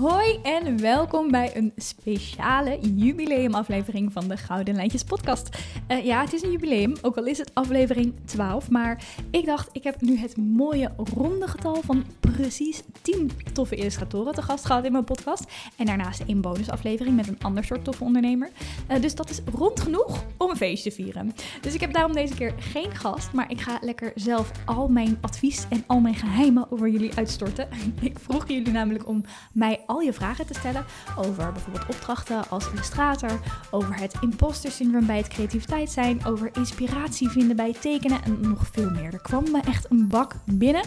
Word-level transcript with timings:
Hoi 0.00 0.38
en 0.42 0.80
welkom 0.80 1.30
bij 1.30 1.56
een 1.56 1.72
speciale 1.76 2.78
jubileumaflevering 2.80 4.12
van 4.12 4.28
de 4.28 4.36
Gouden 4.36 4.74
Lijntjes 4.74 5.04
podcast. 5.04 5.58
Uh, 5.88 6.04
ja, 6.04 6.20
het 6.20 6.32
is 6.32 6.42
een 6.42 6.50
jubileum, 6.50 6.94
ook 7.02 7.16
al 7.16 7.26
is 7.26 7.38
het 7.38 7.54
aflevering 7.54 8.14
12, 8.24 8.70
maar 8.70 9.04
ik 9.30 9.46
dacht 9.46 9.68
ik 9.72 9.84
heb 9.84 10.00
nu 10.00 10.16
het 10.16 10.36
mooie 10.36 10.92
ronde 11.14 11.48
getal 11.48 11.82
van 11.82 12.04
precies 12.20 12.82
10 13.02 13.30
toffe 13.52 13.76
illustratoren 13.76 14.34
te 14.34 14.42
gast 14.42 14.64
gehad 14.64 14.84
in 14.84 14.92
mijn 14.92 15.04
podcast. 15.04 15.44
En 15.76 15.86
daarnaast 15.86 16.20
één 16.26 16.40
bonusaflevering 16.40 17.16
met 17.16 17.28
een 17.28 17.42
ander 17.42 17.64
soort 17.64 17.84
toffe 17.84 18.04
ondernemer. 18.04 18.50
Uh, 18.90 19.00
dus 19.00 19.14
dat 19.14 19.30
is 19.30 19.40
rond 19.54 19.80
genoeg 19.80 20.24
om 20.36 20.50
een 20.50 20.56
feestje 20.56 20.90
te 20.90 20.96
vieren. 20.96 21.34
Dus 21.60 21.74
ik 21.74 21.80
heb 21.80 21.92
daarom 21.92 22.12
deze 22.12 22.34
keer 22.34 22.54
geen 22.58 22.96
gast, 22.96 23.32
maar 23.32 23.50
ik 23.50 23.60
ga 23.60 23.78
lekker 23.80 24.12
zelf 24.14 24.50
al 24.64 24.88
mijn 24.88 25.18
advies 25.20 25.66
en 25.68 25.84
al 25.86 26.00
mijn 26.00 26.14
geheimen 26.14 26.70
over 26.70 26.88
jullie 26.88 27.14
uitstorten. 27.14 27.68
ik 28.00 28.18
vroeg 28.18 28.48
jullie 28.48 28.72
namelijk 28.72 29.08
om 29.08 29.24
mij 29.52 29.80
al 29.90 30.00
je 30.00 30.12
vragen 30.12 30.46
te 30.46 30.54
stellen 30.54 30.84
over 31.16 31.52
bijvoorbeeld 31.52 31.88
opdrachten 31.88 32.48
als 32.48 32.70
illustrator, 32.70 33.40
over 33.70 33.96
het 33.96 34.14
imposter 34.20 34.70
syndroom 34.70 35.06
bij 35.06 35.16
het 35.16 35.28
creativiteit 35.28 35.90
zijn, 35.90 36.24
over 36.24 36.50
inspiratie 36.52 37.28
vinden 37.28 37.56
bij 37.56 37.68
het 37.68 37.80
tekenen 37.80 38.22
en 38.24 38.40
nog 38.40 38.66
veel 38.72 38.90
meer. 38.90 39.12
Er 39.12 39.20
kwam 39.20 39.50
me 39.50 39.60
echt 39.60 39.90
een 39.90 40.08
bak 40.08 40.34
binnen. 40.44 40.82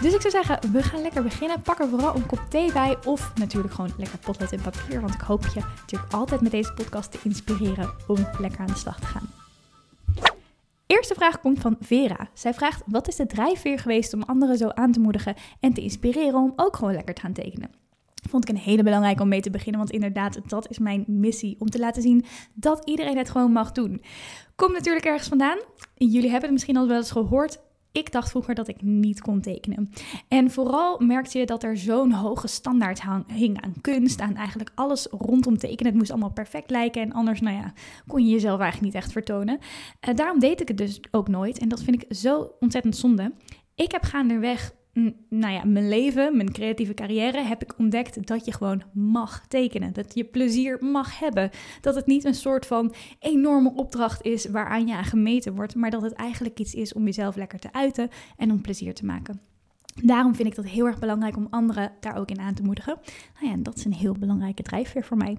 Dus 0.00 0.14
ik 0.14 0.20
zou 0.20 0.30
zeggen, 0.30 0.72
we 0.72 0.82
gaan 0.82 1.02
lekker 1.02 1.22
beginnen. 1.22 1.62
Pak 1.62 1.78
er 1.78 1.88
vooral 1.88 2.16
een 2.16 2.26
kop 2.26 2.40
thee 2.48 2.72
bij 2.72 2.96
of 3.04 3.32
natuurlijk 3.34 3.74
gewoon 3.74 3.92
lekker 3.96 4.18
potlood 4.18 4.52
en 4.52 4.60
papier. 4.60 5.00
Want 5.00 5.14
ik 5.14 5.20
hoop 5.20 5.46
je 5.46 5.60
natuurlijk 5.80 6.12
altijd 6.12 6.40
met 6.40 6.50
deze 6.50 6.72
podcast 6.72 7.10
te 7.10 7.18
inspireren 7.22 7.90
om 8.06 8.26
lekker 8.38 8.60
aan 8.60 8.66
de 8.66 8.74
slag 8.74 9.00
te 9.00 9.06
gaan. 9.06 9.30
Eerste 10.86 11.14
vraag 11.14 11.40
komt 11.40 11.60
van 11.60 11.76
Vera. 11.80 12.28
Zij 12.34 12.54
vraagt: 12.54 12.82
Wat 12.86 13.08
is 13.08 13.16
de 13.16 13.26
drijfveer 13.26 13.78
geweest 13.78 14.14
om 14.14 14.22
anderen 14.22 14.56
zo 14.56 14.68
aan 14.68 14.92
te 14.92 15.00
moedigen 15.00 15.34
en 15.60 15.72
te 15.72 15.80
inspireren 15.80 16.34
om 16.34 16.52
ook 16.56 16.76
gewoon 16.76 16.94
lekker 16.94 17.14
te 17.14 17.20
gaan 17.20 17.32
tekenen? 17.32 17.81
Vond 18.28 18.48
ik 18.48 18.54
een 18.54 18.62
hele 18.62 18.82
belangrijke 18.82 19.22
om 19.22 19.28
mee 19.28 19.40
te 19.40 19.50
beginnen, 19.50 19.80
want 19.80 19.92
inderdaad, 19.92 20.40
dat 20.46 20.70
is 20.70 20.78
mijn 20.78 21.04
missie. 21.06 21.56
Om 21.58 21.70
te 21.70 21.78
laten 21.78 22.02
zien 22.02 22.24
dat 22.54 22.82
iedereen 22.84 23.16
het 23.16 23.30
gewoon 23.30 23.52
mag 23.52 23.72
doen. 23.72 24.02
Komt 24.56 24.72
natuurlijk 24.72 25.06
ergens 25.06 25.28
vandaan. 25.28 25.58
Jullie 25.94 26.22
hebben 26.22 26.42
het 26.42 26.52
misschien 26.52 26.76
al 26.76 26.88
wel 26.88 26.96
eens 26.96 27.10
gehoord. 27.10 27.58
Ik 27.92 28.12
dacht 28.12 28.30
vroeger 28.30 28.54
dat 28.54 28.68
ik 28.68 28.82
niet 28.82 29.20
kon 29.20 29.40
tekenen. 29.40 29.90
En 30.28 30.50
vooral 30.50 30.98
merkte 30.98 31.38
je 31.38 31.46
dat 31.46 31.62
er 31.62 31.76
zo'n 31.76 32.12
hoge 32.12 32.46
standaard 32.46 33.02
hing 33.26 33.62
aan 33.62 33.74
kunst, 33.80 34.20
aan 34.20 34.36
eigenlijk 34.36 34.70
alles 34.74 35.06
rondom 35.10 35.58
tekenen. 35.58 35.90
Het 35.90 36.00
moest 36.00 36.10
allemaal 36.10 36.32
perfect 36.32 36.70
lijken 36.70 37.02
en 37.02 37.12
anders, 37.12 37.40
nou 37.40 37.56
ja, 37.56 37.72
kon 38.06 38.24
je 38.24 38.30
jezelf 38.30 38.60
eigenlijk 38.60 38.92
niet 38.92 39.02
echt 39.02 39.12
vertonen. 39.12 39.58
Uh, 40.08 40.14
daarom 40.14 40.38
deed 40.38 40.60
ik 40.60 40.68
het 40.68 40.76
dus 40.76 41.00
ook 41.10 41.28
nooit 41.28 41.58
en 41.58 41.68
dat 41.68 41.82
vind 41.82 42.02
ik 42.02 42.16
zo 42.16 42.52
ontzettend 42.60 42.96
zonde. 42.96 43.32
Ik 43.74 43.92
heb 43.92 44.02
gaandeweg 44.02 44.72
nou 45.28 45.52
ja, 45.52 45.64
mijn 45.64 45.88
leven, 45.88 46.36
mijn 46.36 46.52
creatieve 46.52 46.94
carrière, 46.94 47.40
heb 47.40 47.62
ik 47.62 47.78
ontdekt 47.78 48.26
dat 48.26 48.44
je 48.44 48.52
gewoon 48.52 48.82
mag 48.92 49.46
tekenen. 49.46 49.92
Dat 49.92 50.14
je 50.14 50.24
plezier 50.24 50.84
mag 50.84 51.18
hebben. 51.18 51.50
Dat 51.80 51.94
het 51.94 52.06
niet 52.06 52.24
een 52.24 52.34
soort 52.34 52.66
van 52.66 52.94
enorme 53.18 53.72
opdracht 53.74 54.22
is 54.22 54.46
waaraan 54.46 54.86
je 54.86 54.94
aan 54.94 55.04
gemeten 55.04 55.54
wordt, 55.54 55.74
maar 55.74 55.90
dat 55.90 56.02
het 56.02 56.12
eigenlijk 56.12 56.58
iets 56.58 56.74
is 56.74 56.92
om 56.92 57.04
jezelf 57.04 57.36
lekker 57.36 57.58
te 57.58 57.72
uiten 57.72 58.08
en 58.36 58.50
om 58.50 58.60
plezier 58.60 58.94
te 58.94 59.04
maken. 59.04 59.40
Daarom 60.02 60.34
vind 60.34 60.48
ik 60.48 60.54
dat 60.54 60.64
heel 60.64 60.86
erg 60.86 60.98
belangrijk 60.98 61.36
om 61.36 61.46
anderen 61.50 61.92
daar 62.00 62.16
ook 62.16 62.30
in 62.30 62.40
aan 62.40 62.54
te 62.54 62.62
moedigen. 62.62 62.96
Nou 63.34 63.46
ja, 63.46 63.52
en 63.52 63.62
dat 63.62 63.76
is 63.76 63.84
een 63.84 63.92
heel 63.92 64.16
belangrijke 64.18 64.62
drijfveer 64.62 65.04
voor 65.04 65.16
mij. 65.16 65.38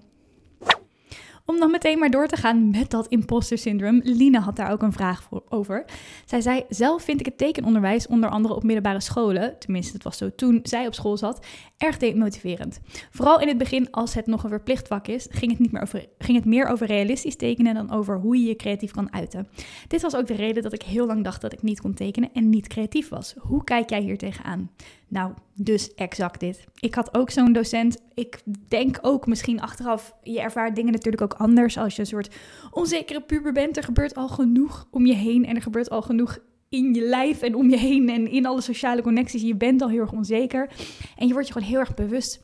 Om 1.45 1.59
dan 1.59 1.71
meteen 1.71 1.99
maar 1.99 2.09
door 2.09 2.27
te 2.27 2.35
gaan 2.35 2.69
met 2.69 2.89
dat 2.89 3.07
imposter 3.07 3.57
syndroom. 3.57 4.01
Lina 4.03 4.39
had 4.39 4.55
daar 4.55 4.71
ook 4.71 4.81
een 4.81 4.93
vraag 4.93 5.23
voor, 5.23 5.43
over. 5.49 5.85
Zij 6.25 6.41
zei: 6.41 6.63
Zelf 6.69 7.03
vind 7.03 7.19
ik 7.19 7.25
het 7.25 7.37
tekenonderwijs, 7.37 8.07
onder 8.07 8.29
andere 8.29 8.55
op 8.55 8.63
middelbare 8.63 9.01
scholen, 9.01 9.59
tenminste, 9.59 9.93
het 9.93 10.03
was 10.03 10.17
zo 10.17 10.29
toen 10.35 10.59
zij 10.63 10.87
op 10.87 10.93
school 10.93 11.17
zat, 11.17 11.45
erg 11.77 11.97
demotiverend. 11.97 12.79
Vooral 13.11 13.39
in 13.39 13.47
het 13.47 13.57
begin, 13.57 13.91
als 13.91 14.13
het 14.13 14.25
nog 14.25 14.43
een 14.43 14.49
verplicht 14.49 14.87
vak 14.87 15.07
is, 15.07 15.27
ging 15.29 15.51
het, 15.51 15.59
niet 15.59 15.71
meer 15.71 15.81
over, 15.81 16.05
ging 16.17 16.37
het 16.37 16.45
meer 16.45 16.67
over 16.67 16.87
realistisch 16.87 17.35
tekenen 17.35 17.73
dan 17.73 17.91
over 17.91 18.19
hoe 18.19 18.37
je 18.37 18.47
je 18.47 18.55
creatief 18.55 18.91
kan 18.91 19.13
uiten. 19.13 19.47
Dit 19.87 20.01
was 20.01 20.15
ook 20.15 20.27
de 20.27 20.35
reden 20.35 20.63
dat 20.63 20.73
ik 20.73 20.81
heel 20.81 21.05
lang 21.05 21.23
dacht 21.23 21.41
dat 21.41 21.53
ik 21.53 21.61
niet 21.61 21.81
kon 21.81 21.93
tekenen 21.93 22.29
en 22.33 22.49
niet 22.49 22.67
creatief 22.67 23.09
was. 23.09 23.35
Hoe 23.37 23.63
kijk 23.63 23.89
jij 23.89 24.01
hier 24.01 24.17
tegenaan? 24.17 24.71
Nou, 25.13 25.33
dus 25.55 25.93
exact 25.93 26.39
dit. 26.39 26.65
Ik 26.79 26.95
had 26.95 27.15
ook 27.15 27.29
zo'n 27.29 27.53
docent. 27.53 27.97
Ik 28.13 28.41
denk 28.67 28.99
ook 29.01 29.27
misschien 29.27 29.61
achteraf, 29.61 30.15
je 30.23 30.41
ervaart 30.41 30.75
dingen 30.75 30.91
natuurlijk 30.91 31.23
ook 31.23 31.33
anders 31.33 31.77
als 31.77 31.95
je 31.95 32.01
een 32.01 32.07
soort 32.07 32.35
onzekere 32.71 33.21
puber 33.21 33.53
bent. 33.53 33.77
Er 33.77 33.83
gebeurt 33.83 34.15
al 34.15 34.27
genoeg 34.27 34.87
om 34.91 35.05
je 35.05 35.13
heen 35.13 35.45
en 35.45 35.55
er 35.55 35.61
gebeurt 35.61 35.89
al 35.89 36.01
genoeg 36.01 36.39
in 36.69 36.93
je 36.93 37.01
lijf 37.01 37.41
en 37.41 37.55
om 37.55 37.69
je 37.69 37.77
heen 37.77 38.09
en 38.09 38.27
in 38.31 38.45
alle 38.45 38.61
sociale 38.61 39.01
connecties. 39.01 39.41
Je 39.41 39.55
bent 39.55 39.81
al 39.81 39.89
heel 39.89 39.99
erg 39.99 40.11
onzeker 40.11 40.69
en 41.17 41.27
je 41.27 41.33
wordt 41.33 41.47
je 41.47 41.53
gewoon 41.53 41.69
heel 41.69 41.79
erg 41.79 41.93
bewust 41.93 42.41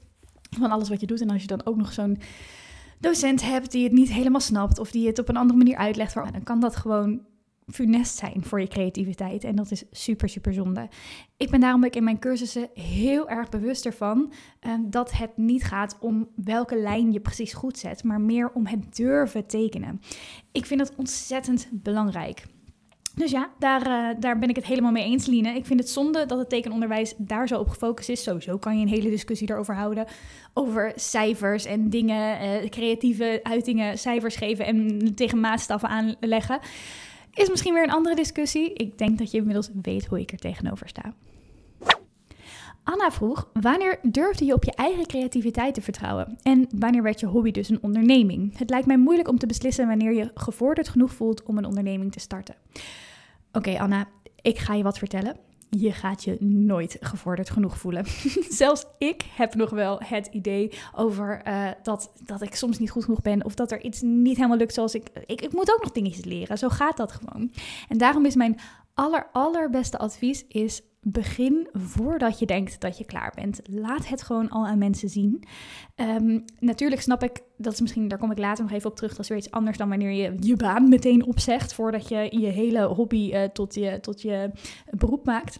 van 0.59 0.71
alles 0.71 0.89
wat 0.89 0.99
je 0.99 1.07
doet. 1.07 1.21
En 1.21 1.29
als 1.29 1.41
je 1.41 1.47
dan 1.47 1.65
ook 1.65 1.77
nog 1.77 1.93
zo'n 1.93 2.17
docent 2.99 3.41
hebt 3.41 3.71
die 3.71 3.83
het 3.83 3.93
niet 3.93 4.11
helemaal 4.11 4.41
snapt 4.41 4.79
of 4.79 4.91
die 4.91 5.07
het 5.07 5.19
op 5.19 5.29
een 5.29 5.37
andere 5.37 5.57
manier 5.57 5.77
uitlegt, 5.77 6.13
dan 6.13 6.43
kan 6.43 6.59
dat 6.59 6.75
gewoon 6.75 7.21
funest 7.71 8.15
zijn 8.15 8.43
voor 8.43 8.61
je 8.61 8.67
creativiteit. 8.67 9.43
En 9.43 9.55
dat 9.55 9.71
is 9.71 9.83
super, 9.91 10.29
super 10.29 10.53
zonde. 10.53 10.87
Ik 11.37 11.49
ben 11.49 11.59
daarom 11.59 11.85
ook 11.85 11.95
in 11.95 12.03
mijn 12.03 12.19
cursussen 12.19 12.69
heel 12.73 13.29
erg 13.29 13.49
bewust 13.49 13.85
ervan 13.85 14.31
uh, 14.67 14.73
dat 14.81 15.11
het 15.11 15.37
niet 15.37 15.63
gaat 15.63 15.97
om 15.99 16.29
welke 16.35 16.75
lijn 16.75 17.11
je 17.11 17.19
precies 17.19 17.53
goed 17.53 17.77
zet, 17.77 18.03
maar 18.03 18.21
meer 18.21 18.51
om 18.51 18.67
het 18.67 18.95
durven 18.95 19.47
tekenen. 19.47 20.01
Ik 20.51 20.65
vind 20.65 20.79
dat 20.79 20.95
ontzettend 20.95 21.69
belangrijk. 21.71 22.45
Dus 23.19 23.31
ja, 23.31 23.49
daar, 23.59 23.87
uh, 23.87 24.21
daar 24.21 24.39
ben 24.39 24.49
ik 24.49 24.55
het 24.55 24.65
helemaal 24.65 24.91
mee 24.91 25.03
eens, 25.03 25.25
Line. 25.25 25.55
Ik 25.55 25.65
vind 25.65 25.79
het 25.79 25.89
zonde 25.89 26.25
dat 26.25 26.37
het 26.37 26.49
tekenonderwijs 26.49 27.13
daar 27.17 27.47
zo 27.47 27.59
op 27.59 27.69
gefocust 27.69 28.09
is. 28.09 28.23
Sowieso 28.23 28.57
kan 28.57 28.77
je 28.77 28.85
een 28.85 28.91
hele 28.91 29.09
discussie 29.09 29.51
erover 29.51 29.75
houden. 29.75 30.05
Over 30.53 30.91
cijfers 30.95 31.65
en 31.65 31.89
dingen, 31.89 32.41
uh, 32.41 32.69
creatieve 32.69 33.39
uitingen, 33.43 33.97
cijfers 33.97 34.35
geven 34.35 34.65
en 34.65 34.99
tegen 35.15 35.39
maatstaffen 35.39 35.89
aanleggen. 35.89 36.59
Is 37.39 37.49
misschien 37.49 37.73
weer 37.73 37.83
een 37.83 37.91
andere 37.91 38.15
discussie. 38.15 38.73
Ik 38.73 38.97
denk 38.97 39.17
dat 39.17 39.31
je 39.31 39.37
inmiddels 39.37 39.69
weet 39.81 40.05
hoe 40.05 40.19
ik 40.19 40.31
er 40.31 40.37
tegenover 40.37 40.89
sta. 40.89 41.13
Anna 42.83 43.11
vroeg: 43.11 43.49
Wanneer 43.53 43.99
durfde 44.01 44.45
je 44.45 44.53
op 44.53 44.63
je 44.63 44.73
eigen 44.73 45.05
creativiteit 45.05 45.73
te 45.73 45.81
vertrouwen? 45.81 46.37
En 46.41 46.67
wanneer 46.75 47.03
werd 47.03 47.19
je 47.19 47.25
hobby 47.25 47.51
dus 47.51 47.69
een 47.69 47.81
onderneming? 47.81 48.57
Het 48.57 48.69
lijkt 48.69 48.87
mij 48.87 48.97
moeilijk 48.97 49.27
om 49.27 49.37
te 49.37 49.45
beslissen 49.45 49.87
wanneer 49.87 50.13
je 50.13 50.31
gevorderd 50.33 50.89
genoeg 50.89 51.13
voelt 51.13 51.43
om 51.43 51.57
een 51.57 51.65
onderneming 51.65 52.11
te 52.11 52.19
starten. 52.19 52.55
Oké, 53.51 53.79
Anna, 53.79 54.07
ik 54.41 54.57
ga 54.57 54.73
je 54.73 54.83
wat 54.83 54.97
vertellen 54.97 55.35
je 55.69 55.91
gaat 55.91 56.23
je 56.23 56.37
nooit 56.39 56.97
gevorderd 56.99 57.49
genoeg 57.49 57.77
voelen. 57.77 58.05
Zelfs 58.49 58.85
ik 58.97 59.25
heb 59.35 59.55
nog 59.55 59.69
wel 59.69 60.01
het 60.03 60.27
idee 60.31 60.71
over 60.95 61.41
uh, 61.47 61.69
dat, 61.83 62.11
dat 62.25 62.41
ik 62.41 62.55
soms 62.55 62.79
niet 62.79 62.89
goed 62.89 63.03
genoeg 63.03 63.21
ben 63.21 63.45
of 63.45 63.53
dat 63.55 63.71
er 63.71 63.83
iets 63.83 64.01
niet 64.01 64.35
helemaal 64.35 64.57
lukt 64.57 64.73
zoals 64.73 64.95
ik, 64.95 65.09
ik. 65.25 65.41
Ik 65.41 65.53
moet 65.53 65.73
ook 65.73 65.81
nog 65.81 65.91
dingetjes 65.91 66.25
leren. 66.25 66.57
Zo 66.57 66.69
gaat 66.69 66.97
dat 66.97 67.11
gewoon. 67.11 67.51
En 67.87 67.97
daarom 67.97 68.25
is 68.25 68.35
mijn 68.35 68.59
aller, 68.93 69.29
allerbeste 69.31 69.97
advies 69.97 70.45
is 70.47 70.81
begin 71.11 71.67
voordat 71.73 72.39
je 72.39 72.45
denkt 72.45 72.81
dat 72.81 72.97
je 72.97 73.05
klaar 73.05 73.31
bent. 73.35 73.61
Laat 73.63 74.07
het 74.07 74.21
gewoon 74.21 74.49
al 74.49 74.67
aan 74.67 74.77
mensen 74.77 75.09
zien. 75.09 75.43
Um, 75.95 76.43
natuurlijk 76.59 77.01
snap 77.01 77.23
ik, 77.23 77.41
dat 77.57 77.73
is 77.73 77.81
misschien, 77.81 78.07
daar 78.07 78.17
kom 78.17 78.31
ik 78.31 78.37
later 78.37 78.63
nog 78.63 78.73
even 78.73 78.89
op 78.89 78.95
terug, 78.95 79.11
dat 79.11 79.19
is 79.19 79.27
weer 79.27 79.37
iets 79.37 79.51
anders 79.51 79.77
dan 79.77 79.89
wanneer 79.89 80.11
je 80.11 80.35
je 80.39 80.55
baan 80.55 80.89
meteen 80.89 81.25
opzegt 81.25 81.73
voordat 81.73 82.07
je 82.07 82.27
je 82.39 82.47
hele 82.47 82.85
hobby 82.85 83.31
uh, 83.33 83.43
tot, 83.43 83.73
je, 83.73 83.99
tot 83.99 84.21
je 84.21 84.51
beroep 84.89 85.25
maakt. 85.25 85.59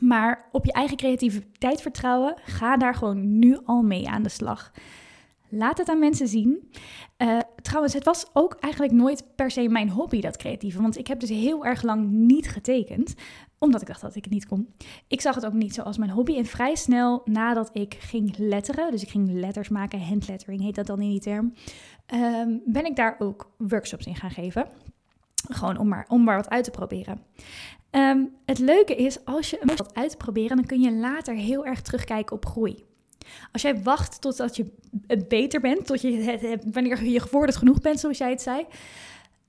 Maar 0.00 0.48
op 0.52 0.64
je 0.64 0.72
eigen 0.72 0.96
creativiteit 0.96 1.82
vertrouwen, 1.82 2.34
ga 2.44 2.76
daar 2.76 2.94
gewoon 2.94 3.38
nu 3.38 3.58
al 3.64 3.82
mee 3.82 4.08
aan 4.08 4.22
de 4.22 4.28
slag. 4.28 4.72
Laat 5.50 5.78
het 5.78 5.88
aan 5.88 5.98
mensen 5.98 6.28
zien. 6.28 6.70
Uh, 7.18 7.38
trouwens, 7.62 7.94
het 7.94 8.04
was 8.04 8.26
ook 8.32 8.56
eigenlijk 8.60 8.92
nooit 8.92 9.24
per 9.36 9.50
se 9.50 9.68
mijn 9.68 9.90
hobby, 9.90 10.20
dat 10.20 10.36
creatieve. 10.36 10.82
Want 10.82 10.98
ik 10.98 11.06
heb 11.06 11.20
dus 11.20 11.28
heel 11.28 11.64
erg 11.64 11.82
lang 11.82 12.10
niet 12.10 12.48
getekend, 12.48 13.14
omdat 13.58 13.80
ik 13.80 13.86
dacht 13.86 14.00
dat 14.00 14.14
ik 14.14 14.24
het 14.24 14.32
niet 14.32 14.46
kon. 14.46 14.74
Ik 15.08 15.20
zag 15.20 15.34
het 15.34 15.46
ook 15.46 15.52
niet 15.52 15.74
zo 15.74 15.82
als 15.82 15.98
mijn 15.98 16.10
hobby. 16.10 16.36
En 16.36 16.46
vrij 16.46 16.74
snel 16.74 17.22
nadat 17.24 17.70
ik 17.72 17.94
ging 17.94 18.38
letteren, 18.38 18.90
dus 18.90 19.02
ik 19.02 19.10
ging 19.10 19.32
letters 19.32 19.68
maken, 19.68 20.00
handlettering 20.00 20.60
heet 20.60 20.74
dat 20.74 20.86
dan 20.86 21.00
in 21.00 21.10
die 21.10 21.20
term, 21.20 21.52
ehm, 22.06 22.58
ben 22.64 22.84
ik 22.84 22.96
daar 22.96 23.16
ook 23.18 23.50
workshops 23.56 24.06
in 24.06 24.16
gaan 24.16 24.30
geven. 24.30 24.66
Gewoon 25.48 25.78
om 25.78 25.88
maar, 25.88 26.06
om 26.08 26.24
maar 26.24 26.36
wat 26.36 26.50
uit 26.50 26.64
te 26.64 26.70
proberen. 26.70 27.20
Um, 27.90 28.36
het 28.44 28.58
leuke 28.58 28.96
is, 28.96 29.24
als 29.24 29.50
je 29.50 29.58
wat 29.76 29.94
uitproberen, 29.94 30.56
dan 30.56 30.66
kun 30.66 30.80
je 30.80 30.92
later 30.92 31.34
heel 31.34 31.66
erg 31.66 31.82
terugkijken 31.82 32.36
op 32.36 32.46
groei. 32.46 32.84
Als 33.52 33.62
jij 33.62 33.82
wacht 33.82 34.20
totdat 34.20 34.56
je 34.56 34.72
beter 35.28 35.60
bent, 35.60 35.86
tot 35.86 36.00
je, 36.00 36.58
wanneer 36.72 37.04
je 37.04 37.20
gevorderd 37.20 37.56
genoeg 37.56 37.80
bent, 37.80 38.00
zoals 38.00 38.18
jij 38.18 38.30
het 38.30 38.42
zei, 38.42 38.66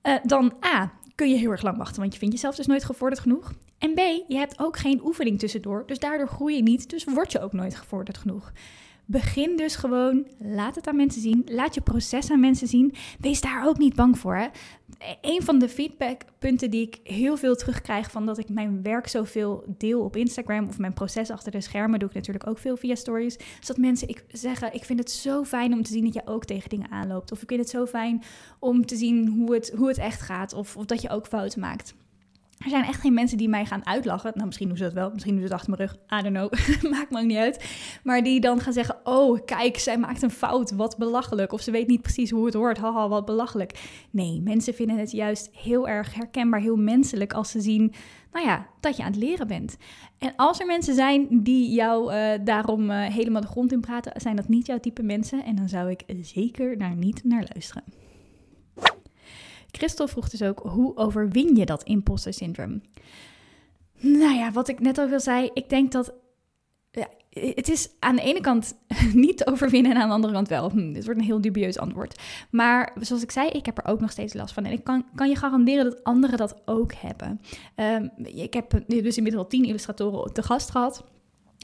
uh, 0.02 0.14
dan 0.22 0.52
A, 0.64 0.92
kun 1.14 1.28
je 1.28 1.36
heel 1.36 1.50
erg 1.50 1.62
lang 1.62 1.76
wachten, 1.76 2.00
want 2.00 2.12
je 2.12 2.18
vindt 2.18 2.34
jezelf 2.34 2.54
dus 2.54 2.66
nooit 2.66 2.84
gevorderd 2.84 3.20
genoeg. 3.20 3.52
En 3.78 3.94
B, 3.94 3.98
je 4.28 4.36
hebt 4.36 4.58
ook 4.58 4.76
geen 4.76 5.00
oefening 5.04 5.38
tussendoor, 5.38 5.86
dus 5.86 5.98
daardoor 5.98 6.28
groei 6.28 6.56
je 6.56 6.62
niet, 6.62 6.90
dus 6.90 7.04
word 7.04 7.32
je 7.32 7.40
ook 7.40 7.52
nooit 7.52 7.74
gevorderd 7.74 8.18
genoeg. 8.18 8.52
Begin 9.04 9.56
dus 9.56 9.76
gewoon, 9.76 10.26
laat 10.38 10.74
het 10.74 10.86
aan 10.86 10.96
mensen 10.96 11.20
zien, 11.20 11.42
laat 11.46 11.74
je 11.74 11.80
proces 11.80 12.30
aan 12.30 12.40
mensen 12.40 12.66
zien. 12.68 12.94
Wees 13.20 13.40
daar 13.40 13.66
ook 13.66 13.78
niet 13.78 13.94
bang 13.94 14.18
voor. 14.18 14.36
Hè? 14.36 14.46
Een 15.20 15.42
van 15.42 15.58
de 15.58 15.68
feedbackpunten 15.68 16.70
die 16.70 16.86
ik 16.86 17.00
heel 17.02 17.36
veel 17.36 17.54
terugkrijg 17.54 18.10
van 18.10 18.26
dat 18.26 18.38
ik 18.38 18.48
mijn 18.48 18.82
werk 18.82 19.08
zoveel 19.08 19.64
deel 19.78 20.00
op 20.00 20.16
Instagram 20.16 20.68
of 20.68 20.78
mijn 20.78 20.92
proces 20.92 21.30
achter 21.30 21.52
de 21.52 21.60
schermen 21.60 21.98
doe 21.98 22.08
ik 22.08 22.14
natuurlijk 22.14 22.46
ook 22.46 22.58
veel 22.58 22.76
via 22.76 22.94
stories. 22.94 23.36
Is 23.36 23.66
dat 23.66 23.76
mensen 23.76 24.08
ik 24.08 24.24
zeggen, 24.28 24.74
ik 24.74 24.84
vind 24.84 24.98
het 24.98 25.10
zo 25.10 25.44
fijn 25.44 25.72
om 25.72 25.82
te 25.82 25.92
zien 25.92 26.04
dat 26.04 26.14
je 26.14 26.22
ook 26.24 26.44
tegen 26.44 26.68
dingen 26.68 26.90
aanloopt. 26.90 27.32
Of 27.32 27.42
ik 27.42 27.48
vind 27.48 27.60
het 27.60 27.70
zo 27.70 27.86
fijn 27.86 28.22
om 28.58 28.86
te 28.86 28.96
zien 28.96 29.28
hoe 29.28 29.54
het, 29.54 29.72
hoe 29.76 29.88
het 29.88 29.98
echt 29.98 30.20
gaat 30.20 30.52
of, 30.52 30.76
of 30.76 30.84
dat 30.84 31.02
je 31.02 31.10
ook 31.10 31.26
fouten 31.26 31.60
maakt. 31.60 31.94
Er 32.64 32.70
zijn 32.70 32.84
echt 32.84 33.00
geen 33.00 33.14
mensen 33.14 33.38
die 33.38 33.48
mij 33.48 33.64
gaan 33.64 33.86
uitlachen. 33.86 34.32
Nou, 34.34 34.46
misschien 34.46 34.68
doen 34.68 34.76
ze 34.76 34.82
dat 34.82 34.92
wel. 34.92 35.10
Misschien 35.12 35.32
doen 35.32 35.46
ze 35.46 35.52
het 35.52 35.60
achter 35.60 35.76
mijn 35.76 35.88
rug. 35.88 36.20
I 36.20 36.22
don't 36.22 36.36
know. 36.36 36.90
Maakt 36.92 37.10
me 37.10 37.20
ook 37.20 37.26
niet 37.26 37.36
uit. 37.36 37.64
Maar 38.02 38.22
die 38.22 38.40
dan 38.40 38.60
gaan 38.60 38.72
zeggen: 38.72 38.96
Oh, 39.04 39.44
kijk, 39.44 39.78
zij 39.78 39.98
maakt 39.98 40.22
een 40.22 40.30
fout. 40.30 40.70
Wat 40.70 40.96
belachelijk. 40.98 41.52
Of 41.52 41.60
ze 41.60 41.70
weet 41.70 41.88
niet 41.88 42.02
precies 42.02 42.30
hoe 42.30 42.44
het 42.44 42.54
hoort. 42.54 42.78
Haha, 42.78 43.08
wat 43.08 43.24
belachelijk. 43.24 43.80
Nee, 44.10 44.40
mensen 44.40 44.74
vinden 44.74 44.98
het 44.98 45.10
juist 45.10 45.48
heel 45.52 45.88
erg 45.88 46.14
herkenbaar, 46.14 46.60
heel 46.60 46.76
menselijk 46.76 47.32
als 47.32 47.50
ze 47.50 47.60
zien. 47.60 47.92
Nou 48.32 48.46
ja, 48.46 48.66
dat 48.80 48.96
je 48.96 49.02
aan 49.02 49.12
het 49.12 49.20
leren 49.20 49.46
bent. 49.46 49.76
En 50.18 50.32
als 50.36 50.60
er 50.60 50.66
mensen 50.66 50.94
zijn 50.94 51.26
die 51.42 51.74
jou 51.74 52.14
uh, 52.14 52.32
daarom 52.44 52.90
uh, 52.90 53.04
helemaal 53.04 53.40
de 53.40 53.46
grond 53.46 53.72
in 53.72 53.80
praten, 53.80 54.20
zijn 54.20 54.36
dat 54.36 54.48
niet 54.48 54.66
jouw 54.66 54.80
type 54.80 55.02
mensen. 55.02 55.44
En 55.44 55.56
dan 55.56 55.68
zou 55.68 55.90
ik 55.90 56.02
zeker 56.20 56.78
daar 56.78 56.96
niet 56.96 57.24
naar 57.24 57.44
luisteren. 57.52 58.01
Christel 59.72 60.08
vroeg 60.08 60.28
dus 60.28 60.42
ook, 60.42 60.58
hoe 60.58 60.96
overwin 60.96 61.56
je 61.56 61.66
dat 61.66 61.82
imposter 61.82 62.32
syndroom? 62.32 62.82
Nou 63.98 64.34
ja, 64.34 64.52
wat 64.52 64.68
ik 64.68 64.80
net 64.80 64.98
al 64.98 65.20
zei, 65.20 65.50
ik 65.54 65.68
denk 65.68 65.92
dat 65.92 66.12
ja, 66.90 67.08
het 67.30 67.68
is 67.68 67.90
aan 67.98 68.16
de 68.16 68.22
ene 68.22 68.40
kant 68.40 68.74
niet 69.14 69.36
te 69.36 69.46
overwinnen 69.46 69.92
en 69.92 69.98
aan 69.98 70.08
de 70.08 70.14
andere 70.14 70.32
kant 70.32 70.48
wel. 70.48 70.70
Hm, 70.70 70.92
dit 70.92 71.04
wordt 71.04 71.20
een 71.20 71.26
heel 71.26 71.40
dubieus 71.40 71.78
antwoord. 71.78 72.20
Maar 72.50 72.92
zoals 73.00 73.22
ik 73.22 73.30
zei, 73.30 73.48
ik 73.48 73.66
heb 73.66 73.78
er 73.78 73.86
ook 73.86 74.00
nog 74.00 74.10
steeds 74.10 74.34
last 74.34 74.54
van. 74.54 74.64
En 74.64 74.72
ik 74.72 74.84
kan, 74.84 75.04
kan 75.14 75.28
je 75.28 75.36
garanderen 75.36 75.84
dat 75.84 76.04
anderen 76.04 76.36
dat 76.36 76.56
ook 76.64 76.92
hebben. 76.94 77.40
Um, 77.76 78.10
ik 78.16 78.54
heb 78.54 78.82
dus 78.86 79.16
inmiddels 79.16 79.44
al 79.44 79.50
tien 79.50 79.64
illustratoren 79.64 80.32
te 80.32 80.42
gast 80.42 80.70
gehad. 80.70 81.04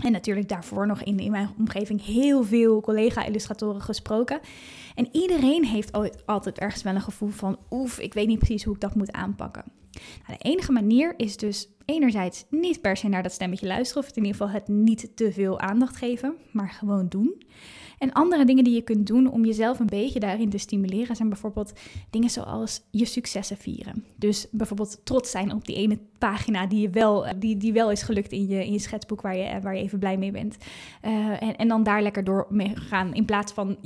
En 0.04 0.12
natuurlijk 0.12 0.48
daarvoor 0.48 0.86
nog 0.86 1.02
in, 1.02 1.18
in 1.18 1.30
mijn 1.30 1.50
omgeving 1.58 2.04
heel 2.04 2.44
veel 2.44 2.80
collega-illustratoren 2.80 3.80
gesproken. 3.80 4.40
En 4.98 5.08
iedereen 5.12 5.64
heeft 5.64 5.92
altijd 6.26 6.58
ergens 6.58 6.82
wel 6.82 6.94
een 6.94 7.00
gevoel 7.00 7.28
van, 7.28 7.58
oef, 7.70 7.98
ik 7.98 8.14
weet 8.14 8.26
niet 8.26 8.38
precies 8.38 8.64
hoe 8.64 8.74
ik 8.74 8.80
dat 8.80 8.94
moet 8.94 9.12
aanpakken. 9.12 9.64
Nou, 10.26 10.38
de 10.38 10.48
enige 10.48 10.72
manier 10.72 11.14
is 11.16 11.36
dus 11.36 11.68
enerzijds 11.84 12.44
niet 12.50 12.80
per 12.80 12.96
se 12.96 13.08
naar 13.08 13.22
dat 13.22 13.32
stemmetje 13.32 13.66
luisteren, 13.66 14.02
of 14.02 14.08
in 14.08 14.16
ieder 14.16 14.30
geval 14.30 14.50
het 14.50 14.68
niet 14.68 15.16
te 15.16 15.32
veel 15.32 15.60
aandacht 15.60 15.96
geven, 15.96 16.34
maar 16.52 16.70
gewoon 16.70 17.08
doen. 17.08 17.42
En 17.98 18.12
andere 18.12 18.44
dingen 18.44 18.64
die 18.64 18.74
je 18.74 18.82
kunt 18.82 19.06
doen 19.06 19.30
om 19.30 19.44
jezelf 19.44 19.78
een 19.78 19.86
beetje 19.86 20.20
daarin 20.20 20.50
te 20.50 20.58
stimuleren 20.58 21.16
zijn 21.16 21.28
bijvoorbeeld 21.28 21.72
dingen 22.10 22.30
zoals 22.30 22.80
je 22.90 23.04
successen 23.04 23.56
vieren. 23.56 24.04
Dus 24.16 24.46
bijvoorbeeld 24.50 25.00
trots 25.04 25.30
zijn 25.30 25.52
op 25.52 25.66
die 25.66 25.76
ene 25.76 25.98
pagina 26.18 26.66
die, 26.66 26.80
je 26.80 26.90
wel, 26.90 27.26
die, 27.36 27.56
die 27.56 27.72
wel 27.72 27.90
is 27.90 28.02
gelukt 28.02 28.32
in 28.32 28.46
je, 28.46 28.64
in 28.64 28.72
je 28.72 28.78
schetsboek 28.78 29.20
waar 29.20 29.36
je, 29.36 29.60
waar 29.60 29.76
je 29.76 29.82
even 29.82 29.98
blij 29.98 30.16
mee 30.16 30.30
bent. 30.30 30.56
Uh, 31.04 31.42
en, 31.42 31.56
en 31.56 31.68
dan 31.68 31.82
daar 31.82 32.02
lekker 32.02 32.24
door 32.24 32.46
mee 32.50 32.76
gaan 32.76 33.14
in 33.14 33.24
plaats 33.24 33.52
van 33.52 33.76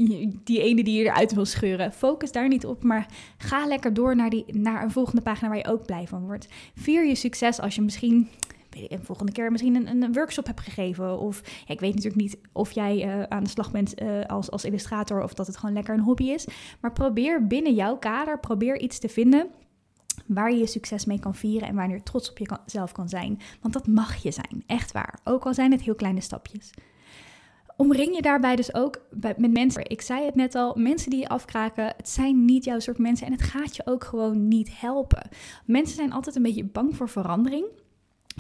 die 0.45 0.63
ene 0.63 0.85
die 0.85 0.99
je 0.99 1.05
eruit 1.05 1.35
wil 1.35 1.45
scheuren. 1.45 1.93
Focus 1.93 2.33
daar 2.33 2.49
niet 2.49 2.67
op, 2.67 2.83
maar 2.83 3.07
ga 3.37 3.67
lekker 3.67 3.95
door 3.95 4.17
naar, 4.17 4.31
die, 4.31 4.45
naar 4.47 4.83
een 4.83 4.91
volgende 4.91 5.23
pagina 5.23 5.49
waar 5.49 5.59
je 5.59 5.67
ook 5.67 5.87
blij 5.87 6.07
van 6.07 6.27
wordt. 6.27 6.49
Vier 6.75 7.07
je 7.07 7.15
succes 7.15 7.61
als 7.61 7.75
je 7.75 7.83
misschien 7.83 8.29
een 8.75 9.05
volgende 9.05 9.33
keer 9.33 9.51
misschien 9.51 9.75
een, 9.75 10.03
een 10.03 10.13
workshop 10.13 10.47
hebt 10.47 10.61
gegeven. 10.61 11.19
Of 11.19 11.41
ja, 11.45 11.75
ik 11.75 11.81
weet 11.81 11.95
natuurlijk 11.95 12.23
niet 12.23 12.39
of 12.53 12.71
jij 12.73 13.07
uh, 13.07 13.23
aan 13.23 13.45
de 13.45 13.51
slag 13.51 13.71
bent 13.71 14.03
uh, 14.03 14.25
als, 14.25 14.51
als 14.51 14.65
illustrator 14.65 15.23
of 15.23 15.35
dat 15.35 15.47
het 15.47 15.57
gewoon 15.57 15.75
lekker 15.75 15.95
een 15.95 16.01
hobby 16.01 16.25
is. 16.25 16.47
Maar 16.81 16.93
probeer 16.93 17.47
binnen 17.47 17.75
jouw 17.75 17.97
kader, 17.97 18.41
probeer 18.41 18.81
iets 18.81 18.99
te 18.99 19.09
vinden 19.09 19.51
waar 20.27 20.51
je 20.51 20.59
je 20.59 20.67
succes 20.67 21.05
mee 21.05 21.19
kan 21.19 21.35
vieren 21.35 21.69
en 21.69 21.75
waar 21.75 21.91
je 21.91 22.03
trots 22.03 22.31
op 22.31 22.39
jezelf 22.39 22.93
kan 22.93 23.09
zijn. 23.09 23.41
Want 23.61 23.75
dat 23.75 23.87
mag 23.87 24.17
je 24.17 24.31
zijn, 24.31 24.63
echt 24.67 24.93
waar. 24.93 25.19
Ook 25.25 25.45
al 25.45 25.55
zijn 25.55 25.73
het 25.73 25.83
heel 25.83 25.95
kleine 25.95 26.21
stapjes. 26.21 26.71
Omring 27.77 28.15
je 28.15 28.23
daarbij 28.23 28.57
dus 28.57 28.75
ook 28.75 29.01
met 29.37 29.53
mensen. 29.53 29.91
Ik 29.91 30.01
zei 30.01 30.25
het 30.25 30.35
net 30.35 30.55
al, 30.55 30.75
mensen 30.75 31.11
die 31.11 31.21
je 31.21 31.29
afkraken, 31.29 31.85
het 31.97 32.09
zijn 32.09 32.45
niet 32.45 32.65
jouw 32.65 32.79
soort 32.79 32.99
mensen 32.99 33.27
en 33.27 33.33
het 33.33 33.43
gaat 33.43 33.77
je 33.77 33.87
ook 33.87 34.05
gewoon 34.05 34.49
niet 34.49 34.81
helpen. 34.81 35.29
Mensen 35.65 35.97
zijn 35.97 36.13
altijd 36.13 36.37
een 36.37 36.43
beetje 36.43 36.65
bang 36.65 36.97
voor 36.97 37.09
verandering. 37.09 37.67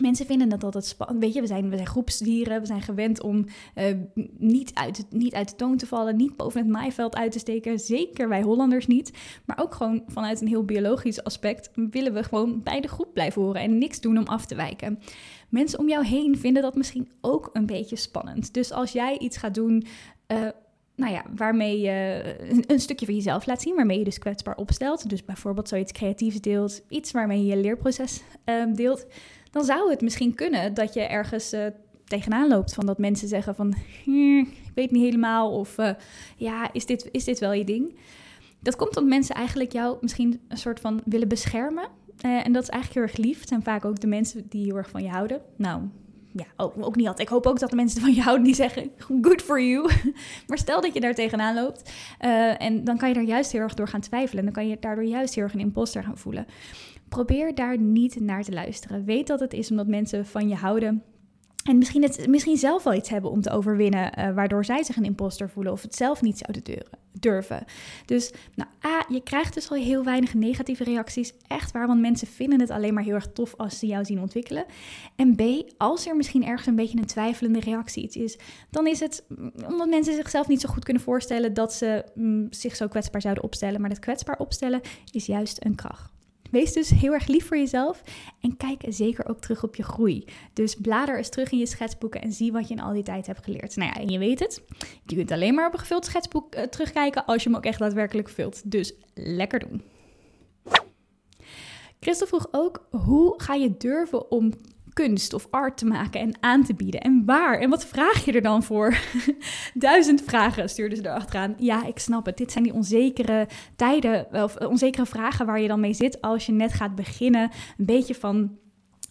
Mensen 0.00 0.26
vinden 0.26 0.48
dat 0.48 0.64
altijd 0.64 0.84
spannend. 0.84 1.20
Weet 1.20 1.34
je, 1.34 1.40
we 1.40 1.46
zijn, 1.46 1.68
we 1.68 1.76
zijn 1.76 1.88
groepsdieren. 1.88 2.60
We 2.60 2.66
zijn 2.66 2.82
gewend 2.82 3.22
om 3.22 3.46
uh, 3.74 3.84
niet, 4.38 4.74
uit, 4.74 5.06
niet 5.10 5.34
uit 5.34 5.48
de 5.48 5.56
toon 5.56 5.76
te 5.76 5.86
vallen. 5.86 6.16
Niet 6.16 6.36
boven 6.36 6.60
het 6.60 6.70
maaiveld 6.70 7.14
uit 7.14 7.32
te 7.32 7.38
steken. 7.38 7.78
Zeker 7.78 8.28
wij 8.28 8.42
Hollanders 8.42 8.86
niet. 8.86 9.12
Maar 9.44 9.58
ook 9.60 9.74
gewoon 9.74 10.02
vanuit 10.06 10.40
een 10.40 10.48
heel 10.48 10.64
biologisch 10.64 11.24
aspect 11.24 11.70
willen 11.74 12.14
we 12.14 12.22
gewoon 12.22 12.62
bij 12.62 12.80
de 12.80 12.88
groep 12.88 13.12
blijven 13.12 13.42
horen. 13.42 13.60
En 13.60 13.78
niks 13.78 14.00
doen 14.00 14.18
om 14.18 14.26
af 14.26 14.46
te 14.46 14.54
wijken. 14.54 14.98
Mensen 15.48 15.78
om 15.78 15.88
jou 15.88 16.06
heen 16.06 16.38
vinden 16.38 16.62
dat 16.62 16.74
misschien 16.74 17.10
ook 17.20 17.50
een 17.52 17.66
beetje 17.66 17.96
spannend. 17.96 18.54
Dus 18.54 18.72
als 18.72 18.92
jij 18.92 19.18
iets 19.18 19.36
gaat 19.36 19.54
doen. 19.54 19.84
Uh, 20.28 20.48
nou 20.96 21.12
ja, 21.12 21.24
waarmee 21.36 21.80
je 21.80 22.22
een, 22.66 22.80
stukje 22.80 23.06
van 23.06 23.14
jezelf 23.14 23.46
laat 23.46 23.62
zien, 23.62 23.74
waarmee 23.74 23.98
je 23.98 24.04
dus 24.04 24.18
kwetsbaar 24.18 24.56
opstelt. 24.56 25.08
Dus 25.08 25.24
bijvoorbeeld 25.24 25.68
zoiets 25.68 25.92
creatiefs 25.92 26.40
deelt, 26.40 26.82
iets 26.88 27.10
waarmee 27.10 27.38
je 27.38 27.56
je 27.56 27.62
leerproces 27.62 28.22
uh, 28.44 28.74
deelt 28.74 29.06
dan 29.52 29.64
zou 29.64 29.90
het 29.90 30.00
misschien 30.00 30.34
kunnen 30.34 30.74
dat 30.74 30.94
je 30.94 31.00
ergens 31.00 31.52
uh, 31.52 31.66
tegenaan 32.04 32.48
loopt 32.48 32.74
van 32.74 32.86
dat 32.86 32.98
mensen 32.98 33.28
zeggen 33.28 33.54
van, 33.54 33.74
hm, 34.04 34.38
ik 34.38 34.72
weet 34.74 34.90
niet 34.90 35.02
helemaal 35.02 35.58
of 35.58 35.78
uh, 35.78 35.90
ja, 36.36 36.72
is 36.72 36.86
dit, 36.86 37.08
is 37.10 37.24
dit 37.24 37.38
wel 37.38 37.52
je 37.52 37.64
ding? 37.64 37.98
Dat 38.60 38.76
komt 38.76 38.96
omdat 38.96 39.12
mensen 39.12 39.34
eigenlijk 39.34 39.72
jou 39.72 39.96
misschien 40.00 40.40
een 40.48 40.56
soort 40.56 40.80
van 40.80 41.00
willen 41.04 41.28
beschermen. 41.28 41.88
Uh, 42.26 42.46
en 42.46 42.52
dat 42.52 42.62
is 42.62 42.68
eigenlijk 42.68 42.94
heel 42.94 43.16
erg 43.16 43.26
lief. 43.26 43.38
Het 43.38 43.48
zijn 43.48 43.62
vaak 43.62 43.84
ook 43.84 44.00
de 44.00 44.06
mensen 44.06 44.48
die 44.48 44.64
heel 44.64 44.76
erg 44.76 44.90
van 44.90 45.02
je 45.02 45.08
houden. 45.08 45.40
Nou, 45.56 45.82
ja, 46.32 46.44
ook, 46.56 46.96
niet 46.96 47.06
altijd. 47.06 47.28
Ik 47.28 47.34
hoop 47.34 47.46
ook 47.46 47.58
dat 47.58 47.70
de 47.70 47.76
mensen 47.76 48.00
van 48.00 48.14
je 48.14 48.22
houden 48.22 48.44
die 48.44 48.54
zeggen, 48.54 48.90
good 49.22 49.42
for 49.42 49.62
you. 49.62 49.90
maar 50.46 50.58
stel 50.58 50.80
dat 50.80 50.94
je 50.94 51.00
daar 51.00 51.14
tegenaan 51.14 51.54
loopt 51.54 51.92
en 52.58 52.84
dan 52.84 52.96
kan 52.96 53.08
je 53.08 53.14
daar 53.14 53.22
juist 53.22 53.52
heel 53.52 53.60
erg 53.60 53.74
door 53.74 53.88
gaan 53.88 54.00
twijfelen. 54.00 54.38
En 54.38 54.44
dan 54.44 54.54
kan 54.54 54.68
je 54.68 54.76
daardoor 54.80 55.04
juist 55.04 55.34
heel 55.34 55.44
erg 55.44 55.54
een 55.54 55.60
imposter 55.60 56.02
gaan 56.02 56.18
voelen. 56.18 56.46
Probeer 57.12 57.54
daar 57.54 57.78
niet 57.78 58.20
naar 58.20 58.42
te 58.42 58.52
luisteren. 58.52 59.04
Weet 59.04 59.26
dat 59.26 59.40
het 59.40 59.52
is 59.52 59.70
omdat 59.70 59.86
mensen 59.86 60.26
van 60.26 60.48
je 60.48 60.54
houden. 60.54 61.02
En 61.64 61.78
misschien, 61.78 62.02
het, 62.02 62.26
misschien 62.26 62.56
zelf 62.56 62.82
wel 62.82 62.94
iets 62.94 63.08
hebben 63.08 63.30
om 63.30 63.40
te 63.40 63.50
overwinnen, 63.50 64.18
uh, 64.18 64.34
waardoor 64.34 64.64
zij 64.64 64.82
zich 64.82 64.96
een 64.96 65.04
imposter 65.04 65.50
voelen 65.50 65.72
of 65.72 65.82
het 65.82 65.94
zelf 65.94 66.22
niet 66.22 66.38
zouden 66.38 66.84
durven. 67.12 67.64
Dus, 68.06 68.32
nou, 68.54 68.70
A, 68.86 69.04
je 69.08 69.22
krijgt 69.22 69.54
dus 69.54 69.70
al 69.70 69.76
heel 69.76 70.04
weinig 70.04 70.34
negatieve 70.34 70.84
reacties. 70.84 71.32
Echt 71.46 71.72
waar, 71.72 71.86
want 71.86 72.00
mensen 72.00 72.26
vinden 72.26 72.60
het 72.60 72.70
alleen 72.70 72.94
maar 72.94 73.04
heel 73.04 73.14
erg 73.14 73.32
tof 73.32 73.54
als 73.56 73.78
ze 73.78 73.86
jou 73.86 74.04
zien 74.04 74.20
ontwikkelen. 74.20 74.64
En 75.16 75.34
B, 75.34 75.42
als 75.76 76.06
er 76.06 76.16
misschien 76.16 76.44
ergens 76.44 76.66
een 76.66 76.76
beetje 76.76 76.98
een 76.98 77.06
twijfelende 77.06 77.60
reactie 77.60 78.02
iets 78.02 78.16
is, 78.16 78.38
dan 78.70 78.86
is 78.86 79.00
het 79.00 79.24
mm, 79.28 79.52
omdat 79.68 79.88
mensen 79.88 80.14
zichzelf 80.14 80.48
niet 80.48 80.60
zo 80.60 80.68
goed 80.68 80.84
kunnen 80.84 81.02
voorstellen 81.02 81.54
dat 81.54 81.72
ze 81.72 82.04
mm, 82.14 82.46
zich 82.50 82.76
zo 82.76 82.88
kwetsbaar 82.88 83.20
zouden 83.20 83.44
opstellen. 83.44 83.80
Maar 83.80 83.90
dat 83.90 83.98
kwetsbaar 83.98 84.38
opstellen 84.38 84.80
is 85.10 85.26
juist 85.26 85.64
een 85.64 85.74
kracht. 85.74 86.21
Wees 86.52 86.72
dus 86.72 86.90
heel 86.90 87.12
erg 87.12 87.26
lief 87.26 87.46
voor 87.46 87.56
jezelf 87.56 88.02
en 88.40 88.56
kijk 88.56 88.82
zeker 88.88 89.28
ook 89.28 89.40
terug 89.40 89.62
op 89.62 89.76
je 89.76 89.82
groei. 89.82 90.24
Dus 90.52 90.74
blader 90.74 91.16
eens 91.16 91.28
terug 91.28 91.52
in 91.52 91.58
je 91.58 91.66
schetsboeken 91.66 92.22
en 92.22 92.32
zie 92.32 92.52
wat 92.52 92.68
je 92.68 92.74
in 92.74 92.80
al 92.80 92.92
die 92.92 93.02
tijd 93.02 93.26
hebt 93.26 93.44
geleerd. 93.44 93.76
Nou 93.76 93.90
ja, 93.94 94.00
en 94.00 94.08
je 94.08 94.18
weet 94.18 94.38
het, 94.38 94.62
je 95.06 95.16
kunt 95.16 95.30
alleen 95.30 95.54
maar 95.54 95.66
op 95.66 95.72
een 95.72 95.78
gevuld 95.78 96.04
schetsboek 96.04 96.54
uh, 96.54 96.62
terugkijken 96.62 97.24
als 97.24 97.42
je 97.42 97.48
hem 97.48 97.58
ook 97.58 97.64
echt 97.64 97.78
daadwerkelijk 97.78 98.28
vult. 98.28 98.70
Dus 98.70 98.94
lekker 99.14 99.58
doen. 99.58 99.82
Christel 102.00 102.26
vroeg 102.26 102.46
ook, 102.50 102.86
hoe 102.90 103.34
ga 103.36 103.54
je 103.54 103.76
durven 103.76 104.30
om 104.30 104.52
kunst 104.92 105.32
of 105.32 105.46
art 105.50 105.76
te 105.76 105.86
maken 105.86 106.20
en 106.20 106.36
aan 106.40 106.64
te 106.64 106.74
bieden? 106.74 107.00
En 107.00 107.22
waar? 107.26 107.58
En 107.58 107.70
wat 107.70 107.86
vraag 107.86 108.24
je 108.24 108.32
er 108.32 108.42
dan 108.42 108.62
voor? 108.62 108.96
Duizend 109.74 110.22
vragen 110.22 110.68
stuurden 110.68 110.98
ze 110.98 111.04
erachteraan. 111.04 111.54
Ja, 111.58 111.86
ik 111.86 111.98
snap 111.98 112.26
het. 112.26 112.36
Dit 112.36 112.52
zijn 112.52 112.64
die 112.64 112.72
onzekere 112.72 113.48
tijden, 113.76 114.26
of 114.32 114.56
onzekere 114.56 115.06
vragen 115.06 115.46
waar 115.46 115.60
je 115.60 115.68
dan 115.68 115.80
mee 115.80 115.94
zit 115.94 116.20
als 116.20 116.46
je 116.46 116.52
net 116.52 116.72
gaat 116.72 116.94
beginnen. 116.94 117.50
Een 117.78 117.86
beetje 117.86 118.14
van 118.14 118.58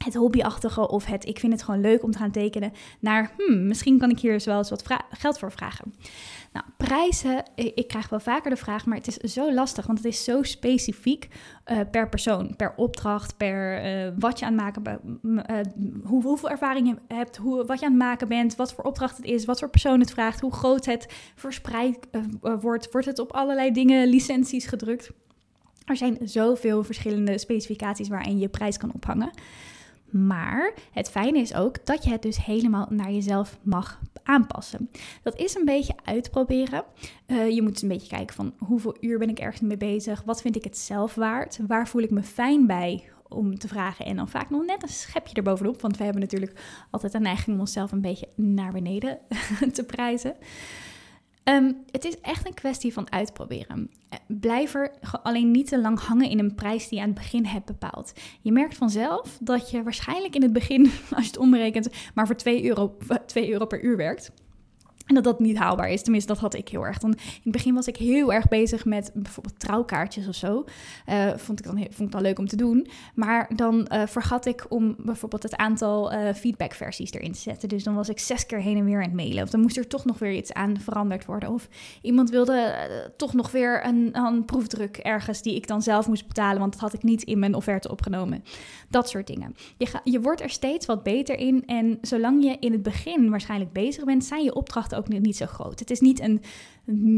het 0.04 0.14
hobbyachtige 0.14 0.90
of 0.90 1.06
het 1.06 1.28
ik 1.28 1.40
vind 1.40 1.54
het 1.54 1.64
gewoon 1.64 1.82
leuk 1.82 2.04
om 2.04 2.12
te 2.12 2.18
gaan 2.18 2.32
tekenen, 2.32 2.72
naar 3.00 3.32
hmm, 3.38 3.68
misschien 3.68 4.00
kan 4.00 4.10
ik 4.10 4.20
hier 4.20 4.34
eens 4.34 4.46
wel 4.46 4.58
eens 4.58 4.70
wat 4.70 4.84
geld 5.10 5.40
voor 5.40 5.52
vragen. 5.52 5.94
Nou, 6.54 6.66
prijzen, 6.78 7.44
ik 7.56 7.88
krijg 7.88 8.10
wel 8.10 8.20
vaker 8.20 8.50
de 8.50 8.56
vraag, 8.56 8.86
maar 8.86 8.98
het 8.98 9.08
is 9.08 9.34
zo 9.34 9.54
lastig, 9.54 9.86
want 9.86 9.98
het 9.98 10.08
is 10.08 10.24
zo 10.24 10.44
specifiek 10.44 11.28
uh, 11.72 11.80
per 11.92 12.10
persoon, 12.10 12.56
per 12.56 12.74
opdracht, 12.76 13.38
per 13.38 13.86
uh, 13.86 14.12
wat 14.20 14.40
je 14.40 14.46
aan 14.46 14.58
het 14.58 14.62
maken 14.62 15.20
uh, 15.24 15.40
hoe, 16.04 16.24
hoeveel 16.24 16.50
ervaring 16.50 16.88
je 16.88 17.16
hebt, 17.16 17.38
hoe, 17.38 17.66
wat 17.66 17.80
je 17.80 17.86
aan 17.86 17.92
het 17.92 18.02
maken 18.02 18.28
bent, 18.28 18.56
wat 18.56 18.74
voor 18.74 18.84
opdracht 18.84 19.18
het 19.18 19.26
is, 19.26 19.46
wat 19.46 19.60
voor 19.60 19.70
persoon 19.70 20.00
het 20.00 20.12
vraagt, 20.12 20.40
hoe 20.40 20.54
groot 20.54 20.86
het 20.86 21.08
verspreid 21.36 22.08
wordt, 22.42 22.92
wordt 22.92 23.08
het 23.08 23.20
op 23.20 23.32
allerlei 23.32 23.72
dingen, 23.72 24.08
licenties 24.08 24.66
gedrukt. 24.66 25.12
Er 25.86 25.98
zijn 25.98 26.18
zoveel 26.24 26.84
verschillende 26.84 27.38
specificaties 27.38 28.08
waarin 28.08 28.40
je 28.40 28.50
prijs 28.50 28.78
kan 28.78 28.92
ophangen. 28.94 29.32
Maar 30.12 30.74
het 30.92 31.10
fijne 31.10 31.40
is 31.40 31.54
ook 31.54 31.86
dat 31.86 32.04
je 32.04 32.10
het 32.10 32.22
dus 32.22 32.46
helemaal 32.46 32.88
naar 32.90 33.12
jezelf 33.12 33.58
mag 33.62 34.00
aanpassen. 34.24 34.90
Dat 35.24 35.40
is 35.40 35.56
een 35.56 35.66
beetje 35.66 35.96
uitproberen. 36.04 36.84
Uh, 37.28 37.50
je 37.50 37.62
moet 37.62 37.82
een 37.82 37.88
beetje 37.88 38.16
kijken 38.16 38.36
van 38.36 38.54
hoeveel 38.58 38.98
uur 39.00 39.20
ben 39.20 39.30
ik 39.30 39.40
ergens 39.40 39.62
mee 39.62 39.78
bezig? 39.78 40.24
Wat 40.26 40.42
vind 40.42 40.56
ik 40.56 40.64
het 40.64 40.78
zelf 40.78 41.16
waard? 41.16 41.60
Waar 41.68 41.88
voel 41.88 42.02
ik 42.02 42.12
me 42.12 42.24
fijn 42.24 42.68
bij? 42.68 43.04
om 43.34 43.58
te 43.58 43.68
vragen. 43.68 44.06
En 44.06 44.16
dan 44.16 44.30
vaak 44.30 44.50
nog 44.50 44.66
net 44.66 44.84
een 44.84 44.90
schepje 44.90 45.34
erbovenop. 45.34 45.82
Want 45.82 45.98
we 45.98 46.04
hebben 46.04 46.22
natuurlijk 46.22 46.60
altijd 46.90 47.14
een 47.14 47.22
neiging 47.22 47.56
om 47.56 47.60
onszelf 47.60 47.92
een 47.92 48.02
beetje 48.02 48.28
naar 48.36 48.72
beneden 48.72 49.20
te 49.74 49.84
prijzen. 49.84 50.36
Ehm, 51.44 51.72
het 51.92 52.06
is 52.06 52.20
echt 52.20 52.46
een 52.48 52.54
kwestie 52.54 52.94
van 52.94 53.12
uitproberen. 53.12 53.90
Eh, 54.10 54.20
blijf 54.28 54.74
er 54.74 54.92
alleen 55.24 55.52
niet 55.52 55.68
te 55.68 55.82
lang 55.82 56.00
hangen 56.00 56.30
in 56.30 56.40
een 56.40 56.56
prijs 56.56 56.88
die 56.88 56.98
je 56.98 57.04
aan 57.04 57.12
het 57.12 57.20
begin 57.20 57.46
hebt 57.46 57.66
bepaald. 57.66 58.14
Je 58.42 58.52
merkt 58.52 58.78
vanzelf 58.78 59.38
dat 59.42 59.70
je 59.70 59.84
waarschijnlijk 59.84 60.36
in 60.36 60.42
het 60.42 60.54
begin, 60.54 60.82
als 61.16 61.24
je 61.24 61.32
het 61.32 61.38
omrekent, 61.38 61.90
maar 62.14 62.26
voor 62.26 62.36
2 62.36 62.66
euro, 62.66 62.98
2 63.26 63.52
euro 63.52 63.66
per 63.66 63.84
uur 63.84 63.98
werkt. 63.98 64.32
En 65.12 65.18
dat 65.18 65.26
dat 65.26 65.40
niet 65.40 65.58
haalbaar 65.58 65.90
is. 65.90 66.02
Tenminste, 66.02 66.34
dat 66.34 66.42
had 66.42 66.54
ik 66.54 66.70
heel 66.70 66.86
erg. 66.86 66.98
Dan, 66.98 67.12
in 67.12 67.42
het 67.44 67.52
begin 67.52 67.74
was 67.74 67.88
ik 67.88 67.98
heel 67.98 68.34
erg 68.34 68.48
bezig 68.48 68.86
met 68.86 69.12
bijvoorbeeld 69.14 69.60
trouwkaartjes 69.60 70.28
of 70.28 70.36
zo. 70.36 70.64
Uh, 71.10 71.32
vond, 71.36 71.60
ik 71.60 71.66
dan, 71.66 71.78
vond 71.78 72.00
ik 72.00 72.12
dan 72.12 72.22
leuk 72.22 72.40
om 72.40 72.48
te 72.48 72.56
doen. 72.56 72.88
Maar 73.16 73.50
dan 73.56 73.88
uh, 73.92 74.02
vergat 74.06 74.46
ik 74.46 74.66
om 74.70 74.96
bijvoorbeeld 74.98 75.44
het 75.44 75.56
aantal 75.56 76.14
uh, 76.14 76.34
feedbackversies 76.34 77.12
erin 77.12 77.32
te 77.32 77.40
zetten. 77.40 77.70
Dus 77.70 77.84
dan 77.84 77.96
was 77.96 78.10
ik 78.10 78.20
zes 78.20 78.46
keer 78.46 78.60
heen 78.60 78.78
en 78.78 78.86
weer 78.86 78.96
aan 78.96 79.04
het 79.04 79.14
mailen. 79.14 79.44
Of 79.44 79.50
dan 79.50 79.62
moest 79.62 79.78
er 79.78 79.88
toch 79.88 80.06
nog 80.06 80.20
weer 80.20 80.34
iets 80.34 80.54
aan 80.54 80.80
veranderd 80.80 81.26
worden. 81.26 81.50
Of 81.50 81.68
iemand 82.02 82.30
wilde 82.30 82.76
toch 83.18 83.34
nog 83.34 83.52
weer 83.52 83.86
een, 83.86 84.10
een 84.14 84.46
proefdruk 84.46 84.98
ergens 84.98 85.42
die 85.42 85.56
ik 85.56 85.68
dan 85.68 85.82
zelf 85.82 86.08
moest 86.08 86.28
betalen. 86.28 86.60
Want 86.60 86.72
dat 86.72 86.82
had 86.82 86.94
ik 86.94 87.04
niet 87.04 87.24
in 87.24 87.40
mijn 87.40 87.56
offerte 87.56 87.92
opgenomen. 87.92 88.44
Dat 88.90 89.10
soort 89.10 89.28
dingen. 89.28 89.56
Je, 89.78 89.86
ga, 89.86 90.02
je 90.04 90.22
wordt 90.22 90.42
er 90.42 90.50
steeds 90.50 90.86
wat 90.86 91.04
beter 91.04 91.38
in. 91.38 91.66
En 91.66 91.98
zolang 92.02 92.44
je 92.44 92.58
in 92.60 92.72
het 92.72 92.84
begin 92.84 93.30
waarschijnlijk 93.30 93.74
bezig 93.74 94.04
bent, 94.04 94.26
zijn 94.26 94.44
je 94.44 94.56
opdrachten 94.56 94.98
ook 94.98 95.01
niet 95.08 95.38
zo 95.38 95.46
groot. 95.46 95.80
Het 95.80 95.92
is 95.92 96.00
niet 96.00 96.20
een 96.20 96.42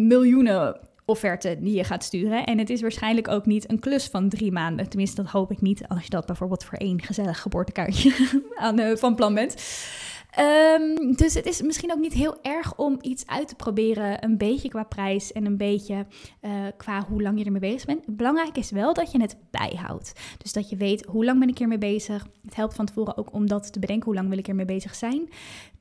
miljoenen 0.07 0.79
offerte 1.05 1.57
die 1.59 1.75
je 1.75 1.83
gaat 1.83 2.03
sturen. 2.03 2.45
En 2.45 2.57
het 2.57 2.69
is 2.69 2.81
waarschijnlijk 2.81 3.27
ook 3.27 3.45
niet 3.45 3.71
een 3.71 3.79
klus 3.79 4.07
van 4.07 4.29
drie 4.29 4.51
maanden. 4.51 4.89
Tenminste, 4.89 5.21
dat 5.21 5.31
hoop 5.31 5.51
ik 5.51 5.61
niet 5.61 5.87
als 5.87 6.03
je 6.03 6.09
dat 6.09 6.25
bijvoorbeeld 6.25 6.63
voor 6.63 6.77
één 6.77 7.01
gezellig 7.01 7.41
geboortekaartje 7.41 8.15
aan, 8.55 8.79
uh, 8.79 8.95
van 8.95 9.15
plan 9.15 9.33
bent. 9.33 9.55
Um, 10.39 11.15
dus 11.15 11.33
het 11.33 11.45
is 11.45 11.61
misschien 11.61 11.91
ook 11.91 11.99
niet 11.99 12.13
heel 12.13 12.37
erg 12.41 12.75
om 12.75 12.97
iets 13.01 13.27
uit 13.27 13.47
te 13.47 13.55
proberen, 13.55 14.23
een 14.23 14.37
beetje 14.37 14.69
qua 14.69 14.83
prijs 14.83 15.31
en 15.31 15.45
een 15.45 15.57
beetje 15.57 16.05
uh, 16.41 16.51
qua 16.77 17.05
hoe 17.09 17.21
lang 17.21 17.39
je 17.39 17.45
ermee 17.45 17.59
bezig 17.59 17.85
bent. 17.85 18.05
Belangrijk 18.05 18.57
is 18.57 18.71
wel 18.71 18.93
dat 18.93 19.11
je 19.11 19.21
het 19.21 19.37
bijhoudt. 19.51 20.13
Dus 20.37 20.53
dat 20.53 20.69
je 20.69 20.75
weet 20.75 21.05
hoe 21.05 21.25
lang 21.25 21.39
ben 21.39 21.49
ik 21.49 21.57
hiermee 21.57 21.77
bezig. 21.77 22.27
Het 22.43 22.55
helpt 22.55 22.73
van 22.73 22.85
tevoren 22.85 23.17
ook 23.17 23.33
om 23.33 23.47
dat 23.47 23.73
te 23.73 23.79
bedenken, 23.79 24.05
hoe 24.05 24.15
lang 24.15 24.29
wil 24.29 24.37
ik 24.37 24.47
ermee 24.47 24.65
bezig 24.65 24.95
zijn. 24.95 25.29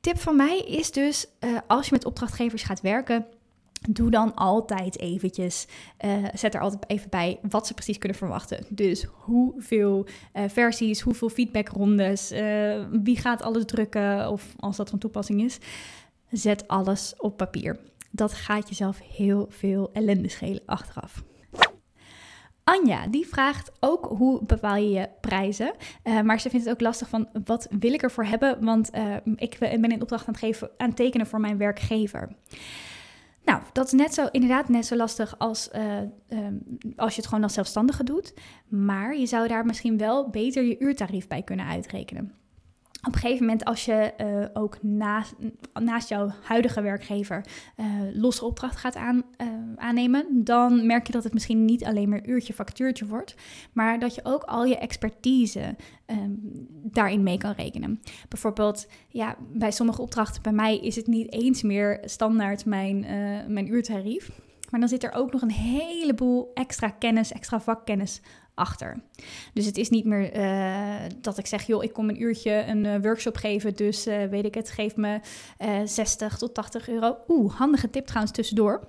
Tip 0.01 0.19
van 0.19 0.37
mij 0.37 0.59
is 0.59 0.91
dus, 0.91 1.27
uh, 1.41 1.59
als 1.67 1.87
je 1.87 1.93
met 1.93 2.05
opdrachtgevers 2.05 2.63
gaat 2.63 2.81
werken, 2.81 3.27
Doe 3.91 4.11
dan 4.11 4.35
altijd 4.35 4.99
eventjes, 4.99 5.67
uh, 6.05 6.25
zet 6.35 6.55
er 6.55 6.61
altijd 6.61 6.85
even 6.87 7.11
bij 7.11 7.39
wat 7.49 7.67
ze 7.67 7.75
precies 7.75 7.99
kunnen 7.99 8.19
verwachten. 8.19 8.65
Dus 8.69 9.07
hoeveel 9.13 10.07
uh, 10.35 10.45
versies, 10.49 11.01
hoeveel 11.01 11.29
feedbackrondes, 11.29 12.33
uh, 12.33 12.85
wie 13.03 13.17
gaat 13.17 13.43
alles 13.43 13.65
drukken 13.65 14.31
of 14.31 14.55
als 14.59 14.77
dat 14.77 14.91
van 14.91 14.99
toepassing 14.99 15.43
is. 15.43 15.59
Zet 16.31 16.69
alles 16.69 17.15
op 17.19 17.37
papier. 17.37 17.79
Dat 18.11 18.33
gaat 18.33 18.69
jezelf 18.69 19.01
heel 19.17 19.47
veel 19.49 19.91
ellende 19.93 20.29
schelen 20.29 20.63
achteraf. 20.67 21.23
Anja, 22.65 23.07
die 23.07 23.27
vraagt 23.27 23.73
ook 23.81 24.07
hoe 24.17 24.45
bepaal 24.45 24.77
je 24.77 24.91
je 24.91 25.09
prijzen. 25.21 25.75
maar 26.25 26.41
ze 26.41 26.51
vindt 26.51 26.65
het 26.65 26.75
ook 26.75 26.81
lastig 26.81 27.09
van 27.09 27.29
wat 27.45 27.67
wil 27.79 27.93
ik 27.93 28.03
ervoor 28.03 28.25
hebben, 28.25 28.65
want 28.65 28.91
ik 29.37 29.57
ben 29.59 29.91
in 29.91 30.03
opdracht 30.03 30.27
aan 30.27 30.33
het, 30.33 30.43
geven, 30.43 30.71
aan 30.77 30.95
tekenen 30.95 31.27
voor 31.27 31.41
mijn 31.41 31.59
werkgever. 31.59 32.29
Nou, 33.45 33.63
dat 33.73 33.87
is 33.87 33.93
net 33.93 34.15
zo, 34.15 34.27
inderdaad 34.31 34.69
net 34.69 34.87
zo 34.87 34.97
lastig 34.97 35.39
als, 35.39 35.69
uh, 35.75 35.99
um, 36.29 36.79
als 36.97 37.15
je 37.15 37.21
het 37.21 37.29
gewoon 37.29 37.45
als 37.45 37.55
zelfstandige 37.55 38.05
doet. 38.05 38.35
Maar 38.69 39.17
je 39.17 39.27
zou 39.27 39.49
daar 39.49 39.67
misschien 39.67 39.99
wel 39.99 40.31
beter 40.31 40.63
je 40.63 40.79
uurtarief 40.79 41.27
bij 41.27 41.43
kunnen 41.43 41.67
uitrekenen 41.67 42.42
op 43.07 43.15
een 43.15 43.21
gegeven 43.21 43.47
moment, 43.47 43.65
als 43.65 43.85
je 43.85 44.13
uh, 44.21 44.63
ook 44.63 44.83
naast, 44.83 45.35
naast 45.81 46.09
jouw 46.09 46.31
huidige 46.43 46.83
werkgever 46.83 47.45
uh, 47.77 47.87
losse 48.13 48.45
opdracht 48.45 48.77
gaat 48.77 48.97
aan, 48.97 49.17
uh, 49.17 49.49
aannemen, 49.77 50.27
dan 50.45 50.87
merk 50.87 51.07
je 51.07 51.13
dat 51.13 51.25
het 51.25 51.33
misschien 51.33 51.65
niet 51.65 51.85
alleen 51.85 52.09
maar 52.09 52.27
uurtje 52.27 52.53
factuurtje 52.53 53.07
wordt, 53.07 53.35
maar 53.73 53.99
dat 53.99 54.15
je 54.15 54.25
ook 54.25 54.43
al 54.43 54.65
je 54.65 54.79
expertise 54.79 55.77
um, 56.07 56.39
daarin 56.83 57.23
mee 57.23 57.39
kan 57.39 57.53
rekenen. 57.53 58.01
Bijvoorbeeld, 58.29 58.87
ja, 59.09 59.37
bij 59.53 59.71
sommige 59.71 60.03
opdrachten 60.03 60.43
bij 60.43 60.53
mij 60.53 60.79
is 60.79 60.97
het 60.97 61.07
niet 61.07 61.33
eens 61.33 61.63
meer 61.63 62.01
standaard 62.05 62.65
mijn, 62.65 63.07
mijn 63.49 63.73
uurtarief. 63.73 64.31
Maar 64.73 64.81
dan 64.81 64.89
zit 64.89 65.05
er 65.05 65.13
ook 65.13 65.33
nog 65.33 65.43
een 65.43 65.51
heleboel 65.51 66.51
extra 66.55 66.89
kennis, 66.89 67.33
extra 67.33 67.61
vakkennis 67.61 68.21
achter. 68.55 69.03
Dus 69.55 69.67
het 69.67 69.77
is 69.77 69.89
niet 69.89 70.05
meer 70.05 70.37
uh, 70.37 70.97
dat 71.21 71.39
ik 71.39 71.47
zeg, 71.47 71.67
joh, 71.67 71.85
ik 71.85 71.93
kom 71.93 72.09
een 72.09 72.23
uurtje 72.23 72.65
een 72.67 72.85
uh, 72.85 72.97
workshop 73.03 73.37
geven, 73.37 73.75
dus 73.75 74.07
uh, 74.07 74.25
weet 74.25 74.45
ik 74.45 74.55
het, 74.55 74.71
geef 74.71 74.97
me 74.97 75.21
60 75.85 76.39
tot 76.39 76.55
80 76.55 76.89
euro. 76.89 77.17
Oeh, 77.29 77.55
handige 77.55 77.91
tip 77.91 78.07
trouwens 78.07 78.33
tussendoor. 78.33 78.89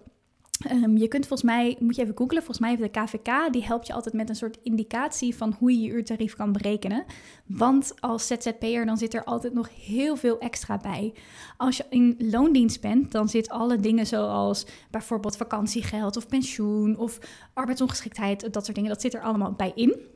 Um, 0.72 0.98
je 0.98 1.08
kunt 1.08 1.28
volgens 1.28 1.52
mij, 1.52 1.76
moet 1.80 1.96
je 1.96 2.02
even 2.02 2.18
googlen, 2.18 2.44
volgens 2.44 2.60
mij 2.60 2.70
heeft 2.70 2.94
de 2.94 3.02
KVK, 3.02 3.54
die 3.54 3.64
helpt 3.64 3.88
je 3.88 3.94
altijd 3.94 4.16
met 4.16 4.30
een 4.30 4.36
soort 4.36 4.58
indicatie 4.64 5.36
van 5.36 5.56
hoe 5.60 5.72
je 5.72 5.80
je 5.80 5.92
uurtarief 5.92 6.36
kan 6.36 6.52
berekenen. 6.52 7.04
Want 7.46 7.94
als 8.00 8.28
ZZP'er 8.28 8.86
dan 8.86 8.98
zit 8.98 9.14
er 9.14 9.24
altijd 9.24 9.54
nog 9.54 9.70
heel 9.86 10.16
veel 10.16 10.40
extra 10.40 10.78
bij. 10.78 11.14
Als 11.58 11.78
je 11.78 11.86
in 11.90 12.16
loondienst 12.20 12.82
bent, 12.82 13.12
dan 13.12 13.30
zit 13.30 13.50
alle 13.50 13.78
dingen 13.78 14.08
zoals 14.08 14.66
bijvoorbeeld 14.92 15.38
vakantiegeld 15.38 16.18
of 16.18 16.28
pensioen 16.28 16.98
of 16.98 17.20
arbeidsongeschiktheid, 17.54 18.54
dat 18.54 18.64
soort 18.64 18.76
dingen, 18.76 18.92
dat 18.92 19.02
zit 19.02 19.14
er 19.14 19.22
allemaal 19.22 19.52
bij 19.52 19.72
in 19.76 20.12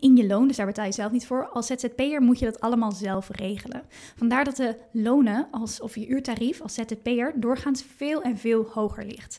in 0.00 0.16
je 0.16 0.26
loon, 0.26 0.46
dus 0.46 0.56
daar 0.56 0.66
betaal 0.66 0.84
je 0.84 0.92
zelf 0.92 1.12
niet 1.12 1.26
voor. 1.26 1.48
Als 1.48 1.66
ZZP'er 1.66 2.22
moet 2.22 2.38
je 2.38 2.44
dat 2.44 2.60
allemaal 2.60 2.92
zelf 2.92 3.28
regelen. 3.28 3.82
Vandaar 4.16 4.44
dat 4.44 4.56
de 4.56 4.76
lonen 4.92 5.48
als, 5.50 5.80
of 5.80 5.94
je 5.94 6.06
uurtarief 6.06 6.60
als 6.60 6.74
ZZP'er 6.74 7.32
doorgaans 7.36 7.84
veel 7.96 8.22
en 8.22 8.36
veel 8.36 8.66
hoger 8.72 9.04
ligt. 9.04 9.38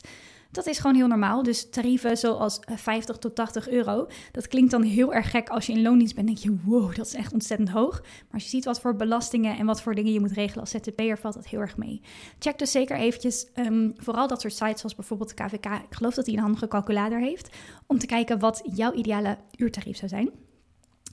Dat 0.52 0.66
is 0.66 0.78
gewoon 0.78 0.96
heel 0.96 1.06
normaal. 1.06 1.42
Dus 1.42 1.70
tarieven 1.70 2.16
zoals 2.16 2.60
50 2.74 3.14
eh, 3.14 3.20
tot 3.20 3.34
80 3.34 3.68
euro, 3.68 4.06
dat 4.32 4.48
klinkt 4.48 4.70
dan 4.70 4.82
heel 4.82 5.14
erg 5.14 5.30
gek 5.30 5.48
als 5.48 5.66
je 5.66 5.72
in 5.72 5.82
loondienst 5.82 6.14
bent. 6.14 6.26
denk 6.26 6.38
je, 6.38 6.56
wow, 6.64 6.94
dat 6.94 7.06
is 7.06 7.14
echt 7.14 7.32
ontzettend 7.32 7.70
hoog. 7.70 8.00
Maar 8.00 8.32
als 8.32 8.42
je 8.42 8.48
ziet 8.48 8.64
wat 8.64 8.80
voor 8.80 8.96
belastingen 8.96 9.58
en 9.58 9.66
wat 9.66 9.82
voor 9.82 9.94
dingen 9.94 10.12
je 10.12 10.20
moet 10.20 10.32
regelen 10.32 10.60
als 10.60 10.70
ZZP'er, 10.70 11.18
valt 11.18 11.34
dat 11.34 11.46
heel 11.46 11.60
erg 11.60 11.76
mee. 11.76 12.00
Check 12.38 12.58
dus 12.58 12.70
zeker 12.70 12.96
eventjes, 12.96 13.46
um, 13.54 13.92
vooral 13.96 14.26
dat 14.26 14.40
soort 14.40 14.52
sites 14.52 14.80
zoals 14.80 14.94
bijvoorbeeld 14.94 15.36
de 15.36 15.44
KVK. 15.44 15.66
Ik 15.66 15.94
geloof 15.94 16.14
dat 16.14 16.26
hij 16.26 16.34
een 16.34 16.40
handige 16.40 16.68
calculator 16.68 17.18
heeft, 17.18 17.56
om 17.86 17.98
te 17.98 18.06
kijken 18.06 18.38
wat 18.38 18.62
jouw 18.74 18.92
ideale 18.92 19.38
uurtarief 19.56 19.96
zou 19.96 20.08
zijn. 20.08 20.30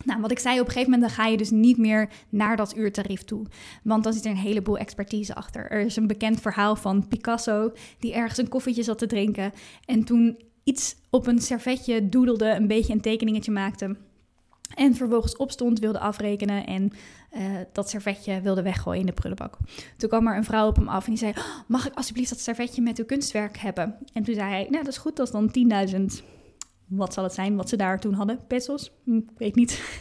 Nou, 0.05 0.21
wat 0.21 0.31
ik 0.31 0.39
zei, 0.39 0.59
op 0.59 0.65
een 0.65 0.71
gegeven 0.71 0.91
moment 0.91 1.09
dan 1.09 1.17
ga 1.17 1.29
je 1.29 1.37
dus 1.37 1.49
niet 1.49 1.77
meer 1.77 2.09
naar 2.29 2.55
dat 2.55 2.75
uurtarief 2.75 3.23
toe. 3.23 3.45
Want 3.83 4.03
dan 4.03 4.13
zit 4.13 4.25
er 4.25 4.31
een 4.31 4.37
heleboel 4.37 4.77
expertise 4.77 5.35
achter. 5.35 5.71
Er 5.71 5.79
is 5.79 5.95
een 5.95 6.07
bekend 6.07 6.41
verhaal 6.41 6.75
van 6.75 7.07
Picasso 7.07 7.71
die 7.99 8.13
ergens 8.13 8.37
een 8.37 8.47
koffietje 8.47 8.83
zat 8.83 8.97
te 8.97 9.07
drinken. 9.07 9.51
En 9.85 10.03
toen 10.03 10.39
iets 10.63 10.95
op 11.09 11.27
een 11.27 11.41
servetje 11.41 12.09
doedelde, 12.09 12.49
een 12.49 12.67
beetje 12.67 12.93
een 12.93 13.01
tekeningetje 13.01 13.51
maakte. 13.51 13.95
En 14.75 14.95
vervolgens 14.95 15.35
opstond, 15.35 15.79
wilde 15.79 15.99
afrekenen 15.99 16.65
en 16.65 16.91
uh, 17.33 17.41
dat 17.73 17.89
servetje 17.89 18.41
wilde 18.41 18.61
weggooien 18.61 18.99
in 18.99 19.05
de 19.05 19.11
prullenbak. 19.11 19.57
Toen 19.97 20.09
kwam 20.09 20.27
er 20.27 20.37
een 20.37 20.43
vrouw 20.43 20.67
op 20.67 20.75
hem 20.75 20.87
af 20.87 21.03
en 21.03 21.09
die 21.09 21.19
zei: 21.19 21.31
oh, 21.37 21.45
Mag 21.67 21.87
ik 21.87 21.93
alsjeblieft 21.93 22.29
dat 22.29 22.39
servetje 22.39 22.81
met 22.81 22.97
uw 22.97 23.05
kunstwerk 23.05 23.57
hebben? 23.57 23.95
En 24.13 24.23
toen 24.23 24.33
zei 24.33 24.49
hij: 24.49 24.67
Nou, 24.69 24.83
dat 24.83 24.93
is 24.93 24.97
goed, 24.97 25.15
dat 25.15 25.25
is 25.25 25.33
dan 25.33 26.19
10.000 26.21 26.25
wat 26.89 27.13
zal 27.13 27.23
het 27.23 27.33
zijn 27.33 27.55
wat 27.55 27.69
ze 27.69 27.77
daar 27.77 27.99
toen 27.99 28.13
hadden? 28.13 28.39
Pesos? 28.47 28.91
Hm, 29.03 29.19
weet 29.37 29.55
niet. 29.55 29.99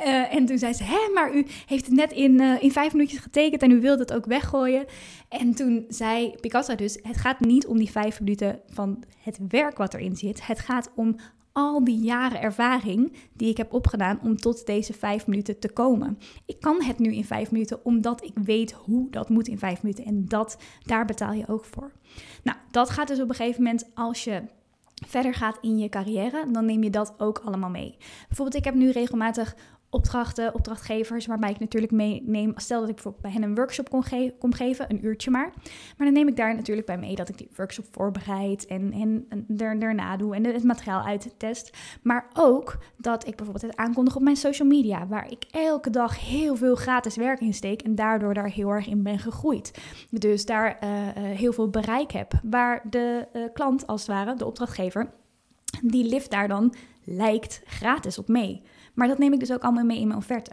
uh, 0.00 0.34
en 0.36 0.46
toen 0.46 0.58
zei 0.58 0.72
ze, 0.72 0.84
hè, 0.84 1.10
maar 1.14 1.34
u 1.34 1.46
heeft 1.66 1.86
het 1.86 1.94
net 1.94 2.12
in, 2.12 2.40
uh, 2.40 2.62
in 2.62 2.72
vijf 2.72 2.92
minuutjes 2.92 3.20
getekend 3.20 3.62
en 3.62 3.70
u 3.70 3.80
wilde 3.80 4.02
het 4.02 4.12
ook 4.12 4.26
weggooien. 4.26 4.84
En 5.28 5.54
toen 5.54 5.84
zei 5.88 6.34
Picasso 6.40 6.74
dus, 6.74 6.98
het 7.02 7.16
gaat 7.16 7.40
niet 7.40 7.66
om 7.66 7.78
die 7.78 7.90
vijf 7.90 8.20
minuten 8.20 8.60
van 8.66 9.04
het 9.18 9.38
werk 9.48 9.78
wat 9.78 9.94
erin 9.94 10.16
zit. 10.16 10.46
Het 10.46 10.58
gaat 10.58 10.90
om 10.94 11.16
al 11.52 11.84
die 11.84 11.98
jaren 11.98 12.40
ervaring 12.40 13.12
die 13.32 13.50
ik 13.50 13.56
heb 13.56 13.72
opgedaan 13.72 14.20
om 14.22 14.36
tot 14.36 14.66
deze 14.66 14.92
vijf 14.92 15.26
minuten 15.26 15.58
te 15.58 15.72
komen. 15.72 16.18
Ik 16.46 16.60
kan 16.60 16.82
het 16.82 16.98
nu 16.98 17.14
in 17.14 17.24
vijf 17.24 17.50
minuten 17.50 17.84
omdat 17.84 18.24
ik 18.24 18.32
weet 18.34 18.72
hoe 18.72 19.10
dat 19.10 19.28
moet 19.28 19.48
in 19.48 19.58
vijf 19.58 19.82
minuten. 19.82 20.04
En 20.04 20.24
dat, 20.28 20.58
daar 20.82 21.04
betaal 21.04 21.32
je 21.32 21.48
ook 21.48 21.64
voor. 21.64 21.92
Nou, 22.42 22.58
dat 22.70 22.90
gaat 22.90 23.08
dus 23.08 23.20
op 23.20 23.28
een 23.28 23.34
gegeven 23.34 23.62
moment 23.62 23.90
als 23.94 24.24
je 24.24 24.42
verder 25.06 25.34
gaat 25.34 25.58
in 25.60 25.78
je 25.78 25.88
carrière, 25.88 26.46
dan 26.50 26.64
neem 26.64 26.82
je 26.82 26.90
dat 26.90 27.14
ook 27.18 27.38
allemaal 27.44 27.70
mee. 27.70 27.96
Bijvoorbeeld, 28.26 28.56
ik 28.56 28.64
heb 28.64 28.74
nu 28.74 28.90
regelmatig 28.90 29.56
opdrachten, 29.90 30.54
opdrachtgevers, 30.54 31.26
waarbij 31.26 31.50
ik 31.50 31.58
natuurlijk 31.58 31.92
meeneem. 31.92 32.52
Stel 32.56 32.80
dat 32.80 32.88
ik 32.88 32.94
bijvoorbeeld 32.94 33.22
bij 33.22 33.32
hen 33.32 33.42
een 33.42 33.54
workshop 33.54 33.90
kon 34.38 34.54
geven, 34.54 34.90
een 34.90 35.06
uurtje 35.06 35.30
maar. 35.30 35.52
Maar 35.96 36.06
dan 36.06 36.12
neem 36.12 36.28
ik 36.28 36.36
daar 36.36 36.54
natuurlijk 36.54 36.86
bij 36.86 36.98
mee 36.98 37.14
dat 37.14 37.28
ik 37.28 37.38
die 37.38 37.48
workshop 37.56 37.84
voorbereid 37.90 38.66
en, 38.66 38.92
en, 38.92 39.44
daarna 39.78 40.16
doe 40.16 40.34
en 40.34 40.44
het 40.44 40.64
materiaal 40.64 41.02
uittest. 41.02 41.76
Maar 42.02 42.30
ook 42.34 42.78
dat 42.96 43.26
ik 43.26 43.36
bijvoorbeeld 43.36 43.66
het 43.66 43.76
aankondig 43.76 44.16
op 44.16 44.22
mijn 44.22 44.36
social 44.36 44.68
media, 44.68 45.06
waar 45.06 45.30
ik 45.30 45.44
elke 45.50 45.90
dag 45.90 46.20
heel 46.20 46.56
veel 46.56 46.74
gratis 46.74 47.16
werk 47.16 47.40
in 47.40 47.54
steek 47.54 47.82
en 47.82 47.94
daardoor 47.94 48.34
daar 48.34 48.50
heel 48.50 48.70
erg 48.70 48.86
in 48.86 49.02
ben 49.02 49.18
gegroeid. 49.18 49.78
Dus 50.10 50.46
daar 50.46 50.78
uh, 50.84 50.90
heel 51.14 51.52
veel 51.52 51.70
bereik 51.70 52.12
heb, 52.12 52.32
waar 52.42 52.82
de 52.90 53.28
uh, 53.32 53.42
klant 53.52 53.86
als 53.86 54.00
het 54.00 54.10
ware, 54.10 54.34
de 54.34 54.46
opdrachtgever, 54.46 55.10
die 55.82 56.04
lift 56.04 56.30
daar 56.30 56.48
dan 56.48 56.74
lijkt 57.04 57.62
gratis 57.64 58.18
op 58.18 58.28
mee. 58.28 58.62
Maar 58.98 59.08
dat 59.08 59.18
neem 59.18 59.32
ik 59.32 59.40
dus 59.40 59.52
ook 59.52 59.62
allemaal 59.62 59.84
mee 59.84 60.00
in 60.00 60.06
mijn 60.06 60.18
offerte. 60.18 60.50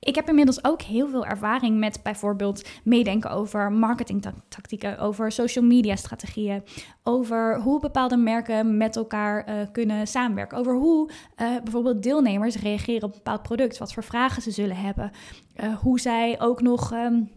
Ik 0.00 0.14
heb 0.14 0.28
inmiddels 0.28 0.64
ook 0.64 0.82
heel 0.82 1.08
veel 1.08 1.26
ervaring 1.26 1.78
met 1.78 2.00
bijvoorbeeld 2.02 2.68
meedenken 2.84 3.30
over 3.30 3.72
marketingtactieken, 3.72 4.98
over 4.98 5.32
social 5.32 5.64
media 5.64 5.96
strategieën, 5.96 6.62
over 7.02 7.60
hoe 7.60 7.80
bepaalde 7.80 8.16
merken 8.16 8.76
met 8.76 8.96
elkaar 8.96 9.48
uh, 9.48 9.54
kunnen 9.72 10.06
samenwerken, 10.06 10.58
over 10.58 10.74
hoe 10.74 11.10
uh, 11.10 11.48
bijvoorbeeld 11.62 12.02
deelnemers 12.02 12.56
reageren 12.56 13.02
op 13.02 13.10
een 13.10 13.16
bepaald 13.16 13.42
product, 13.42 13.78
wat 13.78 13.92
voor 13.92 14.04
vragen 14.04 14.42
ze 14.42 14.50
zullen 14.50 14.76
hebben, 14.76 15.10
uh, 15.56 15.74
hoe 15.76 16.00
zij 16.00 16.40
ook 16.40 16.60
nog. 16.60 16.92
Um, 16.92 17.30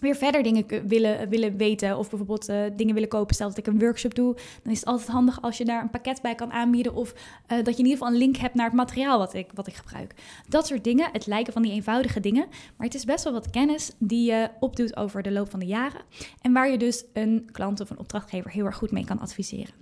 weer 0.00 0.16
verder 0.16 0.42
dingen 0.42 0.66
willen, 0.86 1.28
willen 1.28 1.56
weten 1.56 1.98
of 1.98 2.08
bijvoorbeeld 2.08 2.48
uh, 2.48 2.62
dingen 2.76 2.94
willen 2.94 3.08
kopen. 3.08 3.34
Stel 3.34 3.48
dat 3.48 3.58
ik 3.58 3.66
een 3.66 3.78
workshop 3.78 4.14
doe, 4.14 4.34
dan 4.62 4.72
is 4.72 4.80
het 4.80 4.88
altijd 4.88 5.08
handig 5.08 5.42
als 5.42 5.58
je 5.58 5.64
daar 5.64 5.82
een 5.82 5.90
pakket 5.90 6.22
bij 6.22 6.34
kan 6.34 6.52
aanbieden 6.52 6.94
of 6.94 7.12
uh, 7.12 7.16
dat 7.48 7.76
je 7.76 7.82
in 7.82 7.88
ieder 7.88 7.92
geval 7.92 8.08
een 8.08 8.18
link 8.18 8.36
hebt 8.36 8.54
naar 8.54 8.66
het 8.66 8.74
materiaal 8.74 9.18
wat 9.18 9.34
ik, 9.34 9.50
wat 9.54 9.66
ik 9.66 9.74
gebruik. 9.74 10.14
Dat 10.48 10.66
soort 10.66 10.84
dingen, 10.84 11.08
het 11.12 11.26
lijken 11.26 11.52
van 11.52 11.62
die 11.62 11.72
eenvoudige 11.72 12.20
dingen, 12.20 12.46
maar 12.76 12.86
het 12.86 12.94
is 12.94 13.04
best 13.04 13.24
wel 13.24 13.32
wat 13.32 13.50
kennis 13.50 13.92
die 13.98 14.30
je 14.32 14.50
opdoet 14.60 14.96
over 14.96 15.22
de 15.22 15.32
loop 15.32 15.50
van 15.50 15.60
de 15.60 15.66
jaren 15.66 16.00
en 16.40 16.52
waar 16.52 16.70
je 16.70 16.78
dus 16.78 17.04
een 17.12 17.48
klant 17.52 17.80
of 17.80 17.90
een 17.90 17.98
opdrachtgever 17.98 18.50
heel 18.50 18.64
erg 18.64 18.76
goed 18.76 18.90
mee 18.90 19.04
kan 19.04 19.18
adviseren. 19.18 19.74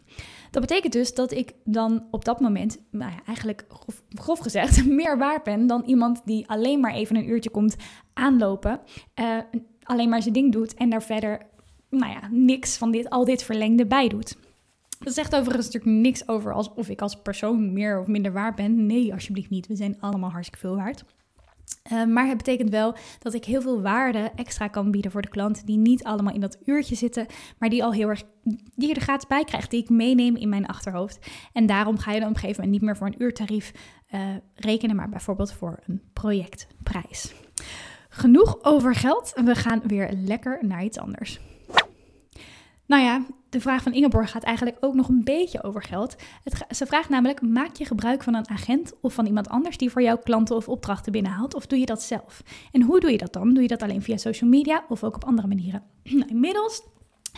Dat 0.50 0.62
betekent 0.62 0.92
dus 0.92 1.14
dat 1.14 1.32
ik 1.32 1.52
dan 1.64 2.06
op 2.10 2.24
dat 2.24 2.40
moment, 2.40 2.78
nou 2.90 3.12
ja, 3.12 3.18
eigenlijk 3.26 3.64
grof, 3.68 4.02
grof 4.08 4.38
gezegd, 4.38 4.86
meer 5.00 5.18
waard 5.18 5.42
ben 5.42 5.66
dan 5.66 5.82
iemand 5.84 6.22
die 6.24 6.48
alleen 6.48 6.80
maar 6.80 6.92
even 6.92 7.16
een 7.16 7.28
uurtje 7.28 7.50
komt 7.50 7.76
aanlopen. 8.12 8.80
Uh, 9.20 9.38
alleen 9.88 10.08
maar 10.08 10.22
zijn 10.22 10.34
ding 10.34 10.52
doet 10.52 10.74
en 10.74 10.90
daar 10.90 11.02
verder, 11.02 11.46
nou 11.90 12.12
ja, 12.12 12.28
niks 12.30 12.76
van 12.76 12.90
dit, 12.90 13.10
al 13.10 13.24
dit 13.24 13.42
verlengde 13.42 13.86
bij 13.86 14.08
doet. 14.08 14.36
Dat 14.98 15.14
zegt 15.14 15.36
overigens 15.36 15.66
natuurlijk 15.66 16.02
niks 16.02 16.28
over 16.28 16.52
of 16.52 16.88
ik 16.88 17.02
als 17.02 17.22
persoon 17.22 17.72
meer 17.72 18.00
of 18.00 18.06
minder 18.06 18.32
waard 18.32 18.54
ben. 18.54 18.86
Nee, 18.86 19.12
alsjeblieft 19.12 19.50
niet. 19.50 19.66
We 19.66 19.76
zijn 19.76 19.96
allemaal 20.00 20.30
hartstikke 20.30 20.66
veel 20.66 20.76
waard. 20.76 21.04
Uh, 21.92 22.04
maar 22.04 22.26
het 22.26 22.36
betekent 22.36 22.70
wel 22.70 22.94
dat 23.18 23.34
ik 23.34 23.44
heel 23.44 23.60
veel 23.60 23.82
waarde 23.82 24.30
extra 24.34 24.68
kan 24.68 24.90
bieden 24.90 25.10
voor 25.10 25.22
de 25.22 25.28
klant, 25.28 25.66
die 25.66 25.76
niet 25.76 26.04
allemaal 26.04 26.34
in 26.34 26.40
dat 26.40 26.58
uurtje 26.64 26.94
zitten, 26.94 27.26
maar 27.58 27.68
die 27.68 27.84
al 27.84 27.92
heel 27.92 28.08
erg, 28.08 28.22
die 28.74 28.88
je 28.88 28.94
er 28.94 29.00
gratis 29.00 29.28
bij 29.28 29.44
krijgt, 29.44 29.70
die 29.70 29.82
ik 29.82 29.88
meeneem 29.88 30.36
in 30.36 30.48
mijn 30.48 30.66
achterhoofd. 30.66 31.18
En 31.52 31.66
daarom 31.66 31.98
ga 31.98 32.12
je 32.12 32.20
dan 32.20 32.28
op 32.28 32.34
een 32.34 32.40
gegeven 32.40 32.62
moment 32.62 32.80
niet 32.80 32.88
meer 32.88 32.96
voor 32.96 33.06
een 33.06 33.22
uurtarief 33.22 33.72
uh, 34.14 34.20
rekenen, 34.54 34.96
maar 34.96 35.08
bijvoorbeeld 35.08 35.52
voor 35.52 35.78
een 35.86 36.02
projectprijs. 36.12 37.34
Genoeg 38.18 38.58
over 38.62 38.94
geld. 38.94 39.32
We 39.44 39.54
gaan 39.54 39.80
weer 39.86 40.12
lekker 40.12 40.58
naar 40.60 40.84
iets 40.84 40.98
anders. 40.98 41.40
Nou 42.86 43.02
ja, 43.02 43.26
de 43.48 43.60
vraag 43.60 43.82
van 43.82 43.92
Ingeborg 43.92 44.30
gaat 44.30 44.42
eigenlijk 44.42 44.76
ook 44.80 44.94
nog 44.94 45.08
een 45.08 45.24
beetje 45.24 45.62
over 45.62 45.82
geld. 45.82 46.16
Het, 46.44 46.76
ze 46.76 46.86
vraagt 46.86 47.08
namelijk: 47.08 47.42
maak 47.42 47.76
je 47.76 47.84
gebruik 47.84 48.22
van 48.22 48.34
een 48.34 48.48
agent 48.48 48.92
of 49.00 49.14
van 49.14 49.26
iemand 49.26 49.48
anders 49.48 49.76
die 49.76 49.90
voor 49.90 50.02
jou 50.02 50.18
klanten 50.22 50.56
of 50.56 50.68
opdrachten 50.68 51.12
binnenhaalt, 51.12 51.54
of 51.54 51.66
doe 51.66 51.78
je 51.78 51.86
dat 51.86 52.02
zelf? 52.02 52.42
En 52.72 52.82
hoe 52.82 53.00
doe 53.00 53.10
je 53.10 53.18
dat 53.18 53.32
dan? 53.32 53.54
Doe 53.54 53.62
je 53.62 53.68
dat 53.68 53.82
alleen 53.82 54.02
via 54.02 54.16
social 54.16 54.50
media 54.50 54.84
of 54.88 55.04
ook 55.04 55.14
op 55.14 55.24
andere 55.24 55.48
manieren? 55.48 55.82
Nou, 56.18 56.30
inmiddels 56.30 56.82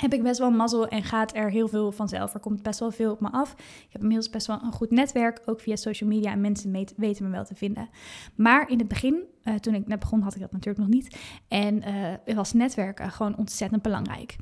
heb 0.01 0.13
ik 0.13 0.23
best 0.23 0.39
wel 0.39 0.51
mazzel 0.51 0.89
en 0.89 1.03
gaat 1.03 1.37
er 1.37 1.51
heel 1.51 1.69
veel 1.69 1.93
vanzelf. 1.93 2.35
Er 2.35 2.41
komt 2.41 2.63
best 2.63 2.81
wel 2.81 2.91
veel 2.91 3.13
op 3.13 3.21
me 3.21 3.31
af. 3.31 3.53
Ik 3.59 3.93
heb 3.93 4.01
inmiddels 4.01 4.31
best 4.31 4.47
wel 4.47 4.61
een 4.63 4.73
goed 4.73 4.91
netwerk, 4.91 5.43
ook 5.45 5.61
via 5.61 5.77
social 5.77 6.09
media. 6.09 6.33
En 6.33 6.41
mensen 6.41 6.87
weten 6.97 7.25
me 7.25 7.31
wel 7.31 7.45
te 7.45 7.55
vinden. 7.55 7.89
Maar 8.35 8.71
in 8.71 8.79
het 8.79 8.89
begin, 8.89 9.25
uh, 9.45 9.55
toen 9.55 9.75
ik 9.75 9.87
net 9.87 9.99
begon, 9.99 10.21
had 10.21 10.35
ik 10.35 10.41
dat 10.41 10.53
natuurlijk 10.53 10.79
nog 10.79 10.95
niet. 10.95 11.19
En 11.49 11.83
uh, 12.27 12.35
was 12.37 12.53
netwerken 12.53 13.11
gewoon 13.11 13.37
ontzettend 13.37 13.83
belangrijk. 13.83 14.37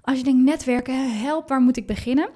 Als 0.00 0.18
je 0.18 0.24
denkt 0.24 0.44
netwerken, 0.44 1.18
help, 1.18 1.48
waar 1.48 1.60
moet 1.60 1.76
ik 1.76 1.86
beginnen? 1.86 2.28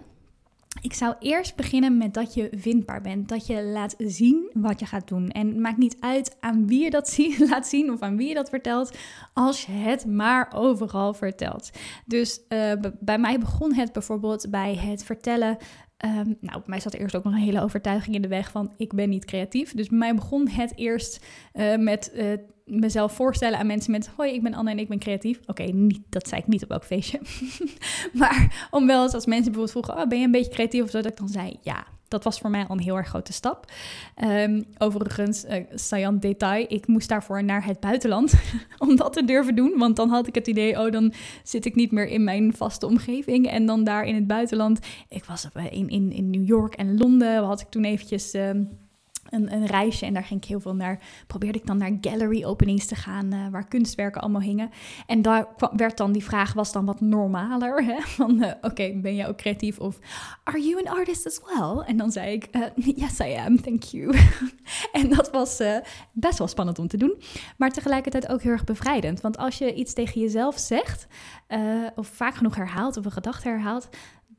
Ik 0.81 0.95
zou 0.95 1.15
eerst 1.19 1.57
beginnen 1.57 1.99
met 1.99 2.15
dat 2.15 2.35
je 2.35 2.49
vindbaar 2.53 3.01
bent. 3.01 3.29
Dat 3.29 3.47
je 3.47 3.63
laat 3.63 3.95
zien 3.99 4.51
wat 4.53 4.81
je 4.81 4.87
gaat 4.87 5.09
doen. 5.09 5.29
En 5.29 5.47
het 5.47 5.57
maakt 5.57 5.79
niet 5.79 5.97
uit 6.01 6.37
aan 6.41 6.67
wie 6.67 6.85
je 6.85 6.91
dat 6.91 7.19
laat 7.51 7.67
zien 7.67 7.93
of 7.93 8.01
aan 8.01 8.17
wie 8.17 8.29
je 8.29 8.35
dat 8.35 8.49
vertelt, 8.49 8.99
als 9.33 9.67
je 9.67 9.73
het 9.73 10.07
maar 10.07 10.53
overal 10.55 11.15
vertelt. 11.15 11.71
Dus 12.07 12.41
uh, 12.49 12.73
bij 13.01 13.19
mij 13.19 13.39
begon 13.39 13.75
het 13.75 13.93
bijvoorbeeld 13.93 14.51
bij 14.51 14.75
het 14.75 15.05
vertellen 15.05 15.59
Um, 16.05 16.37
nou, 16.41 16.59
bij 16.59 16.63
mij 16.67 16.81
zat 16.81 16.95
eerst 16.95 17.17
ook 17.17 17.25
nog 17.25 17.33
een 17.33 17.39
hele 17.39 17.63
overtuiging 17.63 18.15
in 18.15 18.23
de 18.23 18.29
weg 18.29 18.51
van 18.51 18.73
ik 18.77 18.95
ben 18.95 19.09
niet 19.09 19.25
creatief. 19.25 19.75
Dus 19.75 19.89
bij 19.89 19.99
mij 19.99 20.15
begon 20.15 20.49
het 20.49 20.73
eerst 20.77 21.27
uh, 21.55 21.77
met 21.77 22.13
uh, 22.15 22.33
mezelf 22.71 23.13
voorstellen 23.13 23.59
aan 23.59 23.67
mensen 23.67 23.91
met 23.91 24.11
hoi, 24.17 24.33
ik 24.33 24.43
ben 24.43 24.55
Anne 24.55 24.71
en 24.71 24.79
ik 24.79 24.89
ben 24.89 24.99
creatief. 24.99 25.41
Oké, 25.47 25.63
okay, 25.63 26.01
dat 26.09 26.29
zei 26.29 26.41
ik 26.41 26.47
niet 26.47 26.63
op 26.63 26.71
elk 26.71 26.85
feestje. 26.85 27.21
maar 28.21 28.69
om 28.71 28.87
wel 28.87 29.03
eens 29.03 29.15
als 29.15 29.27
mensen 29.27 29.53
bijvoorbeeld 29.53 29.85
vroegen, 29.85 30.03
oh, 30.03 30.09
ben 30.09 30.19
je 30.19 30.25
een 30.25 30.31
beetje 30.31 30.53
creatief 30.53 30.83
of 30.83 30.91
zo, 30.91 31.01
dat 31.01 31.11
ik 31.11 31.19
dan 31.19 31.29
zei 31.29 31.59
ja. 31.63 31.87
Dat 32.09 32.25
was 32.25 32.39
voor 32.39 32.51
mij 32.51 32.67
al 32.67 32.77
een 32.77 32.83
heel 32.83 32.97
erg 32.97 33.09
grote 33.09 33.33
stap. 33.33 33.73
Um, 34.25 34.65
overigens, 34.79 35.45
uh, 35.45 35.65
saillant 35.75 36.23
detail, 36.23 36.65
ik 36.69 36.87
moest 36.87 37.09
daarvoor 37.09 37.45
naar 37.45 37.65
het 37.65 37.81
buitenland 37.81 38.35
om 38.79 38.97
dat 38.97 39.13
te 39.13 39.25
durven 39.25 39.55
doen. 39.55 39.75
Want 39.79 39.97
dan 39.97 40.09
had 40.09 40.27
ik 40.27 40.35
het 40.35 40.47
idee, 40.47 40.81
oh, 40.81 40.93
dan 40.93 41.13
zit 41.43 41.65
ik 41.65 41.75
niet 41.75 41.91
meer 41.91 42.07
in 42.07 42.25
mijn 42.25 42.53
vaste 42.57 42.87
omgeving. 42.87 43.47
En 43.47 43.67
dan 43.67 43.85
daar 43.85 44.05
in 44.05 44.15
het 44.15 44.27
buitenland, 44.27 44.79
ik 45.09 45.25
was 45.25 45.49
in, 45.71 45.89
in, 45.89 46.13
in 46.13 46.31
New 46.31 46.47
York 46.47 46.75
en 46.75 46.99
Londen, 46.99 47.45
had 47.45 47.61
ik 47.61 47.69
toen 47.69 47.85
eventjes... 47.85 48.35
Um, 48.35 48.80
een, 49.31 49.53
een, 49.53 49.67
reisje 49.67 50.07
en 50.07 50.15
daar 50.15 50.25
ging 50.25 50.43
ik 50.43 50.49
heel 50.49 50.61
veel 50.61 50.75
naar. 50.75 50.99
Probeerde 51.27 51.59
ik 51.59 51.67
dan 51.67 51.77
naar 51.77 51.99
gallery 52.01 52.45
openings 52.45 52.87
te 52.87 52.95
gaan, 52.95 53.35
uh, 53.35 53.49
waar 53.51 53.69
kunstwerken 53.69 54.21
allemaal 54.21 54.41
hingen. 54.41 54.71
En 55.07 55.23
daar 55.23 55.47
werd 55.77 55.97
dan 55.97 56.13
die 56.13 56.25
vraag 56.25 56.53
was 56.53 56.73
dan 56.73 56.85
wat 56.85 57.01
normaler. 57.01 57.85
Hè? 57.85 58.01
Van 58.21 58.43
uh, 58.43 58.53
oké, 58.61 58.93
ben 59.03 59.15
je 59.15 59.27
ook 59.27 59.37
creatief 59.37 59.79
of 59.79 59.99
are 60.45 60.61
you 60.63 60.87
an 60.87 60.99
artist 60.99 61.27
as 61.27 61.41
well? 61.45 61.85
En 61.87 61.97
dan 61.97 62.11
zei 62.11 62.33
ik 62.33 62.49
uh, 62.53 62.97
yes 62.97 63.19
I 63.19 63.35
am, 63.35 63.63
thank 63.63 63.83
you. 63.83 64.19
en 64.93 65.09
dat 65.09 65.31
was 65.31 65.63
best 66.13 66.39
wel 66.39 66.49
spannend 66.49 66.79
om 66.79 66.89
te 66.89 66.97
doen, 66.97 67.23
maar 67.57 67.71
tegelijkertijd 67.71 68.29
ook 68.29 68.43
heel 68.43 68.53
erg 68.53 68.65
bevrijdend. 68.65 69.21
Want 69.21 69.39
als 69.39 69.59
je 69.59 69.75
iets 69.75 69.93
tegen 69.93 70.21
jezelf 70.21 70.59
zegt 70.59 71.07
of 71.95 72.07
vaak 72.07 72.35
genoeg 72.35 72.57
herhaalt 72.57 72.97
of 72.97 73.05
een 73.05 73.11
gedachte 73.11 73.49
herhaalt, 73.49 73.89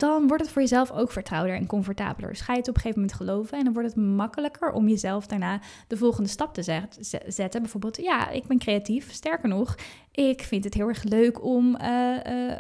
dan 0.02 0.28
wordt 0.28 0.44
het 0.44 0.52
voor 0.52 0.62
jezelf 0.62 0.92
ook 0.92 1.12
vertrouwder 1.12 1.56
en 1.56 1.66
comfortabeler. 1.66 2.30
Dus 2.30 2.42
ga 2.42 2.54
je 2.54 2.60
het 2.60 2.68
op 2.68 2.76
een 2.76 2.82
gegeven 2.82 3.02
moment 3.02 3.20
geloven 3.20 3.58
en 3.58 3.64
dan 3.64 3.74
wordt 3.74 3.88
het 3.88 3.98
makkelijker 4.06 4.72
om 4.72 4.88
jezelf 4.88 5.28
daarna 5.28 5.60
de 5.88 5.98
volgende 5.98 6.30
stap 6.30 6.54
te 6.54 6.88
zetten. 7.28 7.62
Bijvoorbeeld, 7.62 8.02
ja, 8.02 8.30
ik 8.30 8.48
ben 8.48 8.58
creatief. 8.58 9.12
Sterker 9.12 9.50
nog, 9.50 9.76
ik 10.12 10.42
vind 10.42 10.64
het 10.64 10.74
heel 10.74 10.88
erg 10.88 11.04
leuk 11.04 11.44
om 11.44 11.78
uh, 11.82 12.16
uh, 12.30 12.58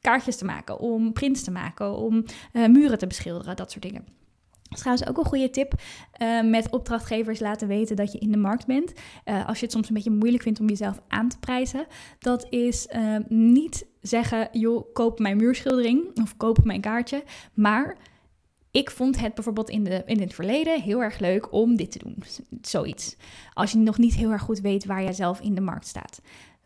kaartjes 0.00 0.36
te 0.36 0.44
maken, 0.44 0.78
om 0.78 1.12
prints 1.12 1.42
te 1.42 1.50
maken, 1.50 1.96
om 1.96 2.24
uh, 2.52 2.68
muren 2.68 2.98
te 2.98 3.06
beschilderen, 3.06 3.56
dat 3.56 3.70
soort 3.70 3.82
dingen. 3.82 4.04
Is 4.70 4.78
trouwens 4.78 5.08
ook 5.08 5.18
een 5.18 5.24
goede 5.24 5.50
tip. 5.50 5.74
Uh, 6.22 6.42
met 6.42 6.70
opdrachtgevers 6.70 7.40
laten 7.40 7.68
weten 7.68 7.96
dat 7.96 8.12
je 8.12 8.18
in 8.18 8.30
de 8.30 8.38
markt 8.38 8.66
bent. 8.66 8.92
Uh, 9.24 9.48
als 9.48 9.58
je 9.58 9.64
het 9.64 9.74
soms 9.74 9.88
een 9.88 9.94
beetje 9.94 10.10
moeilijk 10.10 10.42
vindt 10.42 10.60
om 10.60 10.68
jezelf 10.68 11.00
aan 11.08 11.28
te 11.28 11.38
prijzen. 11.38 11.86
Dat 12.18 12.46
is 12.50 12.88
uh, 12.96 13.16
niet 13.28 13.86
zeggen, 14.00 14.48
joh, 14.52 14.92
koop 14.92 15.18
mijn 15.18 15.36
muurschildering 15.36 16.20
of 16.22 16.36
koop 16.36 16.64
mijn 16.64 16.80
kaartje. 16.80 17.24
Maar 17.54 17.96
ik 18.70 18.90
vond 18.90 19.20
het 19.20 19.34
bijvoorbeeld 19.34 19.70
in, 19.70 19.84
de, 19.84 20.02
in 20.06 20.20
het 20.20 20.34
verleden 20.34 20.82
heel 20.82 21.02
erg 21.02 21.18
leuk 21.18 21.52
om 21.52 21.76
dit 21.76 21.92
te 21.92 21.98
doen. 21.98 22.22
Zoiets. 22.60 23.16
Als 23.52 23.72
je 23.72 23.78
nog 23.78 23.98
niet 23.98 24.14
heel 24.14 24.30
erg 24.30 24.42
goed 24.42 24.60
weet 24.60 24.84
waar 24.84 25.02
jij 25.02 25.12
zelf 25.12 25.40
in 25.40 25.54
de 25.54 25.60
markt 25.60 25.86
staat. 25.86 26.20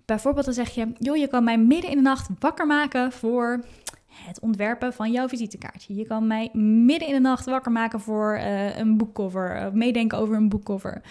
Bijvoorbeeld 0.04 0.44
dan 0.44 0.54
zeg 0.54 0.70
je, 0.70 0.92
joh, 0.98 1.16
je 1.16 1.28
kan 1.28 1.44
mij 1.44 1.58
midden 1.58 1.90
in 1.90 1.96
de 1.96 2.02
nacht 2.02 2.28
wakker 2.38 2.66
maken 2.66 3.12
voor 3.12 3.64
het 4.11 4.40
ontwerpen 4.40 4.92
van 4.92 5.12
jouw 5.12 5.29
visitekaartje. 5.29 5.94
Je 5.94 6.07
kan 6.07 6.27
mij 6.27 6.51
midden 6.53 7.09
in 7.09 7.14
de 7.14 7.20
nacht 7.20 7.44
wakker 7.44 7.73
maken 7.73 8.01
voor 8.01 8.37
uh, 8.37 8.79
een 8.79 8.96
boekcover, 8.96 9.57
uh, 9.57 9.70
meedenken 9.73 10.18
over 10.18 10.37
een 10.37 10.49
boekcover. 10.49 11.03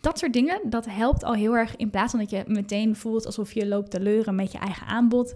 Dat 0.00 0.18
soort 0.18 0.32
dingen, 0.32 0.60
dat 0.64 0.86
helpt 0.86 1.24
al 1.24 1.34
heel 1.34 1.56
erg 1.56 1.76
in 1.76 1.90
plaats 1.90 2.10
van 2.10 2.20
dat 2.20 2.30
je 2.30 2.44
meteen 2.46 2.96
voelt 2.96 3.26
alsof 3.26 3.52
je 3.52 3.66
loopt 3.66 3.90
te 3.90 4.00
leuren 4.00 4.34
met 4.34 4.52
je 4.52 4.58
eigen 4.58 4.86
aanbod. 4.86 5.34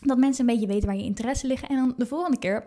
Dat 0.00 0.18
mensen 0.18 0.40
een 0.40 0.54
beetje 0.54 0.72
weten 0.72 0.88
waar 0.88 0.96
je 0.96 1.04
interesse 1.04 1.46
liggen. 1.46 1.68
En 1.68 1.76
dan 1.76 1.94
de 1.96 2.06
volgende 2.06 2.38
keer, 2.38 2.64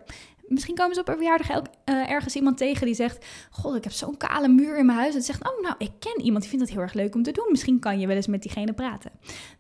misschien 0.49 0.75
komen 0.75 0.95
ze 0.95 1.01
op 1.01 1.07
een 1.07 1.15
verjaardag 1.15 1.49
uh, 1.49 2.11
ergens 2.11 2.35
iemand 2.35 2.57
tegen 2.57 2.85
die 2.85 2.95
zegt: 2.95 3.25
God, 3.49 3.75
ik 3.75 3.83
heb 3.83 3.93
zo'n 3.93 4.17
kale 4.17 4.47
muur 4.47 4.77
in 4.77 4.85
mijn 4.85 4.97
huis. 4.97 5.15
En 5.15 5.21
zegt: 5.21 5.49
Oh, 5.49 5.61
nou, 5.61 5.75
ik 5.77 5.91
ken 5.99 6.21
iemand 6.21 6.41
die 6.41 6.49
vindt 6.49 6.65
dat 6.65 6.73
heel 6.73 6.83
erg 6.83 6.93
leuk 6.93 7.15
om 7.15 7.23
te 7.23 7.31
doen. 7.31 7.47
Misschien 7.49 7.79
kan 7.79 7.99
je 7.99 8.07
wel 8.07 8.15
eens 8.15 8.27
met 8.27 8.41
diegene 8.41 8.73
praten. 8.73 9.11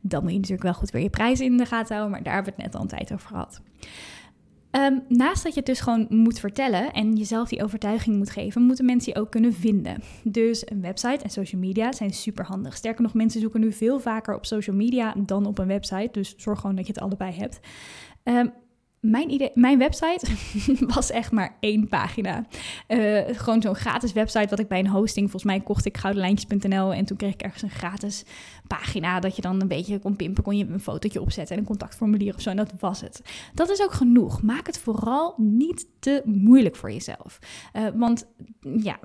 Dan 0.01 0.21
moet 0.21 0.31
je 0.31 0.37
natuurlijk 0.37 0.63
wel 0.63 0.73
goed 0.73 0.91
weer 0.91 1.01
je 1.01 1.09
prijzen 1.09 1.45
in 1.45 1.57
de 1.57 1.65
gaten 1.65 1.95
houden, 1.95 2.11
maar 2.11 2.23
daar 2.23 2.33
hebben 2.33 2.53
we 2.55 2.61
het 2.61 2.71
net 2.71 2.75
al 2.75 2.81
een 2.81 2.97
tijd 2.97 3.13
over 3.13 3.27
gehad. 3.27 3.61
Ehm, 4.71 4.99
naast 5.07 5.43
dat 5.43 5.53
je 5.53 5.57
het 5.57 5.67
dus 5.67 5.79
gewoon 5.79 6.05
moet 6.09 6.39
vertellen 6.39 6.93
en 6.93 7.15
jezelf 7.15 7.49
die 7.49 7.63
overtuiging 7.63 8.17
moet 8.17 8.29
geven, 8.29 8.61
moeten 8.61 8.85
mensen 8.85 9.13
je 9.13 9.19
ook 9.19 9.31
kunnen 9.31 9.53
vinden. 9.53 10.01
Dus 10.23 10.69
een 10.69 10.81
website 10.81 11.23
en 11.23 11.29
social 11.29 11.61
media 11.61 11.91
zijn 11.91 12.13
super 12.13 12.45
handig. 12.45 12.75
Sterker 12.75 13.01
nog, 13.01 13.13
mensen 13.13 13.41
zoeken 13.41 13.59
nu 13.59 13.71
veel 13.71 13.99
vaker 13.99 14.35
op 14.35 14.45
social 14.45 14.75
media 14.75 15.13
dan 15.17 15.45
op 15.45 15.57
een 15.57 15.67
website. 15.67 16.09
Dus 16.11 16.33
zorg 16.37 16.59
gewoon 16.59 16.75
dat 16.75 16.87
je 16.87 16.93
het 16.93 17.01
allebei 17.01 17.33
hebt. 17.33 17.59
Um, 18.23 18.53
mijn, 18.99 19.29
idee, 19.31 19.51
mijn 19.53 19.77
website 19.77 20.27
was 20.93 21.11
echt 21.11 21.31
maar 21.31 21.57
één 21.59 21.87
pagina. 21.87 22.45
Uh, 22.87 23.21
gewoon 23.31 23.61
zo'n 23.61 23.75
gratis 23.75 24.13
website 24.13 24.49
wat 24.49 24.59
ik 24.59 24.67
bij 24.67 24.79
een 24.79 24.87
hosting, 24.87 25.31
volgens 25.31 25.51
mij 25.51 25.61
kocht 25.61 25.85
ik 25.85 25.97
goudenlijntjes.nl 25.97 26.93
en 26.93 27.05
toen 27.05 27.17
kreeg 27.17 27.33
ik 27.33 27.41
ergens 27.41 27.61
een 27.61 27.69
gratis 27.69 28.23
pagina 28.67 29.19
dat 29.19 29.35
je 29.35 29.41
dan 29.41 29.61
een 29.61 29.67
beetje 29.67 29.99
kon 29.99 30.15
pimpen, 30.15 30.43
kon 30.43 30.57
je 30.57 30.65
een 30.65 30.79
fotootje 30.79 31.21
opzetten 31.21 31.55
en 31.55 31.61
een 31.61 31.67
contactformulier 31.67 32.35
of 32.35 32.41
zo 32.41 32.49
en 32.49 32.55
dat 32.55 32.73
was 32.79 33.01
het. 33.01 33.21
Dat 33.53 33.69
is 33.69 33.81
ook 33.81 33.93
genoeg. 33.93 34.41
Maak 34.41 34.67
het 34.67 34.79
vooral 34.79 35.33
niet 35.37 35.87
te 35.99 36.21
moeilijk 36.25 36.75
voor 36.75 36.91
jezelf. 36.91 37.39
Uh, 37.73 37.87
want 37.95 38.25
ja, 38.61 38.99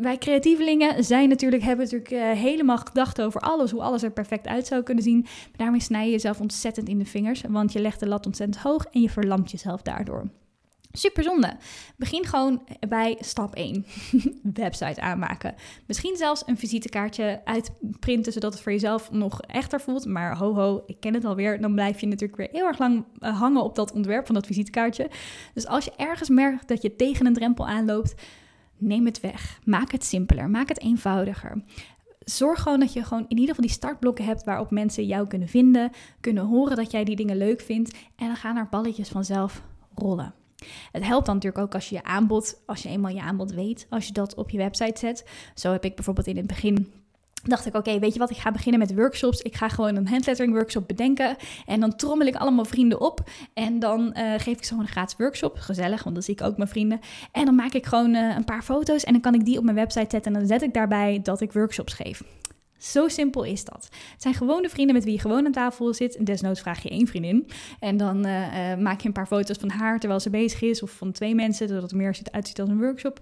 wij 0.00 0.18
creatievelingen 0.18 1.04
zijn 1.04 1.28
natuurlijk, 1.28 1.62
hebben 1.62 1.84
natuurlijk 1.84 2.10
uh, 2.10 2.42
helemaal 2.42 2.78
gedacht 2.78 3.22
over 3.22 3.40
alles, 3.40 3.70
hoe 3.70 3.82
alles 3.82 4.02
er 4.02 4.12
perfect 4.12 4.46
uit 4.46 4.66
zou 4.66 4.82
kunnen 4.82 5.04
zien. 5.04 5.20
Maar 5.20 5.56
daarmee 5.56 5.80
snij 5.80 6.04
je 6.04 6.10
jezelf 6.10 6.40
ontzettend 6.40 6.88
in 6.88 6.98
de 6.98 7.04
vingers, 7.04 7.42
want 7.48 7.72
je 7.72 7.80
legt 7.80 8.00
de 8.00 8.08
lat 8.08 8.26
ontzettend 8.26 8.62
hoog 8.62 8.84
en 8.84 9.00
je 9.00 9.10
verlaat 9.10 9.29
verlamt 9.30 9.50
jezelf 9.50 9.82
daardoor. 9.82 10.28
Super 10.92 11.22
zonde. 11.22 11.56
Begin 11.96 12.26
gewoon 12.26 12.62
bij 12.88 13.16
stap 13.20 13.54
1. 13.54 13.86
Website 14.62 15.00
aanmaken. 15.00 15.54
Misschien 15.86 16.16
zelfs 16.16 16.42
een 16.46 16.58
visitekaartje 16.58 17.40
uitprinten, 17.44 18.32
zodat 18.32 18.52
het 18.52 18.62
voor 18.62 18.72
jezelf 18.72 19.10
nog 19.10 19.40
echter 19.40 19.80
voelt. 19.80 20.06
Maar 20.06 20.36
ho 20.36 20.54
ho, 20.54 20.82
ik 20.86 21.00
ken 21.00 21.14
het 21.14 21.24
alweer. 21.24 21.60
Dan 21.60 21.74
blijf 21.74 22.00
je 22.00 22.06
natuurlijk 22.06 22.36
weer 22.36 22.48
heel 22.50 22.66
erg 22.66 22.78
lang 22.78 23.04
eh, 23.18 23.38
hangen 23.38 23.62
op 23.62 23.74
dat 23.74 23.92
ontwerp 23.92 24.26
van 24.26 24.34
dat 24.34 24.46
visitekaartje. 24.46 25.10
Dus 25.54 25.66
als 25.66 25.84
je 25.84 25.92
ergens 25.96 26.28
merkt 26.28 26.68
dat 26.68 26.82
je 26.82 26.96
tegen 26.96 27.26
een 27.26 27.34
drempel 27.34 27.66
aanloopt, 27.66 28.14
neem 28.78 29.06
het 29.06 29.20
weg. 29.20 29.60
Maak 29.64 29.92
het 29.92 30.04
simpeler. 30.04 30.50
Maak 30.50 30.68
het 30.68 30.80
eenvoudiger 30.80 31.62
zorg 32.24 32.62
gewoon 32.62 32.80
dat 32.80 32.92
je 32.92 33.04
gewoon 33.04 33.24
in 33.28 33.38
ieder 33.38 33.48
geval 33.48 33.64
die 33.64 33.74
startblokken 33.74 34.24
hebt 34.24 34.44
waarop 34.44 34.70
mensen 34.70 35.06
jou 35.06 35.26
kunnen 35.26 35.48
vinden, 35.48 35.90
kunnen 36.20 36.44
horen 36.44 36.76
dat 36.76 36.90
jij 36.90 37.04
die 37.04 37.16
dingen 37.16 37.36
leuk 37.36 37.60
vindt 37.60 37.96
en 38.16 38.26
dan 38.26 38.36
gaan 38.36 38.56
er 38.56 38.68
balletjes 38.70 39.08
vanzelf 39.08 39.62
rollen. 39.94 40.34
Het 40.92 41.04
helpt 41.04 41.26
dan 41.26 41.34
natuurlijk 41.34 41.64
ook 41.64 41.74
als 41.74 41.88
je 41.88 41.94
je 41.94 42.04
aanbod, 42.04 42.62
als 42.66 42.82
je 42.82 42.88
eenmaal 42.88 43.14
je 43.14 43.22
aanbod 43.22 43.52
weet, 43.52 43.86
als 43.90 44.06
je 44.06 44.12
dat 44.12 44.34
op 44.34 44.50
je 44.50 44.58
website 44.58 44.98
zet. 44.98 45.24
Zo 45.54 45.72
heb 45.72 45.84
ik 45.84 45.94
bijvoorbeeld 45.94 46.26
in 46.26 46.36
het 46.36 46.46
begin 46.46 46.92
dacht 47.42 47.66
ik, 47.66 47.74
oké, 47.74 47.98
weet 47.98 48.12
je 48.12 48.18
wat, 48.18 48.30
ik 48.30 48.36
ga 48.36 48.52
beginnen 48.52 48.80
met 48.80 48.94
workshops. 48.94 49.40
Ik 49.40 49.56
ga 49.56 49.68
gewoon 49.68 49.96
een 49.96 50.08
handlettering 50.08 50.54
workshop 50.54 50.86
bedenken. 50.86 51.36
En 51.66 51.80
dan 51.80 51.96
trommel 51.96 52.26
ik 52.26 52.34
allemaal 52.34 52.64
vrienden 52.64 53.00
op. 53.00 53.28
En 53.54 53.78
dan 53.78 54.14
uh, 54.16 54.32
geef 54.36 54.56
ik 54.56 54.64
ze 54.64 54.68
gewoon 54.68 54.84
een 54.84 54.92
gratis 54.92 55.16
workshop. 55.16 55.56
Gezellig, 55.58 56.02
want 56.02 56.14
dan 56.14 56.24
zie 56.24 56.34
ik 56.34 56.42
ook 56.42 56.56
mijn 56.56 56.68
vrienden. 56.68 57.00
En 57.32 57.44
dan 57.44 57.54
maak 57.54 57.72
ik 57.72 57.86
gewoon 57.86 58.14
uh, 58.14 58.36
een 58.36 58.44
paar 58.44 58.62
foto's 58.62 59.04
en 59.04 59.12
dan 59.12 59.22
kan 59.22 59.34
ik 59.34 59.44
die 59.44 59.58
op 59.58 59.64
mijn 59.64 59.76
website 59.76 60.10
zetten. 60.10 60.32
En 60.32 60.38
dan 60.38 60.48
zet 60.48 60.62
ik 60.62 60.74
daarbij 60.74 61.20
dat 61.22 61.40
ik 61.40 61.52
workshops 61.52 61.92
geef. 61.92 62.22
Zo 62.78 63.08
simpel 63.08 63.44
is 63.44 63.64
dat. 63.64 63.88
Het 64.12 64.22
zijn 64.22 64.34
gewone 64.34 64.68
vrienden 64.68 64.94
met 64.94 65.04
wie 65.04 65.12
je 65.12 65.20
gewoon 65.20 65.46
aan 65.46 65.52
tafel 65.52 65.94
zit. 65.94 66.26
Desnoods 66.26 66.60
vraag 66.60 66.82
je 66.82 66.88
één 66.88 67.06
vriendin. 67.06 67.50
En 67.80 67.96
dan 67.96 68.26
uh, 68.26 68.76
maak 68.76 69.00
je 69.00 69.06
een 69.06 69.14
paar 69.14 69.26
foto's 69.26 69.56
van 69.56 69.70
haar 69.70 69.98
terwijl 69.98 70.20
ze 70.20 70.30
bezig 70.30 70.62
is. 70.62 70.82
Of 70.82 70.90
van 70.90 71.12
twee 71.12 71.34
mensen, 71.34 71.68
zodat 71.68 71.82
het 71.82 71.92
meer 71.92 72.18
uitziet 72.30 72.60
als 72.60 72.68
een 72.68 72.78
workshop. 72.78 73.20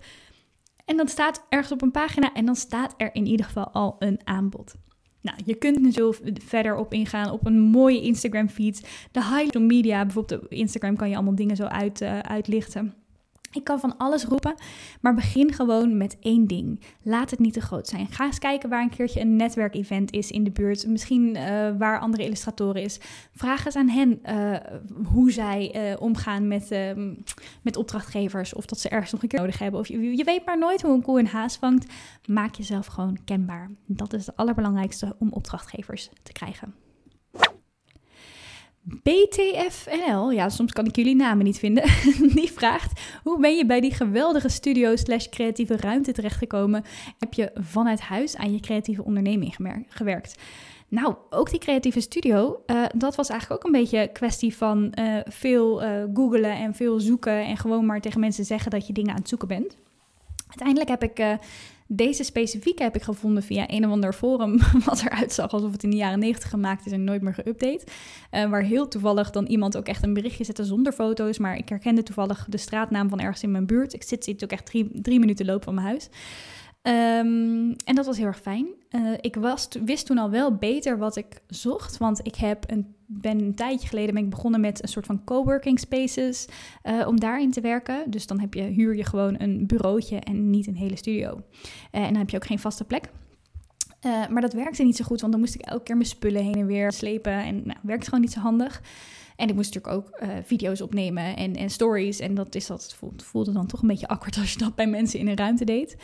En 0.88 0.96
dan 0.96 1.09
staat 1.09 1.46
ergens 1.48 1.72
op 1.72 1.83
een 1.83 1.90
pagina 1.90 2.33
en 2.33 2.44
dan 2.44 2.57
staat 2.57 2.94
er 2.96 3.14
in 3.14 3.27
ieder 3.27 3.46
geval 3.46 3.70
al 3.70 3.96
een 3.98 4.20
aanbod. 4.24 4.74
Nou, 5.20 5.38
je 5.44 5.55
kunt 5.55 5.94
zo 5.94 6.12
verder 6.44 6.77
op 6.77 6.92
ingaan 6.92 7.31
op 7.31 7.46
een 7.46 7.61
mooie 7.61 8.01
Instagram 8.01 8.48
feed. 8.48 8.88
De 9.12 9.24
highlight 9.24 9.59
media, 9.59 10.05
bijvoorbeeld 10.05 10.42
op 10.42 10.53
Instagram 10.53 10.96
kan 10.96 11.09
je 11.09 11.14
allemaal 11.14 11.35
dingen 11.35 11.57
zo 11.57 11.64
uit, 11.64 12.01
uh, 12.01 12.18
uitlichten. 12.18 12.94
Ik 13.51 13.65
kan 13.65 13.81
van 13.81 13.97
alles 13.97 14.25
roepen, 14.25 14.55
maar 15.01 15.15
begin 15.15 15.53
gewoon 15.53 15.97
met 15.97 16.17
één 16.21 16.47
ding. 16.47 16.81
Laat 17.03 17.31
het 17.31 17.39
niet 17.39 17.53
te 17.53 17.61
groot 17.61 17.89
zijn. 17.89 18.07
Ga 18.07 18.25
eens 18.25 18.39
kijken 18.39 18.69
waar 18.69 18.83
een 18.83 18.91
keertje 18.91 19.21
een 19.21 19.37
netwerkevent 19.37 20.13
is 20.13 20.31
in 20.31 20.45
de 20.45 20.51
buurt. 20.51 20.87
Misschien 20.87 21.37
uh, 21.37 21.43
waar 21.79 22.01
andere 22.01 22.25
illustratoren 22.25 22.83
is. 22.83 23.01
Vraag 23.35 23.65
eens 23.65 23.77
aan 23.77 23.89
hen 23.89 24.21
uh, 24.27 24.57
hoe 25.05 25.33
zij 25.33 25.91
uh, 25.91 26.01
omgaan 26.01 26.49
met, 26.49 26.71
ehm, 26.71 27.15
met 27.63 27.77
opdrachtgevers. 27.77 28.55
Of 28.55 28.67
dat 28.67 28.79
ze 28.79 28.89
ergens 28.89 29.13
nog 29.13 29.23
een 29.23 29.29
keer 29.29 29.41
nodig 29.41 29.59
hebben. 29.59 29.81
Of 29.81 29.89
je, 29.89 30.17
je 30.17 30.25
weet 30.25 30.47
maar 30.47 30.59
nooit 30.59 30.83
hoe 30.83 30.93
een 30.93 31.03
koe 31.03 31.19
een 31.19 31.27
haas 31.27 31.57
vangt. 31.57 31.87
Maak 32.27 32.55
jezelf 32.55 32.87
gewoon 32.87 33.19
kenbaar. 33.25 33.71
Dat 33.87 34.13
is 34.13 34.27
het 34.27 34.37
allerbelangrijkste 34.37 35.17
om 35.19 35.33
opdrachtgevers 35.33 36.11
te 36.23 36.33
krijgen. 36.33 36.75
BTFNL, 39.03 40.31
ja, 40.31 40.48
soms 40.48 40.72
kan 40.72 40.87
ik 40.87 40.96
jullie 40.96 41.16
namen 41.16 41.44
niet 41.44 41.59
vinden, 41.59 41.85
die 42.40 42.53
vraagt: 42.53 43.01
hoe 43.22 43.40
ben 43.40 43.57
je 43.57 43.66
bij 43.66 43.81
die 43.81 43.94
geweldige 43.94 44.48
studio 44.48 44.96
slash 44.96 45.29
creatieve 45.29 45.77
ruimte 45.77 46.12
terechtgekomen? 46.12 46.85
Heb 47.18 47.35
je 47.35 47.51
vanuit 47.55 48.01
huis 48.01 48.37
aan 48.37 48.53
je 48.53 48.61
creatieve 48.61 49.05
onderneming 49.05 49.57
gewerkt? 49.88 50.35
Nou, 50.88 51.14
ook 51.31 51.51
die 51.51 51.61
creatieve 51.61 52.01
studio, 52.01 52.62
uh, 52.66 52.85
dat 52.94 53.14
was 53.14 53.29
eigenlijk 53.29 53.61
ook 53.61 53.66
een 53.66 53.81
beetje 53.81 54.09
kwestie 54.12 54.57
van 54.57 54.92
uh, 54.98 55.16
veel 55.24 55.83
uh, 55.83 56.05
googlen 56.14 56.57
en 56.57 56.74
veel 56.74 57.01
zoeken 57.01 57.44
en 57.44 57.57
gewoon 57.57 57.87
maar 57.87 58.01
tegen 58.01 58.20
mensen 58.20 58.44
zeggen 58.44 58.70
dat 58.70 58.87
je 58.87 58.92
dingen 58.92 59.11
aan 59.11 59.18
het 59.18 59.29
zoeken 59.29 59.48
bent. 59.48 59.77
Uiteindelijk 60.46 60.88
heb 60.88 61.03
ik 61.03 61.38
deze 61.90 62.24
specifieke 62.24 62.83
heb 62.83 62.96
ik 62.96 63.03
gevonden 63.03 63.42
via 63.42 63.64
een 63.70 63.85
of 63.87 63.90
ander 63.90 64.12
forum, 64.12 64.59
wat 64.85 65.01
eruit 65.01 65.33
zag 65.33 65.51
alsof 65.51 65.72
het 65.72 65.83
in 65.83 65.90
de 65.90 65.96
jaren 65.96 66.18
90 66.18 66.51
gemaakt 66.51 66.87
is 66.87 66.92
en 66.92 67.05
nooit 67.05 67.22
meer 67.22 67.35
geüpdate. 67.35 67.85
Uh, 68.31 68.51
waar 68.51 68.62
heel 68.62 68.88
toevallig 68.88 69.31
dan 69.31 69.46
iemand 69.46 69.77
ook 69.77 69.87
echt 69.87 70.03
een 70.03 70.14
berichtje 70.14 70.44
zette 70.44 70.64
zonder 70.64 70.92
foto's, 70.92 71.38
maar 71.38 71.57
ik 71.57 71.68
herkende 71.68 72.03
toevallig 72.03 72.46
de 72.48 72.57
straatnaam 72.57 73.09
van 73.09 73.20
ergens 73.20 73.42
in 73.42 73.51
mijn 73.51 73.66
buurt. 73.66 73.92
Ik 73.92 74.03
zit, 74.03 74.24
zit 74.24 74.44
ook 74.44 74.51
echt 74.51 74.66
drie, 74.66 74.90
drie 74.92 75.18
minuten 75.18 75.46
loop 75.46 75.64
van 75.64 75.74
mijn 75.74 75.87
huis. 75.87 76.09
Um, 76.83 77.77
en 77.85 77.94
dat 77.94 78.07
was 78.07 78.16
heel 78.16 78.27
erg 78.27 78.40
fijn. 78.40 78.66
Uh, 78.90 79.12
ik 79.20 79.37
was, 79.37 79.68
wist 79.85 80.07
toen 80.07 80.18
al 80.18 80.31
wel 80.31 80.55
beter 80.55 80.98
wat 80.98 81.16
ik 81.16 81.42
zocht, 81.46 81.98
want 81.98 82.20
ik 82.22 82.35
heb 82.35 82.70
een, 82.70 82.94
ben 83.11 83.40
een 83.40 83.55
tijdje 83.55 83.88
geleden 83.88 84.14
ben 84.14 84.23
ik 84.25 84.31
begonnen 84.31 84.61
met 84.61 84.83
een 84.83 84.88
soort 84.88 85.07
van 85.07 85.25
coworking 85.25 85.79
spaces 85.79 86.49
uh, 86.85 87.07
om 87.07 87.21
daarin 87.21 87.51
te 87.51 87.61
werken. 87.61 88.11
Dus 88.11 88.27
dan 88.27 88.40
heb 88.40 88.55
je, 88.55 88.62
huur 88.62 88.97
je 88.97 89.05
gewoon 89.05 89.35
een 89.38 89.66
bureautje 89.66 90.16
en 90.16 90.51
niet 90.51 90.66
een 90.66 90.77
hele 90.77 90.97
studio. 90.97 91.37
Uh, 91.37 91.40
en 91.90 92.09
dan 92.09 92.16
heb 92.16 92.31
je 92.31 92.37
ook 92.37 92.47
geen 92.47 92.59
vaste 92.59 92.85
plek. 92.85 93.11
maar 94.03 94.40
dat 94.40 94.53
werkte 94.53 94.83
niet 94.83 94.97
zo 94.97 95.05
goed, 95.05 95.21
want 95.21 95.33
dan 95.33 95.40
moest 95.40 95.55
ik 95.55 95.61
elke 95.61 95.83
keer 95.83 95.97
mijn 95.97 96.09
spullen 96.09 96.42
heen 96.42 96.55
en 96.55 96.66
weer 96.66 96.92
slepen 96.92 97.33
en 97.33 97.62
nou, 97.64 97.79
werkte 97.83 98.05
gewoon 98.05 98.21
niet 98.21 98.33
zo 98.33 98.40
handig. 98.40 98.83
En 99.37 99.49
ik 99.49 99.55
moest 99.55 99.75
natuurlijk 99.75 100.11
ook 100.11 100.29
video's 100.44 100.81
opnemen 100.81 101.37
en, 101.37 101.57
en 101.57 101.71
stories. 101.71 102.18
En 102.18 102.35
dat, 102.35 102.55
is, 102.55 102.66
dat 102.66 102.97
voelde, 103.16 103.53
dan 103.53 103.66
toch 103.66 103.83
een 103.83 103.88
beetje 103.88 104.09
awkward 104.09 104.37
als 104.40 104.53
je 104.53 104.59
dat 104.59 104.75
bij 104.75 104.87
mensen 104.87 105.18
in 105.18 105.29
een 105.29 105.37
ruimte 105.37 105.64
deed. 105.64 105.97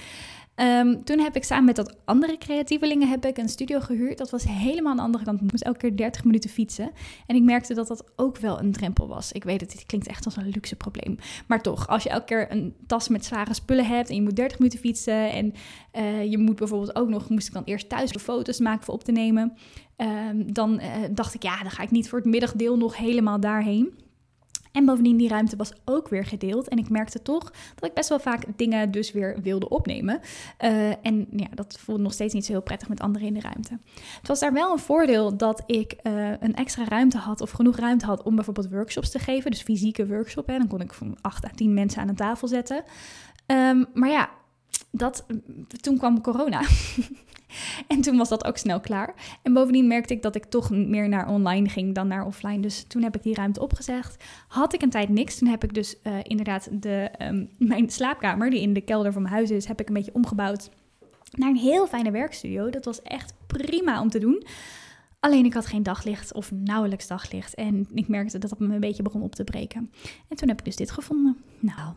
Um, 0.57 1.05
toen 1.05 1.19
heb 1.19 1.37
ik 1.37 1.45
samen 1.45 1.65
met 1.65 1.77
dat 1.77 1.97
andere 2.05 2.39
creatievelingen 2.39 3.09
heb 3.09 3.25
ik 3.25 3.39
een 3.39 3.49
studio 3.49 3.81
gehuurd. 3.81 4.19
Dat 4.19 4.31
was 4.31 4.45
helemaal 4.45 4.91
aan 4.91 4.97
de 4.97 5.03
andere 5.03 5.25
kant. 5.25 5.41
Ik 5.41 5.51
moest 5.51 5.63
elke 5.63 5.79
keer 5.79 5.97
30 5.97 6.25
minuten 6.25 6.51
fietsen. 6.51 6.91
En 7.27 7.37
ik 7.37 7.43
merkte 7.43 7.75
dat 7.75 7.87
dat 7.87 8.05
ook 8.17 8.39
wel 8.39 8.59
een 8.59 8.73
drempel 8.73 9.09
was. 9.09 9.33
Ik 9.33 9.45
weet 9.45 9.61
het, 9.61 9.73
dit 9.73 9.87
klinkt 9.87 10.07
echt 10.07 10.25
als 10.25 10.37
een 10.37 10.49
luxe 10.49 10.77
probleem. 10.77 11.19
Maar 11.47 11.63
toch, 11.63 11.89
als 11.89 12.03
je 12.03 12.09
elke 12.09 12.25
keer 12.25 12.53
een 12.53 12.75
tas 12.87 13.09
met 13.09 13.25
zware 13.25 13.55
spullen 13.55 13.87
hebt 13.87 14.09
en 14.09 14.15
je 14.15 14.23
moet 14.23 14.37
30 14.37 14.59
minuten 14.59 14.81
fietsen. 14.81 15.33
En 15.33 15.55
uh, 15.93 16.31
je 16.31 16.39
moet 16.39 16.57
bijvoorbeeld 16.57 16.97
ook 16.97 17.09
nog, 17.09 17.29
moest 17.29 17.47
ik 17.47 17.55
dan 17.55 17.65
eerst 17.65 17.89
thuis 17.89 18.11
de 18.11 18.19
foto's 18.19 18.59
maken 18.59 18.85
voor 18.85 18.95
op 18.95 19.05
te 19.05 19.13
nemen. 19.13 19.57
Um, 19.97 20.53
dan 20.53 20.81
uh, 20.81 20.87
dacht 21.11 21.35
ik, 21.35 21.43
ja, 21.43 21.63
dan 21.63 21.71
ga 21.71 21.83
ik 21.83 21.91
niet 21.91 22.09
voor 22.09 22.19
het 22.19 22.29
middagdeel 22.29 22.77
nog 22.77 22.97
helemaal 22.97 23.41
daarheen. 23.41 24.04
En 24.75 24.85
bovendien, 24.85 25.17
die 25.17 25.29
ruimte 25.29 25.57
was 25.57 25.73
ook 25.85 26.09
weer 26.09 26.25
gedeeld. 26.25 26.69
En 26.69 26.79
ik 26.79 26.89
merkte 26.89 27.23
toch 27.23 27.53
dat 27.75 27.89
ik 27.89 27.95
best 27.95 28.09
wel 28.09 28.19
vaak 28.19 28.45
dingen 28.57 28.91
dus 28.91 29.13
weer 29.13 29.37
wilde 29.43 29.69
opnemen. 29.69 30.21
Uh, 30.61 31.07
en 31.07 31.27
ja, 31.31 31.47
dat 31.55 31.79
voelde 31.81 32.03
nog 32.03 32.13
steeds 32.13 32.35
niet 32.35 32.45
zo 32.45 32.53
heel 32.53 32.63
prettig 32.63 32.89
met 32.89 33.01
anderen 33.01 33.29
in 33.29 33.35
de 33.35 33.41
ruimte. 33.41 33.79
Het 34.19 34.29
was 34.29 34.41
daar 34.41 34.53
wel 34.53 34.73
een 34.73 34.79
voordeel 34.79 35.37
dat 35.37 35.63
ik 35.67 35.97
uh, 36.03 36.31
een 36.41 36.55
extra 36.55 36.85
ruimte 36.85 37.19
had 37.19 37.41
of 37.41 37.51
genoeg 37.51 37.77
ruimte 37.77 38.07
had 38.07 38.23
om 38.23 38.35
bijvoorbeeld 38.35 38.71
workshops 38.71 39.11
te 39.11 39.19
geven. 39.19 39.51
Dus 39.51 39.63
fysieke 39.63 40.07
workshops. 40.07 40.47
Dan 40.47 40.69
kon 40.69 40.81
ik 40.81 40.93
van 40.93 41.17
8 41.21 41.45
à 41.45 41.51
10 41.55 41.75
mensen 41.75 42.01
aan 42.01 42.09
een 42.09 42.15
tafel 42.15 42.49
zetten. 42.49 42.85
Um, 43.47 43.87
maar 43.93 44.11
ja, 44.11 44.31
dat, 44.91 45.27
toen 45.81 45.99
kwam 45.99 46.21
corona. 46.21 46.63
en 47.89 48.01
toen 48.01 48.17
was 48.17 48.29
dat 48.29 48.45
ook 48.45 48.57
snel 48.57 48.81
klaar. 48.81 49.15
En 49.43 49.53
bovendien 49.53 49.87
merkte 49.87 50.15
ik 50.15 50.23
dat 50.23 50.35
ik 50.35 50.45
toch 50.45 50.71
meer 50.71 51.09
naar 51.09 51.29
online 51.29 51.69
ging 51.69 51.95
dan 51.95 52.09
naar 52.09 52.27
offline. 52.27 52.61
Dus 52.61 52.85
toen 52.89 53.03
heb 53.03 53.17
ik 53.17 53.23
die 53.23 53.35
ruimte 53.35 53.61
opgezegd. 53.61 54.25
Had 54.49 54.75
ik 54.75 54.83
een 54.83 54.91
tijd 54.91 55.09
niks. 55.09 55.39
Toen 55.39 55.49
heb 55.49 55.65
ik 55.65 55.75
dus 55.75 55.97
uh, 56.03 56.13
inderdaad 56.23 56.69
de, 56.71 57.11
um, 57.19 57.49
mijn 57.75 57.91
slaapkamer, 57.91 58.51
die 58.51 58.61
in 58.61 58.73
de 58.73 58.81
kelder 58.81 59.13
van 59.13 59.23
mijn 59.23 59.35
huis 59.35 59.51
is, 59.51 59.67
heb 59.67 59.81
ik 59.81 59.89
een 59.89 59.95
beetje 59.95 60.15
omgebouwd 60.15 60.71
naar 61.31 61.49
een 61.49 61.57
heel 61.57 61.87
fijne 61.87 62.11
werkstudio. 62.11 62.71
Dat 62.71 62.85
was 62.85 63.03
echt 63.03 63.35
prima 63.47 64.01
om 64.01 64.11
te 64.11 64.19
doen. 64.19 64.47
Alleen 65.21 65.45
ik 65.45 65.55
had 65.55 65.67
geen 65.67 65.83
daglicht 65.83 66.33
of 66.33 66.51
nauwelijks 66.51 67.07
daglicht. 67.07 67.55
En 67.55 67.89
ik 67.95 68.09
merkte 68.09 68.39
dat 68.39 68.51
dat 68.51 68.59
me 68.59 68.75
een 68.75 68.81
beetje 68.81 69.03
begon 69.03 69.23
op 69.23 69.35
te 69.35 69.45
breken. 69.45 69.91
En 70.29 70.37
toen 70.37 70.49
heb 70.49 70.59
ik 70.59 70.65
dus 70.65 70.77
dit 70.77 70.91
gevonden. 70.91 71.37
Nou, 71.59 71.93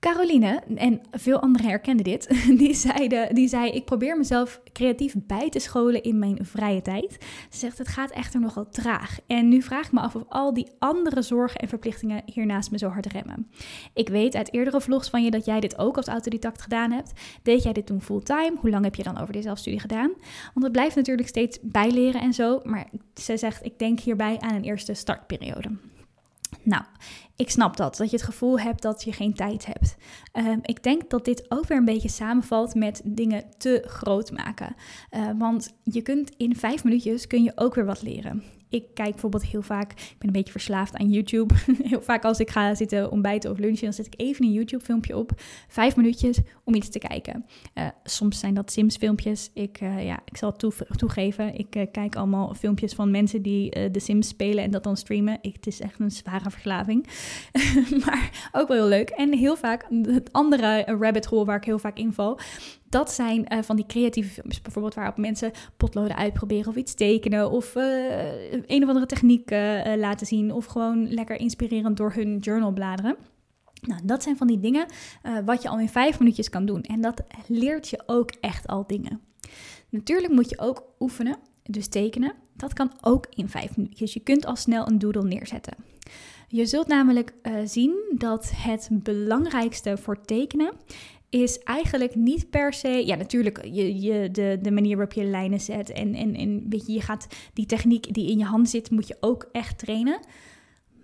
Caroline, 0.00 0.62
en 0.74 1.00
veel 1.10 1.40
anderen 1.40 1.68
herkenden 1.68 2.04
dit, 2.04 2.28
die, 2.58 2.74
zeiden, 2.74 3.34
die 3.34 3.48
zei: 3.48 3.70
Ik 3.70 3.84
probeer 3.84 4.16
mezelf 4.16 4.60
creatief 4.72 5.14
bij 5.26 5.50
te 5.50 5.58
scholen 5.58 6.02
in 6.02 6.18
mijn 6.18 6.38
vrije 6.42 6.82
tijd. 6.82 7.12
Ze 7.50 7.58
zegt: 7.58 7.78
Het 7.78 7.88
gaat 7.88 8.10
echter 8.10 8.40
nogal 8.40 8.68
traag. 8.68 9.18
En 9.26 9.48
nu 9.48 9.62
vraag 9.62 9.86
ik 9.86 9.92
me 9.92 10.00
af 10.00 10.14
of 10.14 10.24
al 10.28 10.54
die 10.54 10.66
andere 10.78 11.22
zorgen 11.22 11.60
en 11.60 11.68
verplichtingen 11.68 12.22
hiernaast 12.24 12.70
me 12.70 12.78
zo 12.78 12.88
hard 12.88 13.06
remmen. 13.06 13.50
Ik 13.94 14.08
weet 14.08 14.34
uit 14.34 14.52
eerdere 14.52 14.80
vlogs 14.80 15.10
van 15.10 15.24
je 15.24 15.30
dat 15.30 15.44
jij 15.44 15.60
dit 15.60 15.78
ook 15.78 15.96
als 15.96 16.06
autodidact 16.06 16.62
gedaan 16.62 16.90
hebt. 16.90 17.12
Deed 17.42 17.62
jij 17.62 17.72
dit 17.72 17.86
toen 17.86 18.02
fulltime? 18.02 18.56
Hoe 18.60 18.70
lang 18.70 18.84
heb 18.84 18.94
je 18.94 19.02
dan 19.02 19.18
over 19.18 19.32
de 19.32 19.42
zelfstudie 19.42 19.80
gedaan? 19.80 20.12
Want 20.54 20.64
het 20.64 20.72
blijft 20.72 20.96
natuurlijk 20.96 21.28
steeds 21.28 21.58
bijleren 21.62 22.20
en 22.20 22.32
zo. 22.32 22.60
Maar 22.64 22.86
ze 23.14 23.36
zegt: 23.36 23.64
Ik 23.64 23.78
denk 23.78 24.00
hierbij 24.00 24.38
aan 24.38 24.54
een 24.54 24.64
eerste 24.64 24.94
startperiode. 24.94 25.70
Nou, 26.62 26.82
ik 27.36 27.50
snap 27.50 27.76
dat, 27.76 27.96
dat 27.96 28.10
je 28.10 28.16
het 28.16 28.24
gevoel 28.24 28.60
hebt 28.60 28.82
dat 28.82 29.02
je 29.02 29.12
geen 29.12 29.34
tijd 29.34 29.66
hebt. 29.66 29.96
Ehm, 30.32 30.58
ik 30.62 30.82
denk 30.82 31.10
dat 31.10 31.24
dit 31.24 31.44
ook 31.48 31.66
weer 31.66 31.78
een 31.78 31.84
beetje 31.84 32.08
samenvalt 32.08 32.74
met 32.74 33.00
dingen 33.04 33.44
te 33.58 33.82
groot 33.86 34.30
maken. 34.30 34.74
Uh, 35.10 35.30
want 35.38 35.74
je 35.84 36.02
kunt 36.02 36.32
in 36.36 36.56
vijf 36.56 36.84
minuutjes 36.84 37.26
kun 37.26 37.42
je 37.42 37.52
ook 37.54 37.74
weer 37.74 37.84
wat 37.84 38.02
leren 38.02 38.59
ik 38.70 38.84
kijk 38.94 39.10
bijvoorbeeld 39.10 39.44
heel 39.44 39.62
vaak, 39.62 39.90
ik 39.92 40.14
ben 40.18 40.28
een 40.28 40.32
beetje 40.32 40.52
verslaafd 40.52 40.96
aan 40.96 41.10
YouTube. 41.10 41.54
heel 41.82 42.02
vaak 42.02 42.24
als 42.24 42.40
ik 42.40 42.50
ga 42.50 42.74
zitten 42.74 43.10
ontbijten 43.10 43.50
of 43.50 43.58
lunchen, 43.58 43.84
dan 43.84 43.92
zet 43.92 44.06
ik 44.06 44.14
even 44.16 44.44
een 44.44 44.52
YouTube 44.52 44.84
filmpje 44.84 45.16
op. 45.16 45.32
Vijf 45.68 45.96
minuutjes 45.96 46.38
om 46.64 46.74
iets 46.74 46.88
te 46.88 46.98
kijken. 46.98 47.46
Uh, 47.74 47.86
soms 48.04 48.38
zijn 48.38 48.54
dat 48.54 48.72
Sims 48.72 48.96
filmpjes. 48.96 49.50
Ik, 49.54 49.80
uh, 49.80 50.04
ja, 50.04 50.20
ik 50.24 50.36
zal 50.36 50.52
toe, 50.52 50.72
toegeven, 50.96 51.54
ik 51.54 51.76
uh, 51.76 51.82
kijk 51.92 52.16
allemaal 52.16 52.54
filmpjes 52.54 52.92
van 52.92 53.10
mensen 53.10 53.42
die 53.42 53.90
de 53.90 54.00
Sims 54.00 54.28
spelen 54.28 54.64
en 54.64 54.70
dat 54.70 54.84
dan 54.84 54.96
streamen. 54.96 55.38
Het 55.42 55.66
is 55.66 55.80
echt 55.80 56.00
een 56.00 56.10
zware 56.10 56.50
verslaving. 56.50 57.06
maar 58.04 58.50
ook 58.52 58.68
wel 58.68 58.76
heel 58.76 58.88
leuk. 58.88 59.08
En 59.10 59.38
heel 59.38 59.56
vaak, 59.56 59.86
het 60.02 60.32
andere 60.32 60.84
rabbit 60.84 61.26
hole 61.26 61.44
waar 61.44 61.56
ik 61.56 61.64
heel 61.64 61.78
vaak 61.78 61.98
inval, 61.98 62.38
dat 62.90 63.12
zijn 63.12 63.46
uh, 63.52 63.62
van 63.62 63.76
die 63.76 63.86
creatieve 63.86 64.30
filmpjes, 64.30 64.62
bijvoorbeeld 64.62 64.94
waarop 64.94 65.16
mensen 65.16 65.50
potloden 65.76 66.16
uitproberen 66.16 66.68
of 66.68 66.76
iets 66.76 66.94
tekenen 66.94 67.50
of 67.50 67.74
uh, 67.74 67.84
een 68.66 68.82
of 68.82 68.88
andere 68.88 69.06
techniek 69.06 69.50
uh, 69.50 69.82
laten 69.96 70.26
zien 70.26 70.52
of 70.52 70.64
gewoon 70.64 71.12
lekker 71.12 71.36
inspirerend 71.36 71.96
door 71.96 72.12
hun 72.12 72.38
journal 72.38 72.72
bladeren. 72.72 73.16
Nou, 73.80 74.00
dat 74.04 74.22
zijn 74.22 74.36
van 74.36 74.46
die 74.46 74.60
dingen 74.60 74.86
wat 75.44 75.62
je 75.62 75.68
al 75.68 75.78
in 75.78 75.88
vijf 75.88 76.18
minuutjes 76.18 76.50
kan 76.50 76.66
doen. 76.66 76.82
En 76.82 77.00
dat 77.00 77.22
leert 77.46 77.88
je 77.88 78.02
ook 78.06 78.30
echt 78.40 78.66
al 78.66 78.86
dingen. 78.86 79.20
Natuurlijk 79.88 80.32
moet 80.32 80.50
je 80.50 80.58
ook 80.58 80.84
oefenen, 80.98 81.36
dus 81.62 81.88
tekenen. 81.88 82.32
Dat 82.56 82.72
kan 82.72 82.92
ook 83.00 83.26
in 83.30 83.48
vijf 83.48 83.76
minuutjes. 83.76 84.12
Je 84.12 84.20
kunt 84.20 84.46
al 84.46 84.56
snel 84.56 84.86
een 84.86 84.98
doodle 84.98 85.22
neerzetten. 85.22 85.74
Je 86.48 86.66
zult 86.66 86.86
namelijk 86.86 87.34
zien 87.64 88.14
dat 88.18 88.52
het 88.54 88.88
belangrijkste 88.90 89.96
voor 89.96 90.20
tekenen 90.20 90.72
is 91.30 91.58
eigenlijk 91.58 92.14
niet 92.14 92.50
per 92.50 92.72
se. 92.72 93.06
Ja, 93.06 93.14
natuurlijk, 93.14 93.64
je, 93.64 94.00
je, 94.00 94.30
de, 94.30 94.58
de 94.62 94.70
manier 94.70 94.96
waarop 94.96 95.14
je 95.14 95.24
lijnen 95.24 95.60
zet. 95.60 95.92
En, 95.92 96.14
en, 96.14 96.34
en 96.34 96.66
weet 96.68 96.86
je, 96.86 96.92
je 96.92 97.00
gaat 97.00 97.26
die 97.52 97.66
techniek 97.66 98.14
die 98.14 98.30
in 98.30 98.38
je 98.38 98.44
hand 98.44 98.68
zit, 98.68 98.90
moet 98.90 99.08
je 99.08 99.16
ook 99.20 99.48
echt 99.52 99.78
trainen. 99.78 100.20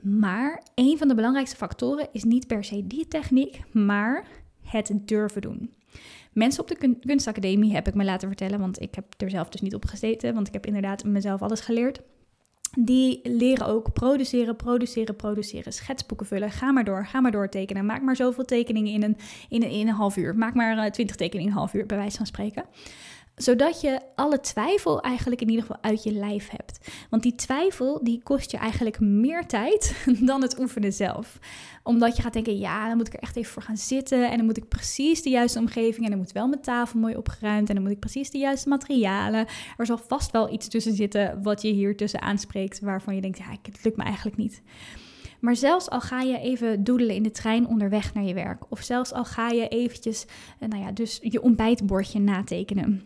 Maar 0.00 0.62
een 0.74 0.98
van 0.98 1.08
de 1.08 1.14
belangrijkste 1.14 1.56
factoren 1.56 2.08
is 2.12 2.24
niet 2.24 2.46
per 2.46 2.64
se 2.64 2.86
die 2.86 3.08
techniek, 3.08 3.60
maar 3.72 4.26
het 4.62 4.92
durven 5.04 5.40
doen. 5.40 5.74
Mensen 6.32 6.62
op 6.62 6.68
de 6.68 6.96
kunstacademie 7.00 7.74
heb 7.74 7.88
ik 7.88 7.94
me 7.94 8.04
laten 8.04 8.28
vertellen, 8.28 8.58
want 8.60 8.80
ik 8.80 8.94
heb 8.94 9.04
er 9.16 9.30
zelf 9.30 9.48
dus 9.48 9.60
niet 9.60 9.74
op 9.74 9.84
gezeten, 9.84 10.34
want 10.34 10.46
ik 10.46 10.52
heb 10.52 10.66
inderdaad 10.66 11.04
mezelf 11.04 11.42
alles 11.42 11.60
geleerd 11.60 12.00
die 12.79 13.20
leren 13.22 13.66
ook 13.66 13.92
produceren, 13.92 14.57
produceren, 14.57 15.16
produceren, 15.16 15.72
schetsboeken 15.72 16.26
vullen. 16.26 16.50
Ga 16.50 16.72
maar 16.72 16.85
door, 16.85 17.07
ga 17.07 17.20
maar 17.20 17.31
door 17.31 17.48
tekenen. 17.48 17.87
Maak 17.87 18.02
maar 18.02 18.16
zoveel 18.16 18.44
tekeningen 18.44 18.92
in 18.92 19.02
een, 19.02 19.16
in 19.48 19.62
een, 19.62 19.70
in 19.70 19.88
een 19.88 19.94
half 19.94 20.16
uur. 20.16 20.37
Maak 20.37 20.55
maar 20.55 20.76
uh, 20.76 20.85
twintig 20.85 21.16
tekeningen 21.16 21.46
in 21.46 21.52
een 21.52 21.59
half 21.59 21.74
uur, 21.74 21.87
bij 21.87 21.96
wijze 21.96 22.16
van 22.16 22.26
spreken 22.26 22.64
zodat 23.37 23.81
je 23.81 24.01
alle 24.14 24.40
twijfel 24.40 25.01
eigenlijk 25.01 25.40
in 25.40 25.49
ieder 25.49 25.64
geval 25.64 25.83
uit 25.83 26.03
je 26.03 26.12
lijf 26.12 26.49
hebt. 26.49 26.88
Want 27.11 27.22
die 27.22 27.35
twijfel 27.35 28.05
die 28.05 28.22
kost 28.22 28.51
je 28.51 28.57
eigenlijk 28.57 29.01
meer 29.01 29.46
tijd 29.46 30.07
dan 30.31 30.42
het 30.42 30.59
oefenen 30.59 30.92
zelf. 30.92 31.38
Omdat 31.83 32.16
je 32.16 32.22
gaat 32.22 32.33
denken, 32.33 32.59
ja, 32.59 32.88
dan 32.88 32.96
moet 32.96 33.07
ik 33.07 33.12
er 33.12 33.20
echt 33.20 33.37
even 33.37 33.53
voor 33.53 33.62
gaan 33.62 33.77
zitten. 33.77 34.31
En 34.31 34.37
dan 34.37 34.46
moet 34.46 34.57
ik 34.57 34.68
precies 34.68 35.22
de 35.22 35.31
juiste 35.31 35.59
omgeving. 35.59 36.05
En 36.05 36.11
dan 36.11 36.18
moet 36.18 36.33
wel 36.33 36.49
mijn 36.49 36.61
tafel 36.61 37.01
mooi 37.01 37.16
opgeruimd. 37.16 37.68
En 37.68 37.75
dan 37.75 37.85
moet 37.85 37.92
ik 37.92 38.01
precies 38.01 38.31
de 38.31 38.38
juiste 38.38 38.68
materialen. 38.68 39.46
Er 39.77 39.87
zal 39.87 39.99
vast 39.99 40.31
wel 40.31 40.53
iets 40.53 40.68
tussen 40.68 40.94
zitten 40.94 41.42
wat 41.42 41.62
je 41.62 41.68
hier 41.68 41.96
tussen 41.96 42.22
aanspreekt. 42.22 42.81
Waarvan 42.81 43.14
je 43.14 43.20
denkt, 43.20 43.38
ja, 43.38 43.51
het 43.62 43.85
lukt 43.85 43.96
me 43.96 44.03
eigenlijk 44.03 44.37
niet. 44.37 44.62
Maar 45.40 45.57
zelfs 45.57 45.90
al 45.90 46.01
ga 46.01 46.20
je 46.20 46.38
even 46.38 46.85
doedelen 46.85 47.14
in 47.14 47.22
de 47.22 47.31
trein 47.31 47.66
onderweg 47.66 48.14
naar 48.14 48.25
je 48.25 48.35
werk. 48.35 48.62
Of 48.68 48.81
zelfs 48.81 49.12
al 49.12 49.25
ga 49.25 49.49
je 49.49 49.68
eventjes, 49.68 50.27
eh, 50.59 50.68
nou 50.68 50.83
ja, 50.83 50.92
dus 50.92 51.18
je 51.22 51.42
ontbijtbordje 51.42 52.20
natekenen 52.20 53.03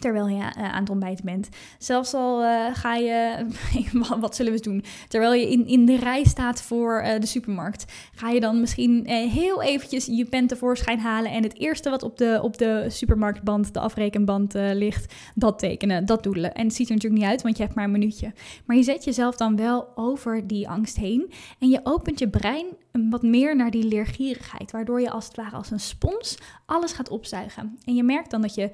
Terwijl 0.00 0.28
je 0.28 0.36
uh, 0.36 0.72
aan 0.72 0.80
het 0.80 0.90
ontbijten 0.90 1.24
bent. 1.24 1.48
Zelfs 1.78 2.14
al 2.14 2.42
uh, 2.42 2.66
ga 2.72 2.94
je, 2.94 3.46
wat 4.20 4.36
zullen 4.36 4.52
we 4.52 4.60
doen? 4.60 4.84
Terwijl 5.08 5.34
je 5.34 5.50
in, 5.50 5.66
in 5.66 5.86
de 5.86 5.96
rij 5.96 6.24
staat 6.24 6.62
voor 6.62 7.02
uh, 7.02 7.20
de 7.20 7.26
supermarkt, 7.26 7.92
ga 8.14 8.30
je 8.30 8.40
dan 8.40 8.60
misschien 8.60 9.06
heel 9.06 9.62
eventjes 9.62 10.06
je 10.06 10.24
pen 10.24 10.46
tevoorschijn 10.46 10.98
halen 10.98 11.30
en 11.30 11.42
het 11.42 11.58
eerste 11.58 11.90
wat 11.90 12.02
op 12.02 12.18
de, 12.18 12.38
op 12.42 12.58
de 12.58 12.84
supermarktband, 12.88 13.74
de 13.74 13.80
afrekenband 13.80 14.54
ligt, 14.54 15.14
dat 15.34 15.58
tekenen, 15.58 16.06
dat 16.06 16.22
doelen. 16.22 16.54
En 16.54 16.66
het 16.66 16.74
ziet 16.74 16.88
er 16.88 16.94
natuurlijk 16.94 17.22
niet 17.22 17.30
uit, 17.30 17.42
want 17.42 17.56
je 17.56 17.62
hebt 17.62 17.74
maar 17.74 17.84
een 17.84 17.90
minuutje. 17.90 18.32
Maar 18.64 18.76
je 18.76 18.82
zet 18.82 19.04
jezelf 19.04 19.36
dan 19.36 19.56
wel 19.56 19.88
over 19.94 20.46
die 20.46 20.68
angst 20.68 20.96
heen 20.96 21.32
en 21.58 21.68
je 21.68 21.80
opent 21.82 22.18
je 22.18 22.28
brein 22.28 22.66
wat 23.10 23.22
meer 23.22 23.56
naar 23.56 23.70
die 23.70 23.84
leergierigheid, 23.84 24.70
waardoor 24.70 25.00
je 25.00 25.10
als 25.10 25.26
het 25.26 25.36
ware 25.36 25.56
als 25.56 25.70
een 25.70 25.80
spons 25.80 26.38
alles 26.66 26.92
gaat 26.92 27.08
opzuigen. 27.08 27.78
En 27.84 27.94
je 27.94 28.02
merkt 28.02 28.30
dan 28.30 28.42
dat 28.42 28.54
je 28.54 28.70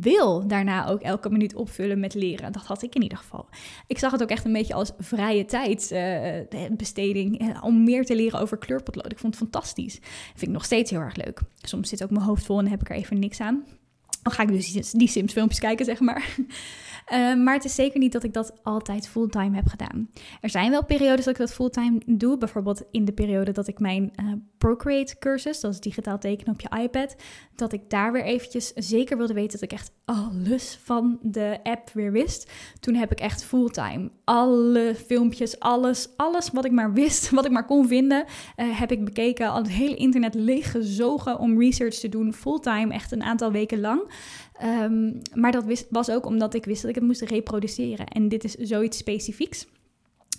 wil 0.00 0.46
daarna 0.46 0.88
ook 0.88 1.00
elke 1.00 1.30
minuut 1.30 1.54
opvullen 1.54 2.00
met 2.00 2.14
leren. 2.14 2.52
Dat 2.52 2.64
had 2.64 2.82
ik 2.82 2.94
in 2.94 3.02
ieder 3.02 3.18
geval. 3.18 3.48
Ik 3.86 3.98
zag 3.98 4.12
het 4.12 4.22
ook 4.22 4.28
echt 4.28 4.44
een 4.44 4.52
beetje 4.52 4.74
als 4.74 4.92
vrije 4.98 5.44
tijdsbesteding 5.44 7.42
uh, 7.42 7.64
om 7.64 7.84
meer 7.84 8.04
te 8.04 8.16
leren 8.16 8.40
over 8.40 8.58
kleurpotlood. 8.58 9.12
Ik 9.12 9.18
vond 9.18 9.34
het 9.38 9.42
fantastisch. 9.42 9.98
Vind 10.02 10.42
ik 10.42 10.48
nog 10.48 10.64
steeds 10.64 10.90
heel 10.90 11.00
erg 11.00 11.16
leuk. 11.16 11.40
Soms 11.60 11.88
zit 11.88 12.02
ook 12.02 12.10
mijn 12.10 12.24
hoofd 12.24 12.44
vol 12.44 12.58
en 12.58 12.68
heb 12.68 12.80
ik 12.80 12.90
er 12.90 12.96
even 12.96 13.18
niks 13.18 13.40
aan. 13.40 13.64
Dan 14.24 14.32
ga 14.32 14.42
ik 14.42 14.48
dus 14.48 14.92
die 14.92 15.08
Sims 15.08 15.32
filmpjes 15.32 15.60
kijken, 15.60 15.84
zeg 15.84 16.00
maar. 16.00 16.36
Uh, 17.12 17.34
maar 17.44 17.54
het 17.54 17.64
is 17.64 17.74
zeker 17.74 17.98
niet 17.98 18.12
dat 18.12 18.24
ik 18.24 18.32
dat 18.32 18.52
altijd 18.62 19.08
fulltime 19.08 19.56
heb 19.56 19.66
gedaan. 19.66 20.10
Er 20.40 20.50
zijn 20.50 20.70
wel 20.70 20.84
periodes 20.84 21.24
dat 21.24 21.34
ik 21.34 21.40
dat 21.40 21.54
fulltime 21.54 22.00
doe. 22.06 22.38
Bijvoorbeeld 22.38 22.82
in 22.90 23.04
de 23.04 23.12
periode 23.12 23.52
dat 23.52 23.68
ik 23.68 23.78
mijn 23.78 24.12
uh, 24.22 24.32
Procreate 24.58 25.18
cursus, 25.18 25.60
dat 25.60 25.72
is 25.72 25.80
digitaal 25.80 26.18
tekenen 26.18 26.54
op 26.54 26.60
je 26.60 26.82
iPad, 26.82 27.16
dat 27.54 27.72
ik 27.72 27.90
daar 27.90 28.12
weer 28.12 28.24
eventjes 28.24 28.72
zeker 28.74 29.16
wilde 29.16 29.34
weten 29.34 29.60
dat 29.60 29.70
ik 29.70 29.78
echt 29.78 29.90
alles 30.04 30.78
van 30.82 31.18
de 31.22 31.58
app 31.62 31.90
weer 31.92 32.12
wist. 32.12 32.52
Toen 32.80 32.94
heb 32.94 33.12
ik 33.12 33.20
echt 33.20 33.44
fulltime 33.44 34.10
alle 34.24 34.94
filmpjes, 35.06 35.60
alles, 35.60 36.08
alles 36.16 36.50
wat 36.50 36.64
ik 36.64 36.72
maar 36.72 36.92
wist, 36.92 37.30
wat 37.30 37.44
ik 37.44 37.50
maar 37.50 37.66
kon 37.66 37.88
vinden, 37.88 38.24
uh, 38.56 38.78
heb 38.78 38.92
ik 38.92 39.04
bekeken. 39.04 39.50
Al 39.50 39.56
het 39.56 39.70
hele 39.70 39.96
internet 39.96 40.34
leeggezogen 40.34 41.38
om 41.38 41.60
research 41.60 41.94
te 41.94 42.08
doen, 42.08 42.34
fulltime, 42.34 42.92
echt 42.92 43.12
een 43.12 43.22
aantal 43.22 43.52
weken 43.52 43.80
lang. 43.80 44.10
Um, 44.62 45.20
maar 45.34 45.52
dat 45.52 45.64
wist, 45.64 45.86
was 45.90 46.10
ook 46.10 46.26
omdat 46.26 46.54
ik 46.54 46.64
wist 46.64 46.80
dat 46.80 46.90
ik 46.90 46.96
het 46.96 47.04
moest 47.04 47.22
reproduceren. 47.22 48.06
En 48.06 48.28
dit 48.28 48.44
is 48.44 48.54
zoiets 48.54 48.98
specifieks. 48.98 49.66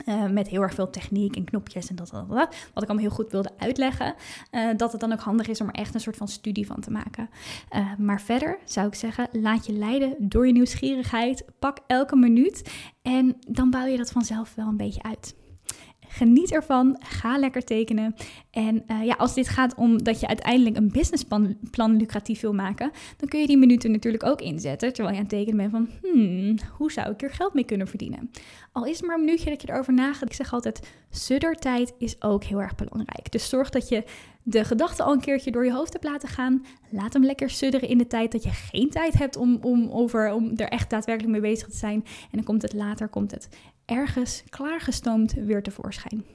Uh, 0.06 0.30
met 0.30 0.48
heel 0.48 0.62
erg 0.62 0.74
veel 0.74 0.90
techniek 0.90 1.36
en 1.36 1.44
knopjes 1.44 1.90
en 1.90 1.96
dat, 1.96 2.10
dat, 2.10 2.30
dat, 2.30 2.56
Wat 2.74 2.84
ik 2.84 2.90
allemaal 2.90 2.98
heel 2.98 3.16
goed 3.16 3.32
wilde 3.32 3.52
uitleggen. 3.58 4.16
Uh, 4.52 4.70
dat 4.78 4.92
het 4.92 5.02
dan 5.02 5.14
ook 5.14 5.20
handig 5.20 5.48
is 5.48 5.62
om 5.62 5.68
er 5.68 5.74
echt 5.74 5.94
een 5.94 6.00
soort 6.00 6.18
van 6.18 6.28
studie 6.28 6.68
van 6.68 6.80
te 6.80 6.92
maken. 6.92 7.30
Uh, 7.76 7.96
maar 7.98 8.22
verder 8.22 8.58
zou 8.66 8.88
ik 8.88 8.96
zeggen, 8.96 9.28
laat 9.32 9.66
je 9.66 9.74
leiden 9.74 10.16
door 10.20 10.48
je 10.48 10.54
nieuwsgierigheid. 10.54 11.46
Pak 11.60 11.78
elke 11.88 12.16
minuut 12.16 12.72
en 13.02 13.36
dan 13.40 13.70
bouw 13.70 13.86
je 13.86 13.98
dat 13.98 14.12
vanzelf 14.12 14.56
wel 14.56 14.68
een 14.68 14.78
beetje 14.78 15.04
uit. 15.04 15.36
Geniet 16.10 16.52
ervan. 16.52 16.96
Ga 17.00 17.38
lekker 17.38 17.64
tekenen. 17.64 18.16
En 18.52 18.84
uh, 18.88 19.06
ja, 19.06 19.14
als 19.14 19.34
dit 19.34 19.48
gaat 19.48 19.76
om 19.76 20.04
dat 20.04 20.20
je 20.20 20.28
uiteindelijk 20.28 20.76
een 20.76 20.92
businessplan 20.92 21.58
plan 21.72 21.98
lucratief 21.98 22.42
wil 22.42 22.54
maken, 22.54 22.92
dan 23.18 23.30
kun 23.30 23.40
je 23.40 23.48
die 23.48 23.58
minuten 23.58 23.92
natuurlijk 23.92 24.24
ook 24.24 24.42
inzetten. 24.42 24.94
Terwijl 24.94 25.16
je 25.16 25.22
aan 25.22 25.28
het 25.30 25.38
tekenen 25.38 25.58
bent 25.58 25.72
van, 25.72 26.12
hmm, 26.12 26.58
hoe 26.78 26.92
zou 26.92 27.12
ik 27.12 27.22
er 27.22 27.32
geld 27.32 27.54
mee 27.54 27.66
kunnen 27.66 27.88
verdienen? 27.88 28.32
Al 28.72 28.86
is 28.86 28.98
het 28.98 29.06
maar 29.06 29.16
een 29.16 29.26
minuutje 29.26 29.50
dat 29.50 29.62
je 29.62 29.70
erover 29.70 29.94
nagedacht. 29.94 30.32
Ik 30.32 30.34
zeg 30.34 30.54
altijd, 30.54 30.92
suddertijd 31.10 31.94
is 31.98 32.22
ook 32.22 32.44
heel 32.44 32.62
erg 32.62 32.76
belangrijk. 32.76 33.32
Dus 33.32 33.50
zorg 33.50 33.70
dat 33.70 33.90
je 33.90 34.04
de 34.44 34.64
gedachten 34.64 35.06
al 35.06 35.14
een 35.14 35.20
keertje 35.20 35.52
door 35.52 35.66
je 35.66 35.74
hoofd 35.74 35.94
hebt 35.94 36.06
laten 36.06 36.30
gaan. 36.30 36.66
Laat 36.90 37.14
hem 37.14 37.24
lekker 37.24 37.50
sudderen 37.50 37.90
in 37.90 37.98
de 37.98 38.08
tijd 38.08 38.32
dat 38.32 38.44
je 38.44 38.50
geen 38.50 38.90
tijd 38.90 39.14
hebt 39.14 39.36
om, 39.36 39.58
om, 39.62 39.90
over, 39.90 40.34
om 40.34 40.52
er 40.56 40.68
echt 40.68 40.90
daadwerkelijk 40.90 41.34
mee 41.34 41.52
bezig 41.52 41.68
te 41.68 41.78
zijn. 41.78 42.04
En 42.04 42.30
dan 42.32 42.44
komt 42.44 42.62
het 42.62 42.74
later, 42.74 43.08
komt 43.08 43.32
het 43.32 43.50
ergens 43.86 44.44
klaargestoomd 44.50 45.34
weer 45.34 45.64
tevoorschijn. 45.64 46.26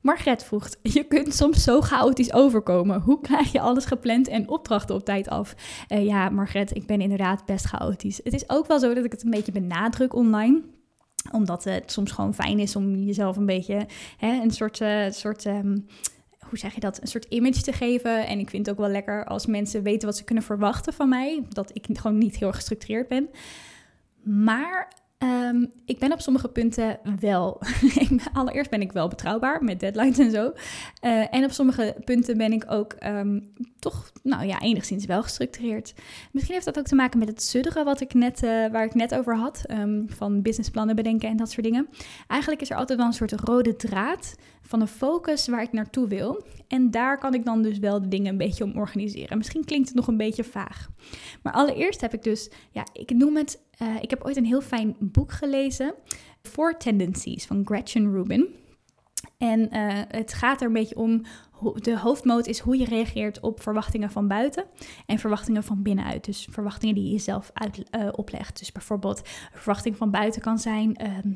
Margret 0.00 0.44
vroeg, 0.44 0.68
je 0.82 1.04
kunt 1.04 1.34
soms 1.34 1.64
zo 1.64 1.80
chaotisch 1.80 2.32
overkomen. 2.32 3.00
Hoe 3.00 3.20
krijg 3.20 3.52
je 3.52 3.60
alles 3.60 3.84
gepland 3.84 4.28
en 4.28 4.48
opdrachten 4.48 4.94
op 4.94 5.04
tijd 5.04 5.28
af? 5.28 5.54
Uh, 5.88 6.04
ja, 6.04 6.28
Margret, 6.28 6.76
ik 6.76 6.86
ben 6.86 7.00
inderdaad 7.00 7.44
best 7.44 7.64
chaotisch. 7.64 8.20
Het 8.24 8.32
is 8.32 8.48
ook 8.48 8.66
wel 8.66 8.78
zo 8.78 8.94
dat 8.94 9.04
ik 9.04 9.12
het 9.12 9.24
een 9.24 9.30
beetje 9.30 9.52
benadruk 9.52 10.14
online 10.14 10.62
omdat 11.30 11.64
het 11.64 11.92
soms 11.92 12.12
gewoon 12.12 12.34
fijn 12.34 12.58
is 12.58 12.76
om 12.76 12.94
jezelf 12.94 13.36
een 13.36 13.46
beetje 13.46 13.86
hè, 14.16 14.40
een 14.42 14.50
soort, 14.50 14.80
uh, 14.80 15.10
soort 15.10 15.44
um, 15.44 15.86
hoe 16.48 16.58
zeg 16.58 16.74
je 16.74 16.80
dat, 16.80 17.00
een 17.00 17.06
soort 17.06 17.24
image 17.24 17.62
te 17.62 17.72
geven. 17.72 18.26
En 18.26 18.38
ik 18.38 18.50
vind 18.50 18.66
het 18.66 18.74
ook 18.74 18.80
wel 18.80 18.92
lekker 18.92 19.24
als 19.24 19.46
mensen 19.46 19.82
weten 19.82 20.08
wat 20.08 20.16
ze 20.16 20.24
kunnen 20.24 20.44
verwachten 20.44 20.92
van 20.92 21.08
mij. 21.08 21.42
Dat 21.48 21.70
ik 21.74 21.86
gewoon 21.92 22.18
niet 22.18 22.36
heel 22.36 22.52
gestructureerd 22.52 23.08
ben. 23.08 23.28
Maar 24.22 24.92
Ehm, 25.22 25.64
ik 25.84 25.98
ben 25.98 26.12
op 26.12 26.20
sommige 26.20 26.48
punten 26.48 26.98
wel. 27.20 27.60
Allereerst 28.32 28.70
ben 28.70 28.80
ik 28.80 28.92
wel 28.92 29.08
betrouwbaar 29.08 29.64
met 29.64 29.80
deadlines 29.80 30.18
en 30.18 30.30
zo. 30.30 30.52
Uh, 31.04 31.34
en 31.34 31.44
op 31.44 31.50
sommige 31.50 31.96
punten 32.04 32.36
ben 32.36 32.52
ik 32.52 32.64
ook 32.68 32.92
ehm, 32.92 33.40
toch, 33.78 34.12
nou 34.22 34.46
ja, 34.46 34.60
enigszins 34.60 35.06
wel 35.06 35.22
gestructureerd. 35.22 35.94
Misschien 36.32 36.54
heeft 36.54 36.66
dat 36.66 36.78
ook 36.78 36.86
te 36.86 36.94
maken 36.94 37.18
met 37.18 37.28
het 37.28 37.42
sudderen 37.42 37.84
wat 37.84 38.00
ik 38.00 38.14
net, 38.14 38.42
uh, 38.42 38.50
waar 38.70 38.84
ik 38.84 38.94
net 38.94 39.14
over 39.14 39.36
had. 39.36 39.64
Um, 39.70 40.04
van 40.08 40.42
businessplannen 40.42 40.96
bedenken 40.96 41.28
en 41.28 41.36
dat 41.36 41.50
soort 41.50 41.66
dingen. 41.66 41.88
Eigenlijk 42.26 42.60
is 42.60 42.70
er 42.70 42.76
altijd 42.76 42.98
wel 42.98 43.06
een 43.06 43.12
soort 43.12 43.32
rode 43.32 43.76
draad 43.76 44.34
van 44.62 44.80
een 44.80 44.88
focus 44.88 45.48
waar 45.48 45.62
ik 45.62 45.72
naartoe 45.72 46.08
wil. 46.08 46.44
En 46.68 46.90
daar 46.90 47.18
kan 47.18 47.34
ik 47.34 47.44
dan 47.44 47.62
dus 47.62 47.78
wel 47.78 48.00
de 48.00 48.08
dingen 48.08 48.30
een 48.30 48.38
beetje 48.38 48.64
om 48.64 48.78
organiseren. 48.78 49.38
Misschien 49.38 49.64
klinkt 49.64 49.88
het 49.88 49.96
nog 49.96 50.06
een 50.06 50.16
beetje 50.16 50.44
vaag. 50.44 50.88
Maar 51.42 51.52
allereerst 51.52 52.00
heb 52.00 52.14
ik 52.14 52.22
dus, 52.22 52.50
ja, 52.70 52.86
ik 52.92 53.10
noem 53.10 53.36
het 53.36 53.60
uh, 53.82 54.02
ik 54.02 54.10
heb 54.10 54.24
ooit 54.24 54.36
een 54.36 54.44
heel 54.44 54.60
fijn 54.60 54.96
boek 54.98 55.32
gelezen, 55.32 55.94
Four 56.42 56.78
Tendencies 56.78 57.46
van 57.46 57.62
Gretchen 57.64 58.12
Rubin. 58.12 58.46
En 59.38 59.60
uh, 59.60 60.00
het 60.08 60.32
gaat 60.32 60.60
er 60.60 60.66
een 60.66 60.72
beetje 60.72 60.96
om, 60.96 61.22
de 61.74 61.98
hoofdmoot 61.98 62.46
is 62.46 62.58
hoe 62.58 62.78
je 62.78 62.84
reageert 62.84 63.40
op 63.40 63.62
verwachtingen 63.62 64.10
van 64.10 64.28
buiten 64.28 64.64
en 65.06 65.18
verwachtingen 65.18 65.64
van 65.64 65.82
binnenuit. 65.82 66.24
Dus 66.24 66.48
verwachtingen 66.50 66.94
die 66.94 67.04
je 67.04 67.10
jezelf 67.10 67.50
uit, 67.52 67.82
uh, 67.90 68.08
oplegt. 68.12 68.58
Dus 68.58 68.72
bijvoorbeeld 68.72 69.18
een 69.18 69.58
verwachting 69.58 69.96
van 69.96 70.10
buiten 70.10 70.40
kan 70.40 70.58
zijn, 70.58 71.02
uh, 71.02 71.32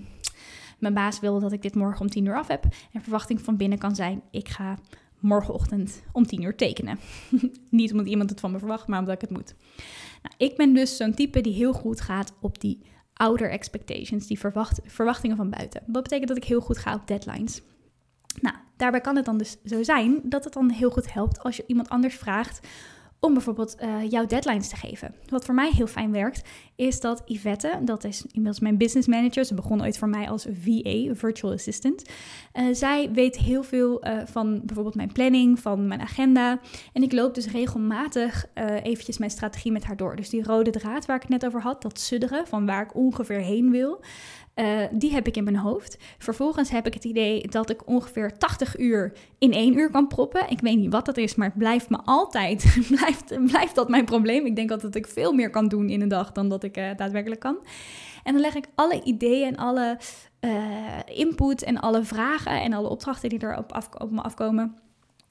mijn 0.79 0.95
baas 0.95 1.21
wil 1.21 1.41
dat 1.41 1.53
ik 1.53 1.63
dit 1.63 1.75
morgen 1.75 2.01
om 2.01 2.09
tien 2.09 2.27
uur 2.27 2.37
af 2.37 2.49
heb. 2.49 2.65
En 2.93 3.03
verwachting 3.03 3.41
van 3.41 3.57
binnen 3.57 3.79
kan 3.79 3.95
zijn, 3.95 4.23
ik 4.31 4.49
ga 4.49 4.79
morgenochtend 5.19 6.03
om 6.13 6.27
tien 6.27 6.43
uur 6.43 6.57
tekenen. 6.57 6.99
Niet 7.71 7.93
omdat 7.93 8.07
iemand 8.07 8.31
het 8.31 8.41
van 8.41 8.51
me 8.53 8.59
verwacht, 8.59 8.87
maar 8.87 8.99
omdat 8.99 9.15
ik 9.15 9.21
het 9.21 9.31
moet. 9.31 9.55
Nou, 10.27 10.51
ik 10.51 10.57
ben 10.57 10.75
dus 10.75 10.97
zo'n 10.97 11.15
type 11.15 11.41
die 11.41 11.53
heel 11.53 11.73
goed 11.73 12.01
gaat 12.01 12.33
op 12.41 12.61
die 12.61 12.83
outer 13.13 13.51
expectations, 13.51 14.27
die 14.27 14.39
verwacht, 14.39 14.81
verwachtingen 14.85 15.37
van 15.37 15.51
buiten. 15.51 15.83
Wat 15.87 16.03
betekent 16.03 16.29
dat 16.29 16.37
ik 16.37 16.45
heel 16.45 16.61
goed 16.61 16.79
ga 16.79 16.95
op 16.95 17.07
deadlines. 17.07 17.63
Nou, 18.41 18.57
daarbij 18.77 19.01
kan 19.01 19.17
het 19.17 19.25
dan 19.25 19.39
dus 19.39 19.57
zo 19.65 19.83
zijn 19.83 20.21
dat 20.25 20.45
het 20.45 20.53
dan 20.53 20.71
heel 20.71 20.91
goed 20.91 21.13
helpt 21.13 21.43
als 21.43 21.57
je 21.57 21.65
iemand 21.67 21.89
anders 21.89 22.15
vraagt 22.15 22.67
om 23.21 23.33
bijvoorbeeld 23.33 23.77
uh, 23.83 24.11
jouw 24.11 24.27
deadlines 24.27 24.69
te 24.69 24.77
geven. 24.77 25.15
Wat 25.29 25.45
voor 25.45 25.55
mij 25.55 25.71
heel 25.71 25.87
fijn 25.87 26.13
werkt, 26.13 26.49
is 26.77 27.01
dat 27.01 27.23
Yvette, 27.27 27.79
dat 27.85 28.05
is 28.05 28.23
inmiddels 28.23 28.61
mijn 28.61 28.79
business 28.79 29.09
manager, 29.09 29.45
ze 29.45 29.55
begon 29.55 29.83
ooit 29.83 29.99
voor 29.99 30.09
mij 30.09 30.29
als 30.29 30.47
VA, 30.63 31.15
Virtual 31.15 31.53
Assistant. 31.53 32.11
Uh, 32.55 32.65
zij 32.73 33.11
weet 33.13 33.37
heel 33.37 33.63
veel 33.63 34.07
uh, 34.07 34.19
van 34.25 34.61
bijvoorbeeld 34.65 34.95
mijn 34.95 35.13
planning, 35.13 35.59
van 35.59 35.87
mijn 35.87 36.01
agenda. 36.01 36.61
En 36.93 37.03
ik 37.03 37.13
loop 37.13 37.35
dus 37.35 37.51
regelmatig 37.51 38.47
eventjes 38.83 39.19
mijn 39.19 39.31
strategie 39.31 39.73
met 39.73 39.85
haar 39.85 39.97
door. 39.97 40.17
Dus 40.17 40.29
die 40.29 40.43
rode 40.43 40.71
draad 40.71 41.07
waar 41.07 41.17
ik 41.17 41.23
het 41.23 41.31
net 41.31 41.47
over 41.47 41.63
had, 41.63 41.83
dat 41.83 42.01
sudderen 42.01 42.47
van 42.47 42.67
waar 42.67 42.83
ik 42.83 42.95
ongeveer 42.95 43.41
heen 43.41 43.71
wil. 43.71 44.01
Uh, 44.57 44.83
die 44.91 45.13
heb 45.13 45.27
ik 45.27 45.37
in 45.37 45.45
mijn 45.45 45.57
hoofd. 45.57 45.99
Vervolgens 46.19 46.71
heb 46.71 46.87
ik 46.87 46.95
het 46.95 47.05
idee 47.05 47.49
dat 47.49 47.71
ik 47.71 47.89
ongeveer 47.89 48.39
80 48.39 48.79
uur 48.79 49.13
in 49.39 49.53
één 49.53 49.79
uur 49.79 49.91
kan 49.91 50.07
proppen. 50.07 50.51
Ik 50.51 50.61
weet 50.61 50.77
niet 50.77 50.93
wat 50.93 51.07
dat 51.07 51.17
is, 51.17 51.35
maar 51.35 51.47
het 51.47 51.59
blijft 51.59 51.91
me 51.91 51.99
altijd, 52.05 52.77
blijft, 52.97 53.47
blijft 53.47 53.75
dat 53.75 53.89
mijn 53.89 54.05
probleem. 54.05 54.47
Ik 54.47 54.57
denk 54.57 54.71
altijd 54.71 54.93
dat 54.93 55.05
ik 55.05 55.11
veel 55.11 55.33
meer 55.33 55.51
kan 55.51 55.69
doen 55.69 55.89
in 55.89 56.01
een 56.01 56.09
dag 56.09 56.33
dan 56.33 56.49
dat 56.49 56.63
ik 56.63 56.77
uh, 56.77 56.91
daadwerkelijk 56.97 57.41
kan. 57.41 57.59
En 58.25 58.33
dan 58.33 58.41
leg 58.41 58.55
ik 58.55 58.67
alle 58.75 59.03
ideeën 59.03 59.47
en 59.47 59.57
alle 59.57 59.99
uh, 60.41 61.19
input 61.19 61.63
en 61.63 61.81
alle 61.81 62.05
vragen 62.05 62.61
en 62.63 62.73
alle 62.73 62.89
opdrachten 62.89 63.29
die 63.29 63.39
er 63.39 63.59
op, 63.59 63.87
op 63.99 64.11
me 64.11 64.23
afkomen 64.23 64.86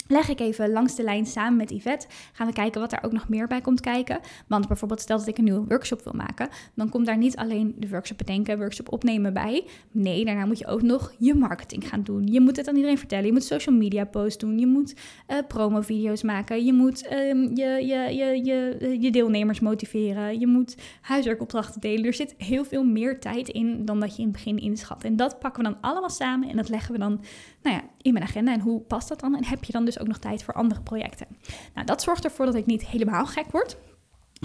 leg 0.08 0.30
ik 0.30 0.40
even 0.40 0.72
langs 0.72 0.96
de 0.96 1.04
lijn 1.04 1.26
samen 1.26 1.58
met 1.58 1.70
Yvette. 1.70 2.08
Gaan 2.34 2.48
we 2.48 2.54
kijken 2.54 2.82
wat 2.82 2.90
daar 2.90 3.04
ook 3.04 3.12
nog 3.12 3.30
meer 3.30 3.48
bij 3.48 3.62
komt 3.62 3.82
kijken. 3.82 4.20
Want 4.48 4.68
bijvoorbeeld 4.68 5.02
stel 5.02 5.18
dat 5.18 5.28
ik 5.28 5.38
een 5.38 5.44
nieuwe 5.44 5.66
workshop 5.68 6.04
wil 6.04 6.14
maken. 6.14 6.50
Dan 6.74 6.90
komt 6.90 7.06
daar 7.06 7.18
niet 7.18 7.36
alleen 7.36 7.76
de 7.78 7.90
workshop 7.90 8.18
bedenken, 8.18 8.58
workshop 8.58 8.92
opnemen 8.92 9.34
bij. 9.34 9.68
Nee, 9.92 10.26
daarna 10.26 10.46
moet 10.46 10.60
je 10.60 10.68
ook 10.68 10.82
nog 10.82 11.14
je 11.18 11.34
marketing 11.34 11.88
gaan 11.88 12.04
doen. 12.04 12.28
Je 12.28 12.42
moet 12.42 12.58
het 12.58 12.68
aan 12.68 12.76
iedereen 12.76 12.98
vertellen. 12.98 13.26
Je 13.26 13.32
moet 13.32 13.44
social 13.44 13.76
media 13.76 14.06
posts 14.06 14.38
doen. 14.38 14.60
Je 14.60 14.68
moet 14.68 14.96
uh, 15.28 15.38
promo-video's 15.48 16.24
maken. 16.24 16.66
Je 16.66 16.74
moet 16.74 17.12
um, 17.12 17.56
je, 17.56 17.66
je, 17.66 18.16
je, 18.16 18.46
je, 18.46 18.98
je 19.00 19.12
deelnemers 19.12 19.60
motiveren. 19.60 20.40
Je 20.40 20.48
moet 20.48 20.78
huiswerkopdrachten 21.02 21.82
delen. 21.82 22.06
Er 22.06 22.14
zit 22.14 22.36
heel 22.38 22.66
veel 22.66 22.84
meer 22.84 23.20
tijd 23.20 23.50
in 23.50 23.86
dan 23.86 24.00
dat 24.00 24.16
je 24.16 24.22
in 24.22 24.28
het 24.28 24.38
begin 24.38 24.58
inschat. 24.58 25.04
En 25.04 25.16
dat 25.16 25.40
pakken 25.40 25.64
we 25.64 25.70
dan 25.70 25.82
allemaal 25.82 26.10
samen 26.10 26.50
en 26.50 26.56
dat 26.56 26.70
leggen 26.70 26.92
we 26.92 27.00
dan 27.00 27.22
nou 27.66 27.78
ja, 27.78 27.84
in 28.02 28.14
mijn 28.14 28.26
agenda. 28.26 28.54
En 28.54 28.60
hoe 28.60 28.82
past 28.82 29.08
dat 29.08 29.20
dan? 29.20 29.36
En 29.36 29.46
heb 29.46 29.64
je 29.64 29.72
dan 29.72 29.86
dus 29.86 30.00
ook 30.00 30.08
nog 30.08 30.18
tijd 30.18 30.44
voor 30.44 30.54
andere 30.54 30.82
projecten? 30.82 31.28
Nou, 31.74 31.86
dat 31.86 32.02
zorgt 32.02 32.24
ervoor 32.24 32.46
dat 32.46 32.56
ik 32.56 32.66
niet 32.66 32.86
helemaal 32.86 33.26
gek 33.26 33.52
word. 33.52 33.78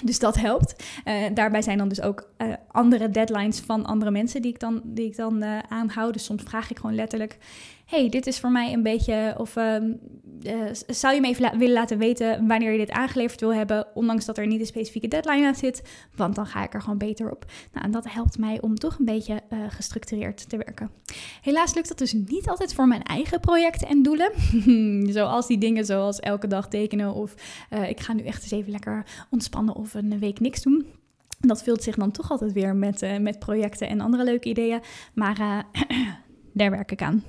Dus 0.02 0.18
dat 0.18 0.36
helpt. 0.36 0.84
Uh, 1.04 1.24
daarbij 1.34 1.62
zijn 1.62 1.78
dan 1.78 1.88
dus 1.88 2.00
ook 2.00 2.28
uh, 2.38 2.52
andere 2.70 3.10
deadlines 3.10 3.60
van 3.60 3.84
andere 3.84 4.10
mensen 4.10 4.42
die 4.42 4.52
ik 4.52 4.60
dan, 4.60 4.80
die 4.84 5.06
ik 5.06 5.16
dan 5.16 5.42
uh, 5.42 5.58
aanhoud. 5.58 6.12
Dus 6.12 6.24
soms 6.24 6.42
vraag 6.42 6.70
ik 6.70 6.76
gewoon 6.78 6.94
letterlijk: 6.94 7.38
hey, 7.90 8.08
dit 8.08 8.26
is 8.26 8.40
voor 8.40 8.50
mij 8.50 8.72
een 8.72 8.82
beetje. 8.82 9.34
Of 9.38 9.56
uh, 9.56 9.76
zou 10.86 11.14
je 11.14 11.20
me 11.20 11.26
even 11.26 11.58
willen 11.58 11.74
laten 11.74 11.98
weten 11.98 12.46
wanneer 12.46 12.72
je 12.72 12.78
dit 12.78 12.90
aangeleverd 12.90 13.40
wil 13.40 13.54
hebben, 13.54 13.86
ondanks 13.94 14.24
dat 14.24 14.38
er 14.38 14.46
niet 14.46 14.60
een 14.60 14.66
specifieke 14.66 15.08
deadline 15.08 15.46
aan 15.46 15.54
zit? 15.54 15.82
Want 16.16 16.34
dan 16.34 16.46
ga 16.46 16.64
ik 16.64 16.74
er 16.74 16.82
gewoon 16.82 16.98
beter 16.98 17.30
op. 17.30 17.44
Nou, 17.72 17.84
en 17.84 17.90
dat 17.90 18.12
helpt 18.12 18.38
mij 18.38 18.60
om 18.60 18.74
toch 18.74 18.98
een 18.98 19.04
beetje 19.04 19.40
uh, 19.52 19.58
gestructureerd 19.68 20.48
te 20.48 20.56
werken. 20.56 20.90
Helaas 21.42 21.74
lukt 21.74 21.88
dat 21.88 21.98
dus 21.98 22.12
niet 22.12 22.48
altijd 22.48 22.74
voor 22.74 22.88
mijn 22.88 23.02
eigen 23.02 23.40
projecten 23.40 23.88
en 23.88 24.02
doelen. 24.02 24.32
zoals 25.16 25.46
die 25.46 25.58
dingen 25.58 25.84
zoals 25.84 26.20
elke 26.20 26.46
dag 26.46 26.68
tekenen 26.68 27.14
of 27.14 27.34
uh, 27.72 27.88
ik 27.88 28.00
ga 28.00 28.12
nu 28.12 28.22
echt 28.22 28.42
eens 28.42 28.52
even 28.52 28.70
lekker 28.70 29.04
ontspannen 29.30 29.74
of 29.74 29.94
een 29.94 30.18
week 30.18 30.40
niks 30.40 30.62
doen. 30.62 30.86
Dat 31.40 31.62
vult 31.62 31.82
zich 31.82 31.96
dan 31.96 32.10
toch 32.10 32.30
altijd 32.30 32.52
weer 32.52 32.76
met, 32.76 33.20
met 33.20 33.38
projecten 33.38 33.88
en 33.88 34.00
andere 34.00 34.24
leuke 34.24 34.48
ideeën. 34.48 34.80
Maar 35.14 35.66
daar 36.52 36.70
werk 36.70 36.92
ik 36.92 37.02
aan. 37.02 37.24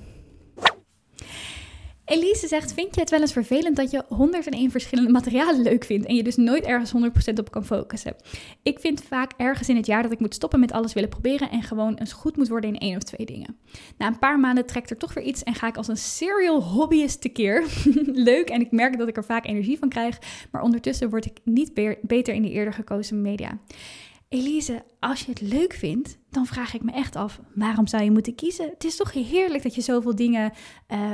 Elise 2.04 2.48
zegt: 2.48 2.72
Vind 2.72 2.94
je 2.94 3.00
het 3.00 3.10
wel 3.10 3.20
eens 3.20 3.32
vervelend 3.32 3.76
dat 3.76 3.90
je 3.90 4.04
101 4.08 4.70
verschillende 4.70 5.10
materialen 5.10 5.62
leuk 5.62 5.84
vindt 5.84 6.06
en 6.06 6.14
je 6.14 6.22
dus 6.22 6.36
nooit 6.36 6.64
ergens 6.64 6.92
100% 7.30 7.34
op 7.34 7.50
kan 7.50 7.64
focussen? 7.64 8.16
Ik 8.62 8.80
vind 8.80 9.02
vaak 9.02 9.32
ergens 9.36 9.68
in 9.68 9.76
het 9.76 9.86
jaar 9.86 10.02
dat 10.02 10.12
ik 10.12 10.20
moet 10.20 10.34
stoppen 10.34 10.60
met 10.60 10.72
alles 10.72 10.92
willen 10.92 11.08
proberen 11.08 11.50
en 11.50 11.62
gewoon 11.62 11.94
eens 11.94 12.12
goed 12.12 12.36
moet 12.36 12.48
worden 12.48 12.74
in 12.74 12.78
één 12.78 12.96
of 12.96 13.02
twee 13.02 13.26
dingen. 13.26 13.56
Na 13.98 14.06
een 14.06 14.18
paar 14.18 14.40
maanden 14.40 14.66
trekt 14.66 14.90
er 14.90 14.96
toch 14.96 15.14
weer 15.14 15.24
iets 15.24 15.42
en 15.42 15.54
ga 15.54 15.66
ik 15.66 15.76
als 15.76 15.88
een 15.88 15.96
serial 15.96 16.62
hobbyist 16.62 17.20
tekeer. 17.20 17.64
leuk 18.30 18.48
en 18.48 18.60
ik 18.60 18.70
merk 18.70 18.98
dat 18.98 19.08
ik 19.08 19.16
er 19.16 19.24
vaak 19.24 19.46
energie 19.46 19.78
van 19.78 19.88
krijg, 19.88 20.18
maar 20.50 20.62
ondertussen 20.62 21.10
word 21.10 21.24
ik 21.24 21.38
niet 21.44 21.74
beter 22.02 22.34
in 22.34 22.42
de 22.42 22.50
eerder 22.50 22.72
gekozen 22.72 23.22
media. 23.22 23.58
Elise, 24.32 24.82
als 25.00 25.20
je 25.20 25.30
het 25.30 25.40
leuk 25.40 25.72
vindt, 25.72 26.18
dan 26.30 26.46
vraag 26.46 26.74
ik 26.74 26.82
me 26.82 26.92
echt 26.92 27.16
af, 27.16 27.40
waarom 27.54 27.86
zou 27.86 28.02
je 28.02 28.10
moeten 28.10 28.34
kiezen? 28.34 28.68
Het 28.68 28.84
is 28.84 28.96
toch 28.96 29.12
heerlijk 29.12 29.62
dat 29.62 29.74
je 29.74 29.80
zoveel 29.80 30.14
dingen, 30.14 30.52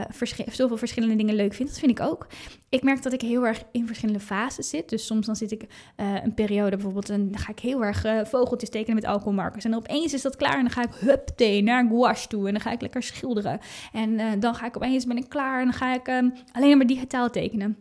vers 0.08 0.34
zoveel 0.34 0.76
verschillende 0.76 1.16
dingen 1.16 1.34
leuk 1.34 1.54
vindt. 1.54 1.72
Dat 1.72 1.80
vind 1.80 1.98
ik 1.98 2.06
ook. 2.06 2.26
Ik 2.68 2.82
merk 2.82 3.02
dat 3.02 3.12
ik 3.12 3.20
heel 3.20 3.46
erg 3.46 3.62
in 3.72 3.86
verschillende 3.86 4.20
fases 4.20 4.68
zit. 4.68 4.88
Dus 4.88 5.06
soms 5.06 5.26
dan 5.26 5.36
zit 5.36 5.50
ik 5.50 5.62
uh, 5.62 6.14
een 6.24 6.34
periode 6.34 6.76
bijvoorbeeld, 6.76 7.10
en 7.10 7.30
dan 7.30 7.40
ga 7.40 7.50
ik 7.50 7.58
heel 7.58 7.84
erg 7.84 8.04
uh, 8.04 8.24
vogeltjes 8.24 8.70
tekenen 8.70 8.94
met 8.94 9.04
alcoholmarkers. 9.04 9.64
En 9.64 9.74
opeens 9.74 10.14
is 10.14 10.22
dat 10.22 10.36
klaar 10.36 10.56
en 10.56 10.62
dan 10.62 10.70
ga 10.70 10.82
ik 10.82 10.94
hupte 10.94 11.60
naar 11.64 11.86
gouache 11.86 12.28
toe 12.28 12.46
en 12.46 12.52
dan 12.52 12.62
ga 12.62 12.72
ik 12.72 12.80
lekker 12.80 13.02
schilderen. 13.02 13.60
En 13.92 14.40
dan 14.40 14.54
ga 14.54 14.66
ik 14.66 14.76
opeens, 14.76 15.06
ben 15.06 15.16
ik 15.16 15.28
klaar 15.28 15.58
en 15.58 15.64
dan 15.64 15.74
ga 15.74 15.94
ik 15.94 16.08
um, 16.08 16.32
alleen 16.52 16.76
maar 16.76 16.86
digitaal 16.86 17.30
tekenen. 17.30 17.76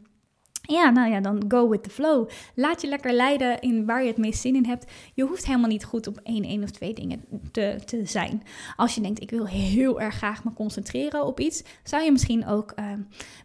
Ja, 0.68 0.90
nou 0.90 1.12
ja, 1.12 1.22
dan 1.22 1.44
go 1.48 1.70
with 1.70 1.84
the 1.84 1.90
flow. 1.90 2.30
Laat 2.56 2.82
je 2.82 2.88
lekker 2.88 3.14
leiden 3.14 3.60
in 3.60 3.86
waar 3.86 4.02
je 4.02 4.08
het 4.08 4.18
meest 4.18 4.42
zin 4.42 4.56
in 4.56 4.66
hebt. 4.66 4.92
Je 5.14 5.24
hoeft 5.24 5.46
helemaal 5.46 5.70
niet 5.70 5.84
goed 5.84 6.08
op 6.08 6.20
één, 6.24 6.44
één 6.44 6.64
of 6.64 6.72
twee 6.72 6.94
dingen 6.94 7.26
te, 7.52 7.80
te 7.86 8.06
zijn. 8.06 8.44
Als 8.76 8.96
je 8.96 9.02
denkt, 9.02 9.22
ik 9.22 9.30
wil 9.30 9.48
heel 9.48 10.02
erg 10.02 10.16
graag 10.16 10.44
me 10.44 10.54
concentreren 10.54 11.26
op 11.26 11.40
iets, 11.40 11.64
zou 11.84 12.04
je 12.04 12.12
misschien 12.12 12.48
ook 12.48 12.74
uh, 12.80 12.86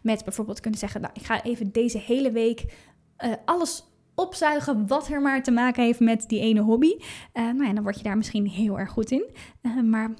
met 0.01 0.23
bijvoorbeeld 0.23 0.59
kunnen 0.59 0.79
zeggen, 0.79 1.01
nou, 1.01 1.13
ik 1.13 1.25
ga 1.25 1.43
even 1.43 1.71
deze 1.71 1.97
hele 1.97 2.31
week 2.31 2.65
uh, 3.25 3.31
alles 3.45 3.83
opzuigen 4.15 4.87
wat 4.87 5.07
er 5.07 5.21
maar 5.21 5.43
te 5.43 5.51
maken 5.51 5.83
heeft 5.83 5.99
met 5.99 6.25
die 6.27 6.39
ene 6.39 6.61
hobby. 6.61 6.95
Uh, 6.97 7.43
nou 7.43 7.65
ja, 7.65 7.73
dan 7.73 7.83
word 7.83 7.97
je 7.97 8.03
daar 8.03 8.17
misschien 8.17 8.47
heel 8.47 8.79
erg 8.79 8.89
goed 8.89 9.11
in. 9.11 9.25
maar 9.89 10.13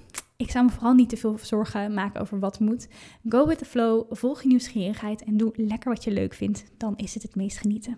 ik 0.43 0.51
zou 0.51 0.65
me 0.65 0.71
vooral 0.71 0.93
niet 0.93 1.10
te 1.10 1.17
veel 1.17 1.38
zorgen 1.41 1.93
maken 1.93 2.21
over 2.21 2.39
wat 2.39 2.60
moet. 2.60 2.88
Go 3.29 3.47
with 3.47 3.58
the 3.58 3.65
flow, 3.65 4.06
volg 4.10 4.41
je 4.41 4.47
nieuwsgierigheid 4.47 5.23
en 5.23 5.38
doe 5.38 5.51
lekker 5.56 5.93
wat 5.93 6.03
je 6.03 6.12
leuk 6.12 6.34
vindt. 6.34 6.63
Dan 6.77 6.95
is 6.95 7.13
het 7.13 7.23
het 7.23 7.36
meest 7.36 7.58
genieten. 7.58 7.97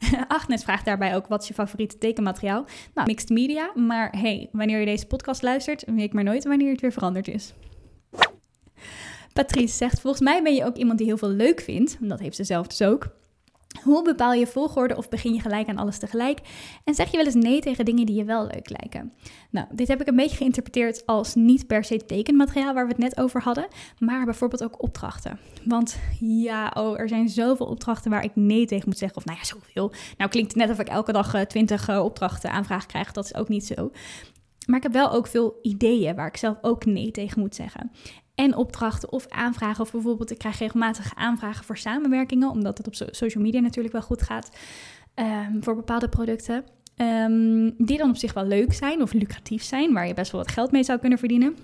Agnes 0.28 0.62
vraagt 0.62 0.84
daarbij 0.84 1.14
ook: 1.16 1.26
wat 1.26 1.42
is 1.42 1.48
je 1.48 1.54
favoriete 1.54 1.98
tekenmateriaal? 1.98 2.64
Nou, 2.94 3.06
mixed 3.06 3.28
media. 3.28 3.70
Maar 3.74 4.10
hey, 4.18 4.48
wanneer 4.52 4.78
je 4.78 4.86
deze 4.86 5.06
podcast 5.06 5.42
luistert, 5.42 5.84
weet 5.86 5.98
ik 5.98 6.12
maar 6.12 6.24
nooit 6.24 6.44
wanneer 6.44 6.70
het 6.70 6.80
weer 6.80 6.92
veranderd 6.92 7.28
is. 7.28 7.54
Patrice 9.32 9.76
zegt: 9.76 10.00
Volgens 10.00 10.22
mij 10.22 10.42
ben 10.42 10.54
je 10.54 10.64
ook 10.64 10.76
iemand 10.76 10.98
die 10.98 11.06
heel 11.06 11.18
veel 11.18 11.28
leuk 11.28 11.60
vindt. 11.60 11.96
Dat 12.00 12.18
heeft 12.18 12.36
ze 12.36 12.44
zelf 12.44 12.66
dus 12.66 12.82
ook. 12.82 13.08
Hoe 13.82 14.02
bepaal 14.02 14.32
je 14.32 14.46
volgorde 14.46 14.96
of 14.96 15.08
begin 15.08 15.34
je 15.34 15.40
gelijk 15.40 15.68
aan 15.68 15.76
alles 15.76 15.98
tegelijk? 15.98 16.40
En 16.84 16.94
zeg 16.94 17.10
je 17.10 17.16
wel 17.16 17.26
eens 17.26 17.34
nee 17.34 17.60
tegen 17.60 17.84
dingen 17.84 18.06
die 18.06 18.16
je 18.16 18.24
wel 18.24 18.46
leuk 18.46 18.70
lijken? 18.70 19.12
Nou, 19.50 19.66
dit 19.72 19.88
heb 19.88 20.00
ik 20.00 20.06
een 20.06 20.16
beetje 20.16 20.36
geïnterpreteerd 20.36 21.06
als 21.06 21.34
niet 21.34 21.66
per 21.66 21.84
se 21.84 22.06
tekenmateriaal 22.06 22.74
waar 22.74 22.86
we 22.86 22.92
het 22.92 23.00
net 23.00 23.18
over 23.18 23.42
hadden, 23.42 23.66
maar 23.98 24.24
bijvoorbeeld 24.24 24.64
ook 24.64 24.82
opdrachten. 24.82 25.38
Want 25.64 25.98
ja, 26.20 26.72
oh, 26.74 27.00
er 27.00 27.08
zijn 27.08 27.28
zoveel 27.28 27.66
opdrachten 27.66 28.10
waar 28.10 28.24
ik 28.24 28.32
nee 28.34 28.66
tegen 28.66 28.88
moet 28.88 28.98
zeggen. 28.98 29.18
Of 29.18 29.24
nou 29.24 29.38
ja, 29.38 29.44
zoveel. 29.44 29.92
Nou 30.16 30.30
klinkt 30.30 30.52
het 30.52 30.60
net 30.60 30.70
of 30.70 30.78
ik 30.78 30.88
elke 30.88 31.12
dag 31.12 31.34
uh, 31.34 31.40
twintig 31.40 31.88
uh, 31.88 32.04
opdrachten 32.04 32.50
aanvraag 32.50 32.86
krijg. 32.86 33.12
Dat 33.12 33.24
is 33.24 33.34
ook 33.34 33.48
niet 33.48 33.66
zo. 33.66 33.90
Maar 34.66 34.76
ik 34.76 34.82
heb 34.82 34.92
wel 34.92 35.12
ook 35.12 35.26
veel 35.26 35.58
ideeën 35.62 36.14
waar 36.14 36.26
ik 36.26 36.36
zelf 36.36 36.56
ook 36.60 36.84
nee 36.84 37.10
tegen 37.10 37.40
moet 37.40 37.54
zeggen 37.54 37.90
en 38.36 38.56
opdrachten 38.56 39.12
of 39.12 39.28
aanvragen. 39.28 39.82
Of 39.82 39.92
bijvoorbeeld, 39.92 40.30
ik 40.30 40.38
krijg 40.38 40.58
regelmatig 40.58 41.12
aanvragen 41.14 41.64
voor 41.64 41.78
samenwerkingen, 41.78 42.50
omdat 42.50 42.78
het 42.78 42.86
op 42.86 42.94
social 43.10 43.44
media 43.44 43.60
natuurlijk 43.60 43.94
wel 43.94 44.02
goed 44.02 44.22
gaat 44.22 44.50
um, 45.14 45.62
voor 45.62 45.76
bepaalde 45.76 46.08
producten. 46.08 46.64
Um, 46.96 47.74
die 47.78 47.98
dan 47.98 48.10
op 48.10 48.16
zich 48.16 48.32
wel 48.32 48.46
leuk 48.46 48.72
zijn 48.72 49.02
of 49.02 49.12
lucratief 49.12 49.62
zijn, 49.62 49.92
waar 49.92 50.06
je 50.06 50.14
best 50.14 50.32
wel 50.32 50.40
wat 50.40 50.52
geld 50.52 50.72
mee 50.72 50.82
zou 50.82 50.98
kunnen 50.98 51.18
verdienen. 51.18 51.56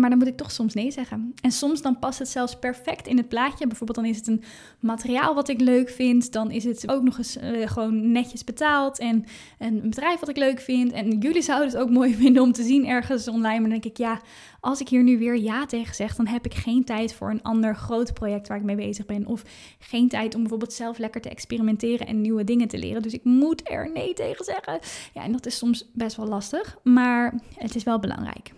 Maar 0.00 0.10
dan 0.10 0.18
moet 0.18 0.28
ik 0.28 0.36
toch 0.36 0.50
soms 0.50 0.74
nee 0.74 0.90
zeggen. 0.90 1.34
En 1.40 1.50
soms 1.50 1.82
dan 1.82 1.98
past 1.98 2.18
het 2.18 2.28
zelfs 2.28 2.58
perfect 2.58 3.06
in 3.06 3.16
het 3.16 3.28
plaatje. 3.28 3.66
Bijvoorbeeld 3.66 3.98
dan 3.98 4.08
is 4.08 4.16
het 4.16 4.26
een 4.26 4.42
materiaal 4.80 5.34
wat 5.34 5.48
ik 5.48 5.60
leuk 5.60 5.90
vind. 5.90 6.32
Dan 6.32 6.50
is 6.50 6.64
het 6.64 6.90
ook 6.90 7.02
nog 7.02 7.18
eens 7.18 7.36
uh, 7.36 7.68
gewoon 7.68 8.12
netjes 8.12 8.44
betaald. 8.44 8.98
En, 8.98 9.24
een 9.58 9.80
bedrijf 9.82 10.20
wat 10.20 10.28
ik 10.28 10.36
leuk 10.36 10.60
vind. 10.60 10.92
En 10.92 11.18
jullie 11.18 11.42
zouden 11.42 11.68
het 11.68 11.76
ook 11.76 11.90
mooi 11.90 12.14
vinden 12.24 12.42
om 12.42 12.52
te 12.52 12.62
zien 12.62 12.86
ergens 12.86 13.28
online. 13.28 13.60
Maar 13.60 13.70
dan 13.70 13.80
denk 13.80 13.84
ik, 13.84 13.96
ja, 13.96 14.20
als 14.60 14.80
ik 14.80 14.88
hier 14.88 15.02
nu 15.02 15.18
weer 15.18 15.36
ja 15.36 15.66
tegen 15.66 15.94
zeg... 15.94 16.16
dan 16.16 16.26
heb 16.26 16.44
ik 16.44 16.54
geen 16.54 16.84
tijd 16.84 17.14
voor 17.14 17.30
een 17.30 17.42
ander 17.42 17.76
groot 17.76 18.14
project 18.14 18.48
waar 18.48 18.58
ik 18.58 18.64
mee 18.64 18.76
bezig 18.76 19.06
ben. 19.06 19.26
Of 19.26 19.42
geen 19.78 20.08
tijd 20.08 20.34
om 20.34 20.40
bijvoorbeeld 20.40 20.72
zelf 20.72 20.98
lekker 20.98 21.20
te 21.20 21.28
experimenteren 21.28 22.06
en 22.06 22.20
nieuwe 22.20 22.44
dingen 22.44 22.68
te 22.68 22.78
leren. 22.78 23.02
Dus 23.02 23.12
ik 23.12 23.24
moet 23.24 23.70
er 23.70 23.90
nee 23.92 24.12
tegen 24.14 24.44
zeggen. 24.44 24.78
Ja, 25.14 25.22
en 25.22 25.32
dat 25.32 25.46
is 25.46 25.56
soms 25.56 25.90
best 25.92 26.16
wel 26.16 26.26
lastig. 26.26 26.78
Maar 26.82 27.40
het 27.54 27.74
is 27.74 27.82
wel 27.82 27.98
belangrijk. 27.98 28.52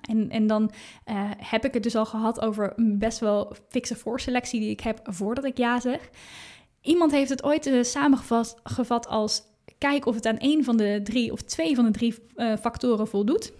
En, 0.00 0.30
en 0.30 0.46
dan 0.46 0.70
uh, 1.10 1.30
heb 1.36 1.64
ik 1.64 1.74
het 1.74 1.82
dus 1.82 1.96
al 1.96 2.06
gehad 2.06 2.40
over 2.40 2.72
best 2.76 3.18
wel 3.18 3.56
fixe 3.68 3.96
voorselectie 3.96 4.60
die 4.60 4.70
ik 4.70 4.80
heb 4.80 5.00
voordat 5.02 5.44
ik 5.44 5.58
ja 5.58 5.80
zeg. 5.80 6.10
Iemand 6.80 7.12
heeft 7.12 7.30
het 7.30 7.42
ooit 7.42 7.66
uh, 7.66 7.82
samengevat 7.82 8.60
gevat 8.62 9.06
als 9.06 9.42
kijk 9.78 10.06
of 10.06 10.14
het 10.14 10.26
aan 10.26 10.38
één 10.38 10.64
van 10.64 10.76
de 10.76 11.00
drie 11.04 11.32
of 11.32 11.42
twee 11.42 11.74
van 11.74 11.84
de 11.84 11.90
drie 11.90 12.14
uh, 12.36 12.56
factoren 12.56 13.08
voldoet. 13.08 13.52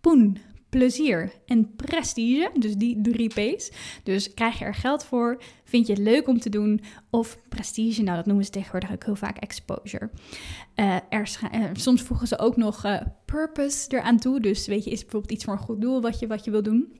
Poen, 0.00 0.38
plezier 0.68 1.32
en 1.46 1.74
prestige, 1.76 2.50
dus 2.58 2.74
die 2.74 3.00
drie 3.00 3.28
P's. 3.28 3.70
Dus 4.02 4.34
krijg 4.34 4.58
je 4.58 4.64
er 4.64 4.74
geld 4.74 5.04
voor, 5.04 5.42
vind 5.64 5.86
je 5.86 5.92
het 5.92 6.02
leuk 6.02 6.28
om 6.28 6.40
te 6.40 6.50
doen, 6.50 6.80
of 7.10 7.38
prestige, 7.48 8.02
nou 8.02 8.16
dat 8.16 8.26
noemen 8.26 8.44
ze 8.44 8.50
tegenwoordig 8.50 8.92
ook 8.92 9.04
heel 9.04 9.16
vaak 9.16 9.36
exposure. 9.36 10.10
Uh, 10.76 10.96
er 11.08 11.38
uh, 11.54 11.64
soms 11.72 12.02
voegen 12.02 12.26
ze 12.26 12.38
ook 12.38 12.56
nog 12.56 12.84
uh, 12.84 13.00
purpose 13.24 13.96
eraan 13.96 14.18
toe, 14.18 14.40
dus 14.40 14.66
weet 14.66 14.84
je, 14.84 14.90
is 14.90 15.02
bijvoorbeeld 15.02 15.32
iets 15.32 15.44
voor 15.44 15.52
een 15.52 15.58
goed 15.58 15.80
doel 15.80 16.00
wat 16.00 16.18
je, 16.18 16.26
wat 16.26 16.44
je 16.44 16.50
wil 16.50 16.62
doen. 16.62 16.96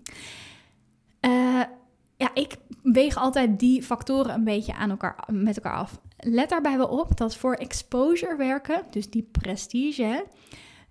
ja, 2.16 2.34
ik 2.34 2.56
weeg 2.82 3.16
altijd 3.16 3.58
die 3.58 3.82
factoren 3.82 4.34
een 4.34 4.44
beetje 4.44 4.74
aan 4.74 4.90
elkaar, 4.90 5.24
met 5.32 5.56
elkaar 5.56 5.76
af. 5.76 6.00
Let 6.16 6.48
daarbij 6.48 6.76
wel 6.76 6.86
op 6.88 7.16
dat 7.16 7.36
voor 7.36 7.54
exposure 7.54 8.36
werken, 8.36 8.82
dus 8.90 9.10
die 9.10 9.28
prestige, 9.32 10.24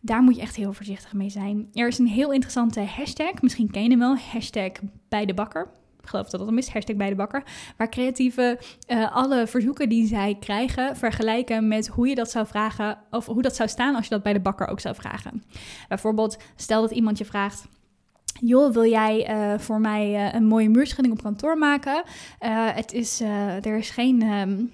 daar 0.01 0.21
moet 0.21 0.35
je 0.35 0.41
echt 0.41 0.55
heel 0.55 0.73
voorzichtig 0.73 1.13
mee 1.13 1.29
zijn. 1.29 1.69
Er 1.73 1.87
is 1.87 1.97
een 1.97 2.07
heel 2.07 2.31
interessante 2.31 2.81
hashtag, 2.81 3.41
misschien 3.41 3.71
ken 3.71 3.83
je 3.83 3.89
hem 3.89 3.99
wel, 3.99 4.17
hashtag 4.17 4.71
bij 5.09 5.25
de 5.25 5.33
bakker. 5.33 5.69
Ik 6.01 6.13
geloof 6.13 6.29
dat 6.29 6.39
dat 6.39 6.49
hem 6.49 6.57
is, 6.57 6.69
hashtag 6.69 6.95
bij 6.95 7.09
de 7.09 7.15
bakker. 7.15 7.43
Waar 7.77 7.89
creatieven 7.89 8.57
uh, 8.87 9.15
alle 9.15 9.47
verzoeken 9.47 9.89
die 9.89 10.07
zij 10.07 10.37
krijgen 10.39 10.95
vergelijken 10.95 11.67
met 11.67 11.87
hoe 11.87 12.07
je 12.07 12.15
dat 12.15 12.31
zou 12.31 12.47
vragen, 12.47 12.97
of 13.11 13.25
hoe 13.25 13.41
dat 13.41 13.55
zou 13.55 13.69
staan 13.69 13.95
als 13.95 14.03
je 14.03 14.09
dat 14.09 14.23
bij 14.23 14.33
de 14.33 14.39
bakker 14.39 14.67
ook 14.67 14.79
zou 14.79 14.95
vragen. 14.95 15.43
Bijvoorbeeld, 15.87 16.37
stel 16.55 16.81
dat 16.81 16.91
iemand 16.91 17.17
je 17.17 17.25
vraagt. 17.25 17.67
Joh, 18.39 18.73
wil 18.73 18.85
jij 18.85 19.29
uh, 19.29 19.59
voor 19.59 19.79
mij 19.79 20.13
uh, 20.13 20.33
een 20.33 20.45
mooie 20.45 20.69
muurschildering 20.69 21.17
op 21.17 21.23
kantoor 21.23 21.57
maken? 21.57 22.03
het 22.73 22.93
is, 22.93 23.21
er 23.61 23.77
is 23.77 23.89
geen. 23.89 24.21
Um, 24.21 24.71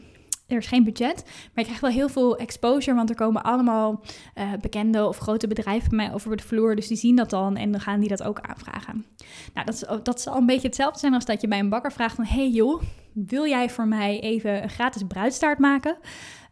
er 0.54 0.62
is 0.62 0.68
geen 0.68 0.84
budget, 0.84 1.24
maar 1.26 1.52
je 1.54 1.64
krijgt 1.64 1.82
wel 1.82 1.92
heel 1.92 2.10
veel 2.10 2.38
exposure, 2.38 2.96
want 2.96 3.10
er 3.10 3.16
komen 3.16 3.44
allemaal 3.44 4.02
uh, 4.36 4.52
bekende 4.62 5.08
of 5.08 5.18
grote 5.18 5.48
bedrijven 5.48 5.90
bij 5.90 5.98
mij 5.98 6.14
over 6.14 6.38
de 6.38 6.44
vloer, 6.44 6.76
dus 6.76 6.88
die 6.88 6.98
zien 6.98 7.16
dat 7.16 7.30
dan 7.30 7.56
en 7.58 7.72
dan 7.72 7.82
gaan 7.82 8.00
die 8.00 8.10
dat 8.10 8.24
ook 8.24 8.40
aanvragen. 8.40 9.06
Nou, 9.54 9.66
dat, 9.66 9.76
is, 9.76 10.04
dat 10.04 10.22
zal 10.22 10.38
een 10.38 10.46
beetje 10.46 10.68
hetzelfde 10.68 11.00
zijn 11.00 11.14
als 11.14 11.26
dat 11.26 11.42
je 11.42 11.48
bij 11.48 11.60
een 11.60 11.70
bakker 11.70 11.92
vraagt 11.92 12.16
van, 12.16 12.26
hey 12.26 12.50
joh, 12.50 12.82
wil 13.14 13.48
jij 13.48 13.70
voor 13.70 13.88
mij 13.88 14.20
even 14.20 14.64
een 14.64 14.70
gratis 14.70 15.04
bruidstaart 15.08 15.60
maken? 15.60 15.98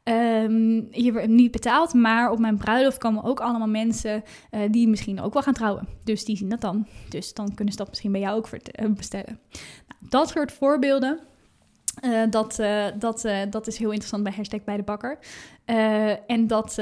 Um, 0.04 0.88
je 0.91 1.12
wordt 1.12 1.28
niet 1.28 1.52
betaald, 1.52 1.93
maar 1.93 2.32
op 2.32 2.39
mijn 2.39 2.58
bruiloft 2.58 2.97
komen 2.97 3.24
ook 3.24 3.39
allemaal 3.39 3.68
mensen 3.68 4.24
uh, 4.52 4.62
die 4.72 4.88
misschien 4.88 5.22
ook 5.22 5.34
wel 5.34 5.41
gaan 5.41 5.54
trouwen. 5.54 5.88
Dus 6.04 6.26
die 6.26 6.38
zien 6.38 6.49
dat 6.49 6.62
dan. 6.62 6.88
Dus 7.10 7.34
dan 7.34 7.54
kunnen 7.54 7.74
ze 7.74 7.80
dat 7.80 7.89
misschien 7.89 8.12
bij 8.12 8.22
jou 8.22 8.38
ook 8.38 8.49
bestellen. 8.95 9.39
Nou, 9.88 10.10
dat 10.10 10.30
soort 10.30 10.52
voorbeelden 10.52 11.20
uh, 12.04 12.22
dat, 12.30 12.60
uh, 12.60 12.86
dat, 13.00 13.26
uh, 13.26 13.39
dat 13.50 13.68
is 13.68 13.78
heel 13.78 13.89
interessant 13.89 14.24
bij 14.24 14.34
hashtag 14.36 14.64
bij 14.64 14.78
de 14.78 14.84
bakker. 14.84 15.18
en 16.28 16.48
dat 16.48 16.78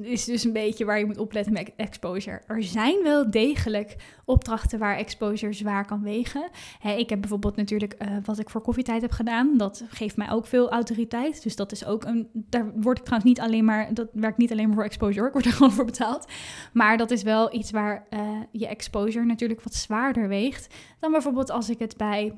is 0.00 0.24
dus 0.24 0.44
een 0.44 0.52
beetje 0.52 0.84
waar 0.84 0.98
je 0.98 1.06
moet 1.06 1.18
opletten 1.18 1.52
met 1.52 1.72
exposure. 1.76 2.42
Er 2.46 2.62
zijn 2.62 3.02
wel 3.02 3.30
degelijk 3.30 3.96
opdrachten 4.24 4.78
waar 4.78 4.96
exposure 4.96 5.52
zwaar 5.52 5.86
kan 5.86 6.02
wegen. 6.02 6.48
Hè, 6.78 6.92
ik 6.92 7.10
heb 7.10 7.20
bijvoorbeeld 7.20 7.56
natuurlijk 7.56 7.96
wat 8.24 8.38
ik 8.38 8.50
voor 8.50 8.60
koffietijd 8.60 9.02
heb 9.02 9.10
gedaan. 9.10 9.56
Dat 9.56 9.84
geeft 9.88 10.16
mij 10.16 10.30
ook 10.30 10.46
veel 10.46 10.70
autoriteit. 10.70 11.42
Dus 11.42 11.56
dat 11.56 11.72
is 11.72 11.84
ook 11.84 12.04
een. 12.04 12.28
Daar 12.32 12.72
word 12.74 12.98
ik 12.98 13.04
trouwens 13.04 13.30
niet 13.30 13.40
alleen 13.40 13.64
maar. 13.64 13.94
Dat 13.94 14.08
werkt 14.12 14.38
niet 14.38 14.52
alleen 14.52 14.66
maar 14.66 14.74
voor 14.74 14.84
exposure. 14.84 15.26
Ik 15.26 15.32
word 15.32 15.44
er 15.46 15.52
gewoon 15.58 15.72
voor 15.72 15.84
betaald. 15.84 16.26
Maar 16.72 16.96
dat 16.96 17.10
is 17.10 17.22
wel 17.22 17.54
iets 17.54 17.70
waar 17.70 18.06
je 18.50 18.66
exposure 18.66 19.24
natuurlijk 19.24 19.62
wat 19.62 19.74
zwaarder 19.74 20.28
weegt. 20.28 20.74
Dan 21.00 21.12
bijvoorbeeld 21.12 21.50
als 21.50 21.70
ik 21.70 21.78
het 21.78 21.96
bij 21.96 22.32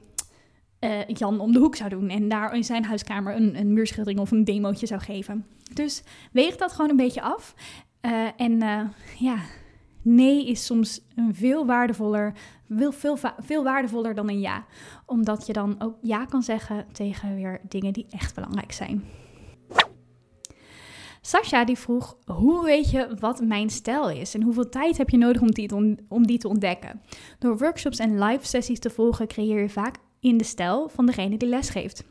uh, 0.80 1.06
Jan 1.06 1.40
om 1.40 1.52
de 1.52 1.58
hoek 1.58 1.76
zou 1.76 1.90
doen 1.90 2.08
en 2.08 2.28
daar 2.28 2.54
in 2.54 2.64
zijn 2.64 2.84
huiskamer 2.84 3.36
een, 3.36 3.58
een 3.58 3.72
muurschildering 3.72 4.20
of 4.20 4.30
een 4.30 4.44
demootje 4.44 4.86
zou 4.86 5.00
geven. 5.00 5.46
Dus 5.74 6.02
weeg 6.32 6.56
dat 6.56 6.72
gewoon 6.72 6.90
een 6.90 6.96
beetje 6.96 7.22
af. 7.22 7.54
Uh, 8.02 8.28
en 8.36 8.52
uh, 8.62 8.80
ja, 9.18 9.36
nee 10.02 10.46
is 10.46 10.66
soms 10.66 11.00
een 11.14 11.34
veel 11.34 11.66
waardevoller, 11.66 12.32
veel, 12.68 12.92
veel, 12.92 13.16
veel 13.38 13.64
waardevoller 13.64 14.14
dan 14.14 14.28
een 14.28 14.40
ja. 14.40 14.64
Omdat 15.06 15.46
je 15.46 15.52
dan 15.52 15.74
ook 15.78 15.96
ja 16.02 16.24
kan 16.24 16.42
zeggen 16.42 16.86
tegen 16.92 17.34
weer 17.34 17.60
dingen 17.68 17.92
die 17.92 18.06
echt 18.10 18.34
belangrijk 18.34 18.72
zijn. 18.72 19.04
Sasha 21.20 21.64
die 21.64 21.78
vroeg, 21.78 22.16
hoe 22.26 22.64
weet 22.64 22.90
je 22.90 23.16
wat 23.18 23.40
mijn 23.40 23.70
stijl 23.70 24.10
is 24.10 24.34
en 24.34 24.42
hoeveel 24.42 24.68
tijd 24.68 24.98
heb 24.98 25.10
je 25.10 25.18
nodig 25.18 25.40
om 25.40 25.50
die, 25.50 25.96
om 26.08 26.26
die 26.26 26.38
te 26.38 26.48
ontdekken? 26.48 27.00
Door 27.38 27.58
workshops 27.58 27.98
en 27.98 28.18
live 28.18 28.46
sessies 28.46 28.78
te 28.78 28.90
volgen 28.90 29.26
creëer 29.26 29.60
je 29.60 29.68
vaak 29.68 29.96
in 30.20 30.36
de 30.36 30.44
stijl 30.44 30.88
van 30.88 31.06
degene 31.06 31.36
die 31.36 31.48
lesgeeft. 31.48 32.04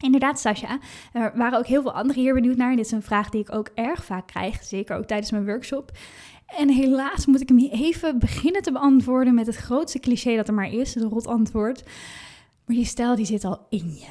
Inderdaad, 0.00 0.40
Sascha. 0.40 0.78
Er 1.12 1.32
waren 1.34 1.58
ook 1.58 1.66
heel 1.66 1.82
veel 1.82 1.92
anderen 1.92 2.22
hier 2.22 2.34
benieuwd 2.34 2.56
naar. 2.56 2.76
Dit 2.76 2.84
is 2.84 2.90
een 2.90 3.02
vraag 3.02 3.30
die 3.30 3.40
ik 3.40 3.54
ook 3.54 3.70
erg 3.74 4.04
vaak 4.04 4.26
krijg, 4.26 4.64
zeker 4.64 4.96
ook 4.96 5.04
tijdens 5.04 5.30
mijn 5.30 5.46
workshop. 5.46 5.90
En 6.46 6.68
helaas 6.68 7.26
moet 7.26 7.40
ik 7.40 7.48
hem 7.48 7.58
even 7.58 8.18
beginnen 8.18 8.62
te 8.62 8.72
beantwoorden 8.72 9.34
met 9.34 9.46
het 9.46 9.56
grootste 9.56 9.98
cliché 9.98 10.36
dat 10.36 10.48
er 10.48 10.54
maar 10.54 10.72
is, 10.72 10.94
het 10.94 11.04
rot 11.04 11.26
antwoord. 11.26 11.82
Maar 12.66 12.76
die 12.76 12.84
stijl 12.84 13.16
die 13.16 13.26
zit 13.26 13.44
al 13.44 13.66
in 13.68 13.94
je. 13.94 14.06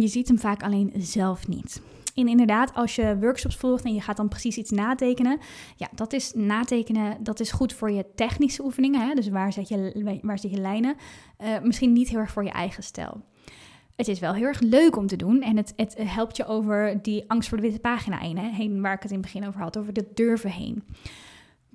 Je 0.00 0.06
ziet 0.08 0.28
hem 0.28 0.38
vaak 0.38 0.62
alleen 0.62 0.92
zelf 0.96 1.48
niet. 1.48 1.82
En 2.14 2.28
inderdaad, 2.28 2.74
als 2.74 2.94
je 2.94 3.18
workshops 3.18 3.56
volgt 3.56 3.84
en 3.84 3.94
je 3.94 4.00
gaat 4.00 4.16
dan 4.16 4.28
precies 4.28 4.56
iets 4.56 4.70
natekenen, 4.70 5.38
ja, 5.76 5.88
dat 5.94 6.12
is 6.12 6.32
natekenen, 6.34 7.16
dat 7.22 7.40
is 7.40 7.52
goed 7.52 7.72
voor 7.72 7.90
je 7.90 8.06
technische 8.14 8.64
oefeningen. 8.64 9.08
Hè? 9.08 9.14
Dus 9.14 9.28
waar 9.28 9.52
zet 9.52 9.68
je, 9.68 10.18
waar 10.22 10.38
zet 10.38 10.50
je 10.50 10.60
lijnen? 10.60 10.96
Uh, 11.42 11.48
misschien 11.62 11.92
niet 11.92 12.08
heel 12.08 12.18
erg 12.18 12.30
voor 12.30 12.44
je 12.44 12.50
eigen 12.50 12.82
stijl. 12.82 13.20
Het 13.96 14.08
is 14.08 14.18
wel 14.18 14.34
heel 14.34 14.46
erg 14.46 14.60
leuk 14.60 14.96
om 14.96 15.06
te 15.06 15.16
doen 15.16 15.42
en 15.42 15.56
het, 15.56 15.72
het 15.76 15.94
helpt 15.98 16.36
je 16.36 16.46
over 16.46 17.02
die 17.02 17.24
angst 17.26 17.48
voor 17.48 17.58
de 17.58 17.62
witte 17.62 17.80
pagina 17.80 18.18
heen, 18.18 18.38
hè? 18.38 18.48
heen 18.48 18.80
waar 18.80 18.94
ik 18.94 19.02
het 19.02 19.10
in 19.10 19.16
het 19.16 19.26
begin 19.26 19.48
over 19.48 19.60
had, 19.60 19.78
over 19.78 19.92
de 19.92 20.10
durven 20.14 20.50
heen. 20.50 20.84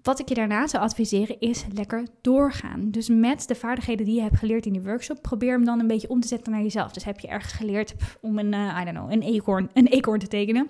Wat 0.07 0.19
ik 0.19 0.29
je 0.29 0.35
daarna 0.35 0.67
zou 0.67 0.83
adviseren 0.83 1.39
is 1.39 1.65
lekker 1.73 2.07
doorgaan. 2.21 2.91
Dus 2.91 3.09
met 3.09 3.47
de 3.47 3.55
vaardigheden 3.55 4.05
die 4.05 4.15
je 4.15 4.21
hebt 4.21 4.37
geleerd 4.37 4.65
in 4.65 4.73
die 4.73 4.81
workshop, 4.81 5.21
probeer 5.21 5.51
hem 5.51 5.65
dan 5.65 5.79
een 5.79 5.87
beetje 5.87 6.09
om 6.09 6.19
te 6.19 6.27
zetten 6.27 6.51
naar 6.51 6.61
jezelf. 6.61 6.91
Dus 6.91 7.03
heb 7.03 7.19
je 7.19 7.27
ergens 7.27 7.53
geleerd 7.53 7.93
om 8.21 8.39
een, 8.39 8.53
uh, 8.53 8.77
I 8.81 8.83
don't 8.83 8.97
know, 8.97 9.11
een 9.11 9.21
eekhoorn, 9.21 9.69
een 9.73 9.87
eekhoorn 9.87 10.19
te 10.19 10.27
tekenen. 10.27 10.69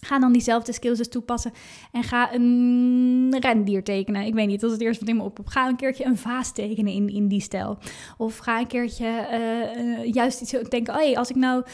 Ga 0.00 0.18
dan 0.18 0.32
diezelfde 0.32 0.72
skills 0.72 0.98
dus 0.98 1.08
toepassen 1.08 1.52
en 1.92 2.02
ga 2.02 2.34
een 2.34 3.36
rendier 3.40 3.84
tekenen. 3.84 4.22
Ik 4.22 4.34
weet 4.34 4.46
niet, 4.46 4.60
dat 4.60 4.70
is 4.70 4.76
het 4.76 4.86
eerste 4.86 5.04
wat 5.04 5.14
in 5.14 5.20
me 5.20 5.22
op. 5.22 5.40
Ga 5.44 5.68
een 5.68 5.76
keertje 5.76 6.04
een 6.04 6.18
vaas 6.18 6.52
tekenen 6.52 6.92
in, 6.92 7.08
in 7.08 7.28
die 7.28 7.40
stijl. 7.40 7.78
Of 8.16 8.36
ga 8.36 8.58
een 8.58 8.66
keertje 8.66 9.06
uh, 9.06 9.84
uh, 9.84 10.12
juist 10.12 10.40
iets 10.40 10.50
denken, 10.50 10.94
oh, 10.94 11.00
hey, 11.00 11.16
als 11.16 11.30
ik 11.30 11.36
nou 11.36 11.64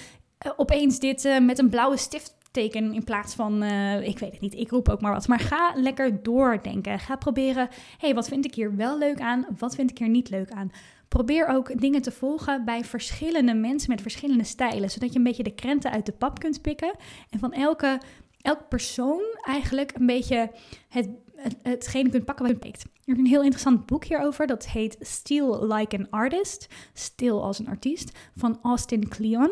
opeens 0.57 0.99
dit 0.99 1.41
met 1.43 1.59
een 1.59 1.69
blauwe 1.69 1.97
stift 1.97 2.39
teken 2.51 2.93
in 2.93 3.05
plaats 3.05 3.35
van, 3.35 3.63
eh, 3.63 4.07
ik 4.09 4.19
weet 4.19 4.33
het 4.33 4.41
niet, 4.41 4.55
ik 4.55 4.71
roep 4.71 4.89
ook 4.89 5.01
maar 5.01 5.13
wat. 5.13 5.29
Maar 5.29 5.41
ga 5.41 5.73
lekker 5.75 6.23
doordenken. 6.23 6.99
Ga 6.99 7.17
proberen, 7.17 7.69
hey, 7.99 8.15
wat 8.15 8.29
vind 8.29 8.45
ik 8.45 8.55
hier 8.55 8.77
wel 8.77 8.99
leuk 8.99 9.21
aan? 9.21 9.47
Wat 9.59 9.75
vind 9.75 9.91
ik 9.91 9.99
hier 9.99 10.09
niet 10.09 10.31
leuk 10.31 10.51
aan? 10.51 10.71
Probeer 11.09 11.47
ook 11.47 11.81
dingen 11.81 12.03
te 12.03 12.13
volgen 12.13 12.65
bij 12.65 12.85
verschillende 12.85 13.55
mensen 13.55 13.91
met 13.91 14.03
verschillende 14.03 14.45
stijlen, 14.45 14.91
zodat 14.91 15.13
je 15.13 15.19
een 15.19 15.25
beetje 15.25 15.43
de 15.43 15.55
krenten 15.55 15.91
uit 15.91 16.07
de 16.07 16.13
pap 16.13 16.39
kunt 16.39 16.63
pikken. 16.63 16.95
En 17.31 17.39
van 17.39 17.53
elke, 17.53 18.01
elke 18.41 18.65
persoon 18.69 19.23
eigenlijk 19.43 19.93
een 19.95 20.07
beetje 20.07 20.51
het, 20.89 21.09
het, 21.35 21.57
hetgene 21.63 22.11
kunt 22.11 22.25
pakken 22.25 22.47
wat 22.47 22.55
je 22.55 22.61
pikt. 22.61 22.83
Er 22.83 23.13
is 23.13 23.19
een 23.19 23.27
heel 23.27 23.43
interessant 23.43 23.87
boek 23.87 24.05
hierover, 24.05 24.47
dat 24.47 24.69
heet 24.69 24.97
Steal 25.01 25.67
Like 25.67 25.99
an 25.99 26.11
Artist, 26.11 26.67
Stil 26.93 27.43
als 27.43 27.59
een 27.59 27.69
artiest, 27.69 28.19
van 28.37 28.59
Austin 28.63 29.09
Kleon. 29.09 29.51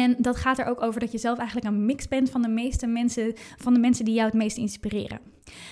En 0.00 0.16
dat 0.18 0.36
gaat 0.36 0.58
er 0.58 0.66
ook 0.66 0.82
over 0.82 1.00
dat 1.00 1.12
je 1.12 1.18
zelf 1.18 1.38
eigenlijk 1.38 1.68
een 1.68 1.86
mix 1.86 2.08
bent 2.08 2.30
van 2.30 2.42
de 2.42 2.48
meeste 2.48 2.86
mensen, 2.86 3.32
van 3.56 3.74
de 3.74 3.80
mensen 3.80 4.04
die 4.04 4.14
jou 4.14 4.26
het 4.26 4.36
meest 4.36 4.56
inspireren. 4.56 5.20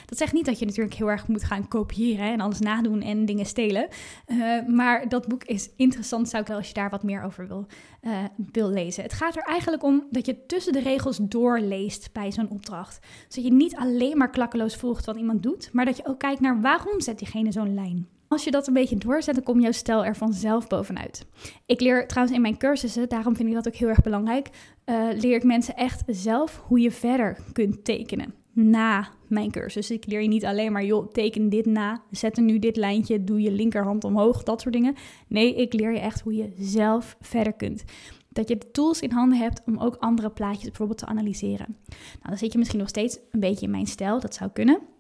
Dat 0.07 0.19
zegt 0.19 0.33
niet 0.33 0.45
dat 0.45 0.59
je 0.59 0.67
natuurlijk 0.67 0.95
heel 0.95 1.11
erg 1.11 1.29
moet 1.29 1.45
gaan 1.45 1.69
kopiëren 1.69 2.33
en 2.33 2.41
alles 2.41 2.59
nadoen 2.59 3.03
en 3.03 3.25
dingen 3.25 3.47
stelen. 3.47 3.89
Uh, 4.27 4.67
maar 4.67 5.09
dat 5.09 5.29
boek 5.29 5.45
is 5.45 5.71
interessant, 5.77 6.29
zou 6.29 6.43
ik 6.43 6.49
wel 6.49 6.57
als 6.57 6.69
je 6.69 6.75
daar 6.75 6.91
wat 6.91 7.03
meer 7.03 7.23
over 7.23 7.49
wil, 7.49 7.67
uh, 8.03 8.19
wil 8.53 8.71
lezen. 8.71 9.03
Het 9.03 9.13
gaat 9.13 9.37
er 9.37 9.43
eigenlijk 9.43 9.83
om 9.83 10.07
dat 10.11 10.27
je 10.27 10.47
tussen 10.47 10.73
de 10.73 10.81
regels 10.81 11.17
doorleest 11.17 12.13
bij 12.13 12.33
zo'n 12.33 12.51
opdracht. 12.51 13.07
Zodat 13.29 13.51
je 13.51 13.57
niet 13.57 13.77
alleen 13.77 14.17
maar 14.17 14.31
klakkeloos 14.31 14.77
volgt 14.77 15.07
wat 15.07 15.17
iemand 15.17 15.43
doet, 15.43 15.73
maar 15.73 15.85
dat 15.85 15.97
je 15.97 16.07
ook 16.07 16.19
kijkt 16.19 16.41
naar 16.41 16.61
waarom 16.61 17.01
zet 17.01 17.19
diegene 17.19 17.53
zo'n 17.53 17.75
lijn. 17.75 18.09
Als 18.33 18.45
je 18.45 18.51
dat 18.51 18.67
een 18.67 18.73
beetje 18.73 18.97
doorzet, 18.97 19.35
dan 19.35 19.45
kom 19.45 19.61
jouw 19.61 19.73
stijl 19.73 20.05
er 20.05 20.17
vanzelf 20.17 20.67
bovenuit. 20.67 21.27
Ik 21.67 21.81
leer 21.81 22.07
trouwens 22.09 22.37
in 22.37 22.43
mijn 22.43 22.57
cursussen, 22.57 23.09
daarom 23.09 23.37
vind 23.37 23.49
ik 23.49 23.55
dat 23.55 23.69
ook 23.69 23.75
heel 23.75 23.89
erg 23.89 24.03
belangrijk, 24.03 24.49
uh, 24.87 25.09
leer 25.15 25.35
ik 25.35 25.45
mensen 25.45 25.77
echt 25.77 26.03
zelf 26.07 26.63
hoe 26.67 26.81
je 26.81 26.91
verder 26.91 27.39
kunt 27.53 27.85
tekenen. 27.85 28.35
Na 28.53 29.09
mijn 29.29 29.51
cursus. 29.51 29.91
Ik 29.91 30.07
leer 30.07 30.23
je 30.23 30.29
niet 30.29 30.45
alleen 30.45 30.73
maar, 30.73 30.85
joh, 30.85 31.13
teken 31.13 31.49
dit 31.49 31.67
na, 31.67 32.03
zet 32.11 32.37
er 32.37 32.43
nu 32.43 32.59
dit 32.59 32.77
lijntje, 32.77 33.25
doe 33.25 33.41
je 33.41 33.53
linkerhand 33.53 34.05
omhoog, 34.05 34.43
dat 34.43 34.61
soort 34.61 34.75
dingen. 34.75 34.95
Nee, 35.29 35.55
ik 35.55 35.73
leer 35.73 35.93
je 35.93 36.01
echt 36.01 36.21
hoe 36.21 36.35
je 36.35 36.53
zelf 36.59 37.17
verder 37.21 37.53
kunt. 37.53 37.85
Dat 38.29 38.49
je 38.49 38.57
de 38.57 38.71
tools 38.71 39.01
in 39.01 39.11
handen 39.11 39.39
hebt 39.39 39.63
om 39.67 39.79
ook 39.79 39.97
andere 39.97 40.31
plaatjes 40.31 40.65
bijvoorbeeld 40.69 40.99
te 40.99 41.07
analyseren. 41.07 41.77
Nou, 41.89 42.29
dan 42.29 42.39
zit 42.39 42.53
je 42.53 42.59
misschien 42.59 42.81
nog 42.81 42.89
steeds 42.89 43.19
een 43.31 43.41
beetje 43.41 43.65
in 43.65 43.71
mijn 43.71 43.87
stijl, 43.87 44.21
dat 44.21 44.35
zou 44.35 44.51
kunnen. 44.51 44.92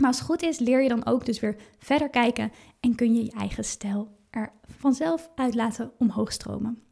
Maar 0.00 0.08
als 0.08 0.18
het 0.18 0.26
goed 0.26 0.42
is, 0.42 0.58
leer 0.58 0.82
je 0.82 0.88
dan 0.88 1.06
ook 1.06 1.26
dus 1.26 1.40
weer 1.40 1.56
verder 1.78 2.10
kijken 2.10 2.52
en 2.80 2.94
kun 2.94 3.14
je 3.14 3.24
je 3.24 3.32
eigen 3.32 3.64
stijl 3.64 4.18
er 4.30 4.52
vanzelf 4.78 5.30
uit 5.34 5.54
laten 5.54 5.92
omhoog 5.98 6.32
stromen. 6.32 6.82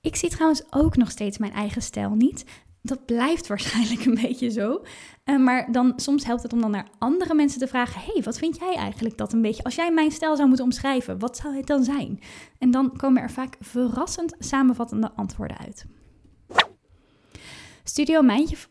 Ik 0.00 0.16
zie 0.16 0.30
trouwens 0.30 0.62
ook 0.70 0.96
nog 0.96 1.10
steeds 1.10 1.38
mijn 1.38 1.52
eigen 1.52 1.82
stijl 1.82 2.10
niet. 2.10 2.44
Dat 2.82 3.06
blijft 3.06 3.46
waarschijnlijk 3.46 4.04
een 4.04 4.18
beetje 4.20 4.50
zo. 4.50 4.82
Uh, 5.24 5.38
maar 5.38 5.72
dan 5.72 5.92
soms 5.96 6.24
helpt 6.24 6.42
het 6.42 6.52
om 6.52 6.60
dan 6.60 6.70
naar 6.70 6.88
andere 6.98 7.34
mensen 7.34 7.60
te 7.60 7.66
vragen: 7.66 8.00
hey, 8.00 8.22
wat 8.22 8.38
vind 8.38 8.58
jij 8.58 8.74
eigenlijk 8.74 9.16
dat 9.16 9.32
een 9.32 9.42
beetje? 9.42 9.64
Als 9.64 9.74
jij 9.74 9.92
mijn 9.92 10.10
stijl 10.10 10.36
zou 10.36 10.48
moeten 10.48 10.66
omschrijven, 10.66 11.18
wat 11.18 11.36
zou 11.36 11.56
het 11.56 11.66
dan 11.66 11.84
zijn? 11.84 12.20
En 12.58 12.70
dan 12.70 12.96
komen 12.96 13.22
er 13.22 13.30
vaak 13.30 13.56
verrassend 13.60 14.34
samenvattende 14.38 15.12
antwoorden 15.14 15.58
uit. 15.58 15.86
Studio 17.86 18.22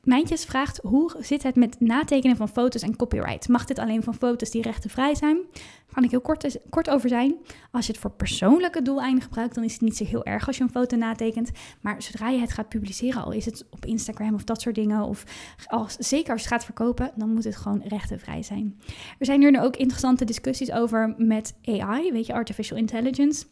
Mijntjes 0.04 0.46
vraagt 0.46 0.80
hoe 0.84 1.16
zit 1.20 1.44
het 1.44 1.56
met 1.56 1.80
natekenen 1.80 2.36
van 2.36 2.50
foto's 2.50 2.82
en 2.82 2.96
copyright? 2.96 3.48
Mag 3.48 3.66
dit 3.66 3.80
alleen 3.80 4.04
van 4.04 4.14
foto's 4.14 4.50
die 4.50 4.62
rechtenvrij 4.62 5.16
zijn? 5.16 5.38
Daar 5.54 5.94
kan 5.94 6.04
ik 6.04 6.10
heel 6.10 6.22
kort, 6.22 6.58
kort 6.70 6.90
over 6.90 7.10
zijn. 7.10 7.36
Als 7.72 7.86
je 7.86 7.92
het 7.92 8.02
voor 8.02 8.12
persoonlijke 8.12 8.82
doeleinden 8.82 9.24
gebruikt, 9.24 9.56
dan 9.56 9.64
is 9.64 9.74
het 9.74 9.82
niet 9.82 9.98
zo 9.98 10.06
heel 10.06 10.26
erg 10.26 10.48
als 10.48 10.58
je 10.58 10.64
een 10.64 10.70
foto 10.70 10.98
natekent. 10.98 11.52
Maar 11.82 12.02
zodra 12.02 12.30
je 12.30 12.40
het 12.40 12.54
gaat 12.54 12.70
publiceren, 12.70 13.24
al 13.24 13.32
is 13.32 13.46
het 13.46 13.66
op 13.70 13.86
Instagram 13.86 14.34
of 14.34 14.44
dat 14.44 14.62
soort 14.62 14.76
dingen, 14.76 15.04
of 15.04 15.24
als, 15.68 15.96
zeker 15.96 16.32
als 16.32 16.42
je 16.42 16.48
het 16.48 16.56
gaat 16.56 16.66
verkopen, 16.66 17.12
dan 17.16 17.34
moet 17.34 17.44
het 17.44 17.56
gewoon 17.56 17.82
rechtenvrij 17.88 18.44
zijn. 18.44 18.80
Er 19.20 19.26
zijn 19.26 19.40
nu 19.40 19.60
ook 19.60 19.76
interessante 19.76 20.26
discussies 20.26 20.72
over 20.72 21.14
met 21.18 21.54
AI, 21.64 22.12
weet 22.12 22.26
je, 22.26 22.34
artificial 22.34 22.78
intelligence. 22.78 23.46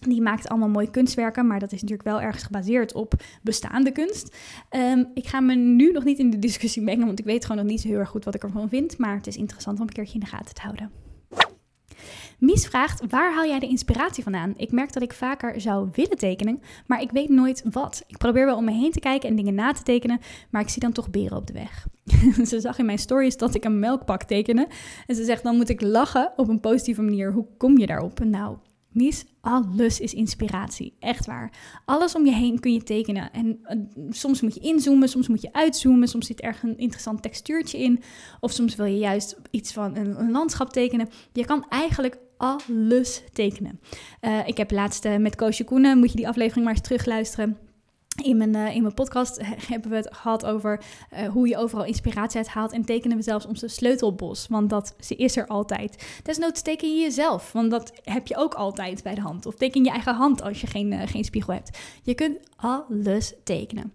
Die 0.00 0.22
maakt 0.22 0.48
allemaal 0.48 0.68
mooie 0.68 0.90
kunstwerken, 0.90 1.46
maar 1.46 1.58
dat 1.58 1.72
is 1.72 1.80
natuurlijk 1.80 2.08
wel 2.08 2.20
ergens 2.20 2.42
gebaseerd 2.42 2.94
op 2.94 3.14
bestaande 3.42 3.92
kunst. 3.92 4.36
Ehm, 4.68 5.04
ik 5.14 5.26
ga 5.26 5.40
me 5.40 5.54
nu 5.54 5.92
nog 5.92 6.04
niet 6.04 6.18
in 6.18 6.30
de 6.30 6.38
discussie 6.38 6.82
mengen, 6.82 7.06
want 7.06 7.18
ik 7.18 7.24
weet 7.24 7.44
gewoon 7.44 7.62
nog 7.62 7.70
niet 7.70 7.80
zo 7.80 7.88
heel 7.88 7.98
erg 7.98 8.08
goed 8.08 8.24
wat 8.24 8.34
ik 8.34 8.42
ervan 8.42 8.68
vind. 8.68 8.98
Maar 8.98 9.16
het 9.16 9.26
is 9.26 9.36
interessant 9.36 9.80
om 9.80 9.86
een 9.86 9.92
keertje 9.92 10.14
in 10.14 10.20
de 10.20 10.26
gaten 10.26 10.54
te 10.54 10.60
houden. 10.60 10.90
Mies 12.38 12.66
vraagt: 12.66 13.06
waar 13.08 13.34
haal 13.34 13.46
jij 13.46 13.58
de 13.58 13.66
inspiratie 13.66 14.22
vandaan? 14.22 14.54
Ik 14.56 14.72
merk 14.72 14.92
dat 14.92 15.02
ik 15.02 15.12
vaker 15.12 15.60
zou 15.60 15.88
willen 15.92 16.18
tekenen, 16.18 16.60
maar 16.86 17.00
ik 17.00 17.10
weet 17.10 17.28
nooit 17.28 17.62
wat. 17.70 18.04
Ik 18.06 18.18
probeer 18.18 18.46
wel 18.46 18.56
om 18.56 18.64
me 18.64 18.72
heen 18.72 18.92
te 18.92 19.00
kijken 19.00 19.28
en 19.28 19.36
dingen 19.36 19.54
na 19.54 19.72
te 19.72 19.82
tekenen, 19.82 20.20
maar 20.50 20.62
ik 20.62 20.68
zie 20.68 20.82
dan 20.82 20.92
toch 20.92 21.10
beren 21.10 21.36
op 21.36 21.46
de 21.46 21.52
weg. 21.52 21.86
ze 22.48 22.60
zag 22.60 22.78
in 22.78 22.86
mijn 22.86 22.98
stories 22.98 23.36
dat 23.36 23.54
ik 23.54 23.64
een 23.64 23.78
melkpak 23.78 24.22
tekende. 24.22 24.68
En 25.06 25.14
ze 25.14 25.24
zegt: 25.24 25.42
dan 25.42 25.56
moet 25.56 25.68
ik 25.68 25.80
lachen 25.80 26.32
op 26.36 26.48
een 26.48 26.60
positieve 26.60 27.02
manier. 27.02 27.32
Hoe 27.32 27.46
kom 27.56 27.78
je 27.78 27.86
daarop? 27.86 28.24
Nou, 28.24 28.56
Mies, 28.96 29.24
alles 29.40 30.00
is 30.00 30.14
inspiratie. 30.14 30.96
Echt 30.98 31.26
waar. 31.26 31.52
Alles 31.84 32.14
om 32.14 32.24
je 32.24 32.32
heen 32.32 32.60
kun 32.60 32.72
je 32.72 32.82
tekenen. 32.82 33.32
En 33.32 33.58
eh, 33.62 33.78
soms 34.10 34.40
moet 34.40 34.54
je 34.54 34.60
inzoomen, 34.60 35.08
soms 35.08 35.28
moet 35.28 35.42
je 35.42 35.52
uitzoomen. 35.52 36.08
Soms 36.08 36.26
zit 36.26 36.44
er 36.44 36.58
een 36.62 36.78
interessant 36.78 37.22
textuurtje 37.22 37.78
in. 37.78 38.02
Of 38.40 38.52
soms 38.52 38.76
wil 38.76 38.86
je 38.86 38.98
juist 38.98 39.36
iets 39.50 39.72
van 39.72 39.96
een, 39.96 40.30
landschap 40.30 40.72
tekenen. 40.72 41.08
Je 41.32 41.44
kan 41.44 41.66
eigenlijk 41.68 42.18
alles 42.36 43.22
tekenen. 43.32 43.80
Uh, 44.20 44.46
ik 44.46 44.56
heb 44.56 44.70
laatst 44.70 45.04
uh, 45.04 45.16
met 45.16 45.36
Koosje 45.36 45.64
Koenen, 45.64 45.98
moet 45.98 46.10
je 46.10 46.16
die 46.16 46.28
aflevering 46.28 46.64
maar 46.64 46.74
eens 46.74 46.84
terugluisteren 46.84 47.65
in 48.22 48.36
mijn, 48.36 48.56
uh, 48.56 48.74
in 48.74 48.82
mijn 48.82 48.94
podcast 48.94 49.40
hebben 49.70 49.90
we 49.90 49.96
het 49.96 50.14
gehad 50.14 50.44
over 50.44 50.80
uh, 51.12 51.28
hoe 51.28 51.48
je 51.48 51.56
overal 51.56 51.84
inspiratie 51.84 52.36
uit 52.36 52.48
haalt. 52.48 52.72
En 52.72 52.84
tekenen 52.84 53.16
we 53.16 53.22
zelfs 53.22 53.46
onze 53.46 53.68
sleutelbos, 53.68 54.46
want 54.48 54.70
dat 54.70 54.94
is 55.08 55.36
er 55.36 55.46
altijd. 55.46 56.20
Desnoods 56.22 56.62
teken 56.62 56.94
je 56.94 57.00
jezelf, 57.00 57.52
want 57.52 57.70
dat 57.70 57.92
heb 58.04 58.26
je 58.26 58.36
ook 58.36 58.54
altijd 58.54 59.02
bij 59.02 59.14
de 59.14 59.20
hand. 59.20 59.46
Of 59.46 59.54
teken 59.54 59.84
je 59.84 59.90
eigen 59.90 60.14
hand 60.14 60.42
als 60.42 60.60
je 60.60 60.66
geen, 60.66 60.92
uh, 60.92 61.02
geen 61.06 61.24
spiegel 61.24 61.52
hebt. 61.52 61.78
Je 62.02 62.14
kunt 62.14 62.38
alles 62.56 63.34
tekenen. 63.44 63.92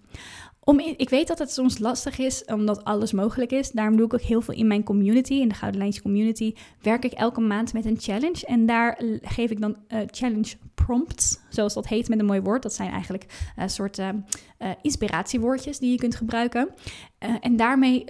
Om, 0.64 0.80
ik 0.80 1.10
weet 1.10 1.28
dat 1.28 1.40
het 1.40 1.52
soms 1.52 1.78
lastig 1.78 2.18
is, 2.18 2.46
omdat 2.46 2.84
alles 2.84 3.12
mogelijk 3.12 3.52
is. 3.52 3.72
Daarom 3.72 3.96
doe 3.98 4.06
ik 4.06 4.14
ook 4.14 4.22
heel 4.22 4.42
veel 4.42 4.54
in 4.54 4.68
mijn 4.68 4.84
community, 4.84 5.34
in 5.34 5.48
de 5.48 5.56
Gouden 5.56 5.80
Lijntje 5.80 6.02
community. 6.02 6.54
Werk 6.82 7.06
ik 7.06 7.12
elke 7.12 7.42
maand 7.42 7.74
met 7.74 7.86
een 7.86 8.00
challenge. 8.00 8.46
En 8.46 8.66
daar 8.66 9.02
geef 9.22 9.52
ik 9.52 9.62
dan 9.62 9.76
uh, 9.88 10.00
challenge 10.06 10.56
prompts, 10.76 11.40
zoals 11.50 11.74
dat 11.74 11.88
heet 11.88 12.10
met 12.10 12.20
een 12.20 12.26
mooi 12.26 12.42
woord. 12.42 12.64
Dat 12.64 12.74
zijn 12.74 12.92
eigenlijk 12.92 13.26
uh, 13.58 13.68
soort 13.68 14.00
uh, 14.00 14.10
inspiratiewoordjes 14.82 15.80
die 15.80 15.92
je 15.92 15.98
kunt 15.98 16.16
gebruiken. 16.16 16.70
en 17.42 17.56
daarmee 17.56 18.06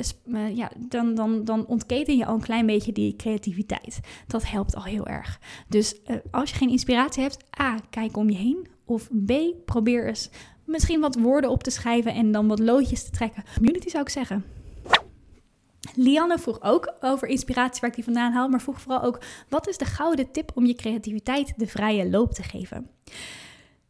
ja, 0.54 0.72
dan, 0.78 1.16
dan, 1.16 1.44
dan 1.44 1.66
ontketen 1.66 2.18
je 2.18 2.26
al 2.26 2.34
een 2.34 2.42
klein 2.42 2.66
beetje 2.66 2.92
die 2.92 3.16
creativiteit. 3.16 4.00
Dat 4.28 4.50
helpt 4.50 4.76
al 4.76 4.84
heel 4.84 5.08
erg. 5.08 5.40
Dus 5.68 5.96
als 6.32 6.50
je 6.50 6.56
geen 6.56 6.70
inspiratie 6.70 7.24
hebt, 7.24 7.60
A, 7.60 7.80
kijk 7.90 8.18
om 8.18 8.30
je 8.30 8.38
heen. 8.38 8.68
Of 8.86 9.10
B, 9.26 9.32
probeer 9.66 10.08
eens 10.08 10.30
misschien 10.66 11.00
wat 11.00 11.16
woorden 11.16 11.50
op 11.50 11.64
te 11.64 11.72
schrijven 11.72 12.14
en 12.14 12.32
dan 12.32 12.48
wat 12.48 12.60
loodjes 12.60 13.04
te 13.04 13.12
trekken. 13.12 13.44
Community 13.56 13.90
zou 13.90 14.04
ik 14.04 14.10
zeggen. 14.10 14.46
Lianne 15.96 16.38
vroeg 16.38 16.62
ook 16.62 16.94
over 17.00 17.28
inspiratie 17.28 17.82
waar 17.82 17.90
ik 17.90 17.96
die 17.96 18.04
vandaan 18.04 18.32
haal, 18.32 18.50
maar 18.50 18.62
vroeg 18.62 18.82
vooral 18.82 19.04
ook: 19.04 19.20
wat 19.50 19.68
is 19.68 19.78
de 19.78 19.86
gouden 19.86 20.32
tip 20.32 20.52
om 20.56 20.66
je 20.66 20.76
creativiteit 20.76 21.54
de 21.58 21.68
vrije 21.68 22.10
loop 22.10 22.32
te 22.32 22.44
geven? 22.44 22.90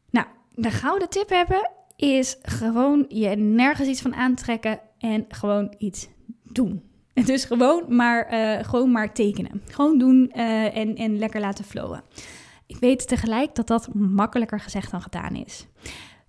Nou, 0.10 0.28
de 0.56 0.72
gouden 0.72 1.10
tip 1.10 1.30
hebben 1.30 1.72
is 1.96 2.38
gewoon 2.42 3.06
je 3.08 3.30
nergens 3.30 3.88
iets 3.88 4.02
van 4.02 4.16
aantrekken 4.16 4.80
en 4.98 5.26
gewoon 5.28 5.74
iets 5.78 6.08
doen. 6.44 6.90
Dus 7.26 7.46
gewoon 7.46 7.96
maar, 7.96 8.34
uh, 8.34 8.64
gewoon 8.64 8.92
maar 8.92 9.14
tekenen. 9.14 9.62
Gewoon 9.66 9.98
doen 9.98 10.32
uh, 10.36 10.78
en, 10.78 10.96
en 10.96 11.18
lekker 11.18 11.40
laten 11.40 11.66
flowen. 11.66 12.04
Ik 12.68 12.78
weet 12.78 13.08
tegelijk 13.08 13.56
dat 13.56 13.68
dat 13.68 13.94
makkelijker 13.94 14.60
gezegd 14.60 14.92
dan 14.92 15.02
gedaan 15.02 15.36
is. 15.36 15.68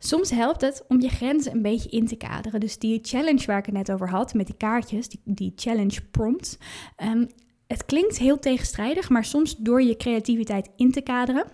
Soms 0.04 0.30
helpt 0.30 0.60
het 0.60 0.84
om 0.88 1.00
je 1.00 1.08
grenzen 1.08 1.52
een 1.52 1.62
beetje 1.62 1.88
in 1.88 2.06
te 2.06 2.16
kaderen. 2.16 2.60
Dus 2.60 2.78
die 2.78 2.98
challenge 3.02 3.46
waar 3.46 3.58
ik 3.58 3.66
het 3.66 3.74
net 3.74 3.92
over 3.92 4.08
had, 4.10 4.34
met 4.34 4.46
die 4.46 4.56
kaartjes, 4.56 5.08
die, 5.24 5.52
challenge 5.56 6.00
prompts. 6.10 6.58
Um, 7.04 7.28
het 7.66 7.84
klinkt 7.84 8.18
heel 8.18 8.38
tegenstrijdig, 8.38 9.08
maar 9.08 9.24
soms 9.24 9.56
door 9.56 9.82
je 9.82 9.96
creativiteit 9.96 10.70
in 10.76 10.92
te 10.92 11.00
kaderen, 11.00 11.44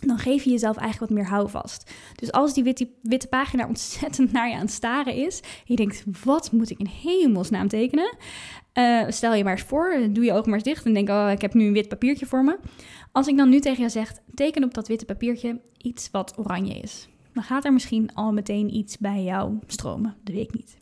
dan 0.00 0.18
geef 0.18 0.44
je 0.44 0.50
jezelf 0.50 0.76
eigenlijk 0.76 1.12
wat 1.12 1.20
meer 1.20 1.30
houvast. 1.30 1.92
Dus 2.14 2.32
als 2.32 2.54
die 2.54 2.64
witte, 2.64 2.88
witte 3.00 3.26
pagina 3.26 3.66
ontzettend 3.74 4.32
naar 4.32 4.48
je 4.48 4.54
aan 4.54 4.60
het 4.60 4.70
staren 4.70 5.14
is, 5.14 5.40
en 5.40 5.48
je 5.64 5.76
denkt, 5.76 6.04
wat 6.24 6.52
moet 6.52 6.70
ik 6.70 6.78
in 6.78 6.90
hemelsnaam 7.02 7.68
tekenen? 7.68 8.16
Uh, 8.78 9.04
stel 9.08 9.34
je 9.34 9.44
maar 9.44 9.52
eens 9.52 9.62
voor, 9.62 10.08
doe 10.10 10.24
je 10.24 10.32
ogen 10.32 10.44
maar 10.44 10.58
eens 10.58 10.68
dicht 10.68 10.84
en 10.84 10.94
denk, 10.94 11.08
oh, 11.08 11.28
ik 11.32 11.40
heb 11.40 11.54
nu 11.54 11.66
een 11.66 11.72
wit 11.72 11.88
papiertje 11.88 12.26
voor 12.26 12.44
me. 12.44 12.58
Als 13.12 13.26
ik 13.26 13.36
dan 13.36 13.48
nu 13.48 13.60
tegen 13.60 13.82
je 13.82 13.88
zeg, 13.88 14.12
teken 14.34 14.64
op 14.64 14.74
dat 14.74 14.88
witte 14.88 15.04
papiertje 15.04 15.60
iets 15.78 16.10
wat 16.10 16.38
oranje 16.38 16.74
is 16.74 17.10
dan 17.32 17.42
gaat 17.42 17.64
er 17.64 17.72
misschien 17.72 18.14
al 18.14 18.32
meteen 18.32 18.74
iets 18.74 18.98
bij 18.98 19.22
jou 19.22 19.58
stromen. 19.66 20.16
Dat 20.24 20.34
weet 20.34 20.48
ik 20.48 20.54
niet. 20.54 20.78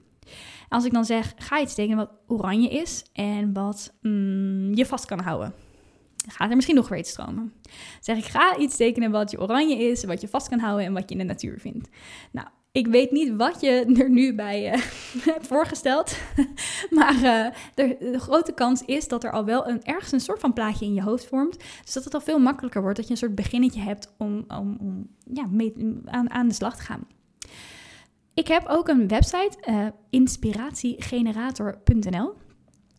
Als 0.68 0.84
ik 0.84 0.92
dan 0.92 1.04
zeg, 1.04 1.34
ga 1.36 1.60
iets 1.60 1.74
tekenen 1.74 1.96
wat 1.96 2.12
oranje 2.26 2.68
is 2.68 3.04
en 3.12 3.52
wat 3.52 3.94
mm, 4.02 4.74
je 4.74 4.86
vast 4.86 5.04
kan 5.04 5.20
houden. 5.20 5.54
Dan 6.16 6.30
gaat 6.30 6.50
er 6.50 6.54
misschien 6.54 6.76
nog 6.76 6.88
weer 6.88 6.98
iets 6.98 7.10
stromen. 7.10 7.52
zeg 8.00 8.16
ik, 8.16 8.24
ga 8.24 8.56
iets 8.56 8.76
tekenen 8.76 9.10
wat 9.10 9.30
je 9.30 9.40
oranje 9.40 9.76
is, 9.76 10.04
wat 10.04 10.20
je 10.20 10.28
vast 10.28 10.48
kan 10.48 10.58
houden 10.58 10.86
en 10.86 10.92
wat 10.92 11.08
je 11.08 11.14
in 11.14 11.18
de 11.18 11.32
natuur 11.32 11.60
vindt. 11.60 11.88
Nou, 12.32 12.48
Ik 12.72 12.86
weet 12.86 13.10
niet 13.10 13.36
wat 13.36 13.60
je 13.60 13.94
er 13.98 14.10
nu 14.10 14.34
bij 14.34 14.72
uh, 14.72 14.80
hebt 15.34 15.46
voorgesteld. 15.46 16.18
maar 16.90 17.14
uh, 17.14 17.46
de, 17.74 18.14
grote 18.18 18.52
kans 18.52 18.84
is 18.84 19.08
dat 19.08 19.24
er 19.24 19.32
al 19.32 19.44
wel 19.44 19.68
een, 19.68 19.82
ergens 19.82 20.12
een 20.12 20.20
soort 20.20 20.40
van 20.40 20.52
plaatje 20.52 20.84
in 20.84 20.94
je 20.94 21.02
hoofd 21.02 21.26
vormt. 21.26 21.58
Dus 21.84 21.92
dat 21.92 22.04
het 22.04 22.14
al 22.14 22.20
veel 22.20 22.38
makkelijker 22.38 22.82
wordt. 22.82 22.96
Dat 22.96 23.06
je 23.06 23.12
een 23.12 23.18
soort 23.18 23.34
beginnetje 23.34 23.80
hebt 23.80 24.14
om, 24.18 24.44
om, 24.48 24.76
om 24.80 25.08
ja, 25.32 25.46
mee, 25.46 25.74
aan, 26.04 26.30
aan 26.30 26.48
de 26.48 26.54
slag 26.54 26.76
te 26.76 26.82
gaan. 26.82 27.06
Ik 28.34 28.48
heb 28.48 28.66
ook 28.68 28.88
een 28.88 29.08
website, 29.08 29.56
uh, 29.68 29.86
inspiratiegenerator.nl. 30.10 32.32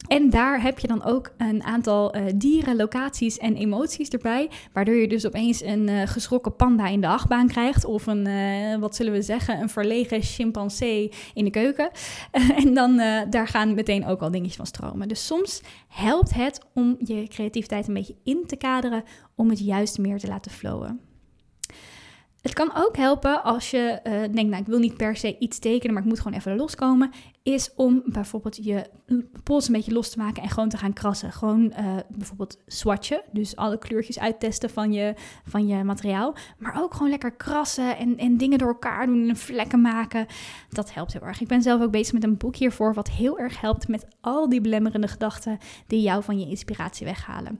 En 0.07 0.29
daar 0.29 0.61
heb 0.61 0.79
je 0.79 0.87
dan 0.87 1.03
ook 1.03 1.31
een 1.37 1.63
aantal 1.63 2.15
uh, 2.15 2.23
dieren, 2.35 2.75
locaties 2.75 3.37
en 3.37 3.55
emoties 3.55 4.09
erbij. 4.09 4.49
Waardoor 4.73 4.95
je 4.95 5.07
dus 5.07 5.25
opeens 5.25 5.63
een 5.63 5.87
uh, 5.87 6.01
geschrokken 6.05 6.55
panda 6.55 6.87
in 6.87 7.01
de 7.01 7.07
achtbaan 7.07 7.47
krijgt. 7.47 7.85
Of 7.85 8.07
een, 8.07 8.27
uh, 8.27 8.77
wat 8.77 8.95
zullen 8.95 9.13
we 9.13 9.21
zeggen, 9.21 9.61
een 9.61 9.69
verlegen 9.69 10.21
chimpansee 10.21 11.11
in 11.33 11.43
de 11.43 11.51
keuken. 11.51 11.89
en 12.63 12.73
dan 12.73 12.97
daar 13.29 13.47
gaan 13.47 13.73
meteen 13.73 14.05
ook 14.05 14.21
al 14.21 14.31
dingetjes 14.31 14.55
van 14.55 14.65
stromen. 14.65 15.07
Dus 15.07 15.25
soms 15.25 15.61
helpt 15.87 16.33
het 16.33 16.65
om 16.73 16.95
je 16.99 17.27
creativiteit 17.27 17.87
een 17.87 17.93
beetje 17.93 18.15
in 18.23 18.43
te 18.45 18.55
kaderen. 18.55 19.03
Om 19.35 19.49
het 19.49 19.59
juist 19.59 19.97
meer 19.97 20.19
te 20.19 20.27
laten 20.27 20.51
flowen. 20.51 21.10
Het 22.41 22.53
kan 22.53 22.71
ook 22.75 22.97
helpen 22.97 23.43
als 23.43 23.71
je 23.71 23.99
uh, 24.03 24.11
denkt, 24.11 24.49
nou 24.49 24.55
ik 24.55 24.67
wil 24.67 24.79
niet 24.79 24.97
per 24.97 25.15
se 25.15 25.37
iets 25.37 25.59
tekenen, 25.59 25.93
maar 25.93 26.03
ik 26.03 26.09
moet 26.09 26.19
gewoon 26.19 26.37
even 26.37 26.55
loskomen. 26.55 27.11
Is 27.43 27.71
om 27.75 28.01
bijvoorbeeld 28.05 28.63
je 28.63 28.85
pols 29.43 29.67
een 29.67 29.73
beetje 29.73 29.93
los 29.93 30.09
te 30.09 30.17
maken 30.17 30.43
en 30.43 30.49
gewoon 30.49 30.69
te 30.69 30.77
gaan 30.77 30.93
krassen. 30.93 31.31
Gewoon 31.31 31.73
uh, 31.79 31.95
bijvoorbeeld 32.09 32.57
swatchen, 32.67 33.23
dus 33.31 33.55
alle 33.55 33.77
kleurtjes 33.77 34.19
uittesten 34.19 34.69
van 34.69 34.93
je, 34.93 35.13
van 35.45 35.67
je 35.67 35.83
materiaal. 35.83 36.35
Maar 36.57 36.81
ook 36.81 36.93
gewoon 36.93 37.09
lekker 37.09 37.35
krassen 37.35 37.97
en, 37.97 38.17
en 38.17 38.37
dingen 38.37 38.57
door 38.57 38.67
elkaar 38.67 39.05
doen 39.05 39.29
en 39.29 39.37
vlekken 39.37 39.81
maken. 39.81 40.25
Dat 40.69 40.93
helpt 40.93 41.13
heel 41.13 41.21
erg. 41.21 41.41
Ik 41.41 41.47
ben 41.47 41.61
zelf 41.61 41.81
ook 41.81 41.91
bezig 41.91 42.13
met 42.13 42.23
een 42.23 42.37
boek 42.37 42.55
hiervoor, 42.55 42.93
wat 42.93 43.09
heel 43.09 43.39
erg 43.39 43.61
helpt 43.61 43.87
met 43.87 44.07
al 44.21 44.49
die 44.49 44.61
belemmerende 44.61 45.07
gedachten 45.07 45.57
die 45.87 46.01
jou 46.01 46.23
van 46.23 46.39
je 46.39 46.47
inspiratie 46.47 47.05
weghalen. 47.05 47.59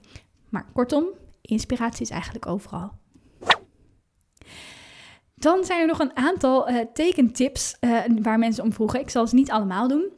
Maar 0.50 0.66
kortom, 0.74 1.06
inspiratie 1.42 2.02
is 2.02 2.10
eigenlijk 2.10 2.48
overal. 2.48 3.01
Dan 5.42 5.64
zijn 5.64 5.80
er 5.80 5.88
nog 5.88 6.00
een 6.00 6.18
aantal 6.18 6.70
uh, 6.70 6.80
tekentips 6.94 7.78
uh, 7.80 8.00
waar 8.22 8.40
mensen 8.40 8.64
om 8.64 8.74
vroegen. 8.74 9.00
Ik 9.00 9.10
zal 9.10 9.28
ze 9.28 9.36
niet 9.36 9.52
allemaal 9.52 9.88
doen. 9.88 10.10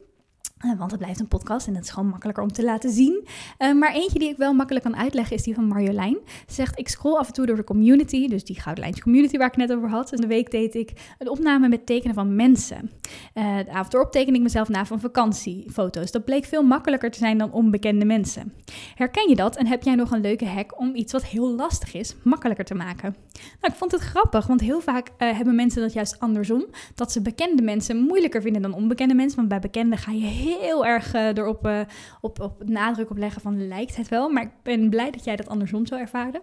Eh, 0.64 0.78
want 0.78 0.90
het 0.90 1.00
blijft 1.00 1.20
een 1.20 1.28
podcast 1.28 1.66
en 1.66 1.74
het 1.74 1.84
is 1.84 1.90
gewoon 1.90 2.08
makkelijker 2.08 2.42
om 2.42 2.52
te 2.52 2.64
laten 2.64 2.90
zien. 2.90 3.26
Uh, 3.58 3.72
maar 3.72 3.92
eentje 3.92 4.18
die 4.18 4.28
ik 4.28 4.36
wel 4.36 4.52
makkelijk 4.52 4.84
kan 4.84 4.96
uitleggen 4.96 5.36
is 5.36 5.42
die 5.42 5.54
van 5.54 5.64
Marjolein. 5.64 6.18
Ze 6.26 6.54
zegt, 6.54 6.78
ik 6.78 6.88
scroll 6.88 7.16
af 7.16 7.26
en 7.26 7.32
toe 7.32 7.46
door 7.46 7.56
de 7.56 7.64
community, 7.64 8.28
dus 8.28 8.44
die 8.44 8.60
Gouden 8.60 8.82
Lijntje 8.82 9.02
community 9.02 9.36
waar 9.36 9.46
ik 9.46 9.56
net 9.56 9.72
over 9.72 9.88
had. 9.88 10.12
En 10.12 10.20
de 10.20 10.26
week 10.26 10.50
deed 10.50 10.74
ik 10.74 10.92
een 11.18 11.28
opname 11.28 11.68
met 11.68 11.86
tekenen 11.86 12.14
van 12.14 12.34
mensen. 12.34 12.90
Uh, 13.34 13.56
de 13.56 13.70
avond 13.70 13.94
erop 13.94 14.14
ik 14.14 14.40
mezelf 14.40 14.68
na 14.68 14.86
van 14.86 15.00
vakantiefoto's. 15.00 16.10
Dat 16.10 16.24
bleek 16.24 16.44
veel 16.44 16.62
makkelijker 16.62 17.10
te 17.10 17.18
zijn 17.18 17.38
dan 17.38 17.52
onbekende 17.52 18.04
mensen. 18.04 18.52
Herken 18.94 19.28
je 19.28 19.36
dat 19.36 19.56
en 19.56 19.66
heb 19.66 19.82
jij 19.82 19.94
nog 19.94 20.10
een 20.10 20.20
leuke 20.20 20.46
hack 20.46 20.80
om 20.80 20.94
iets 20.94 21.12
wat 21.12 21.24
heel 21.24 21.54
lastig 21.54 21.94
is, 21.94 22.14
makkelijker 22.22 22.64
te 22.64 22.74
maken? 22.74 23.16
Nou, 23.60 23.72
ik 23.72 23.78
vond 23.78 23.92
het 23.92 24.00
grappig, 24.00 24.46
want 24.46 24.60
heel 24.60 24.80
vaak 24.80 25.10
hebben 25.16 25.54
mensen 25.54 25.82
dat 25.82 25.92
juist 25.92 26.20
andersom. 26.20 26.66
Dat 26.94 27.12
ze 27.12 27.22
bekende 27.22 27.62
mensen 27.62 27.96
moeilijker 27.96 28.42
vinden 28.42 28.62
dan 28.62 28.74
onbekende 28.74 29.14
mensen. 29.14 29.36
Want 29.36 29.48
bij 29.48 29.58
bekenden 29.58 29.98
ga 29.98 30.12
je 30.12 30.26
heel 30.26 30.53
heel 30.60 30.86
erg 30.86 31.14
uh, 31.14 31.26
erop 31.26 31.66
uh, 31.66 31.80
op, 32.20 32.40
op 32.40 32.62
nadruk 32.64 33.10
op 33.10 33.16
leggen 33.16 33.40
van 33.40 33.68
lijkt 33.68 33.96
het 33.96 34.08
wel. 34.08 34.28
Maar 34.28 34.42
ik 34.42 34.52
ben 34.62 34.90
blij 34.90 35.10
dat 35.10 35.24
jij 35.24 35.36
dat 35.36 35.48
andersom 35.48 35.86
zo 35.86 35.96
ervaarde. 35.96 36.40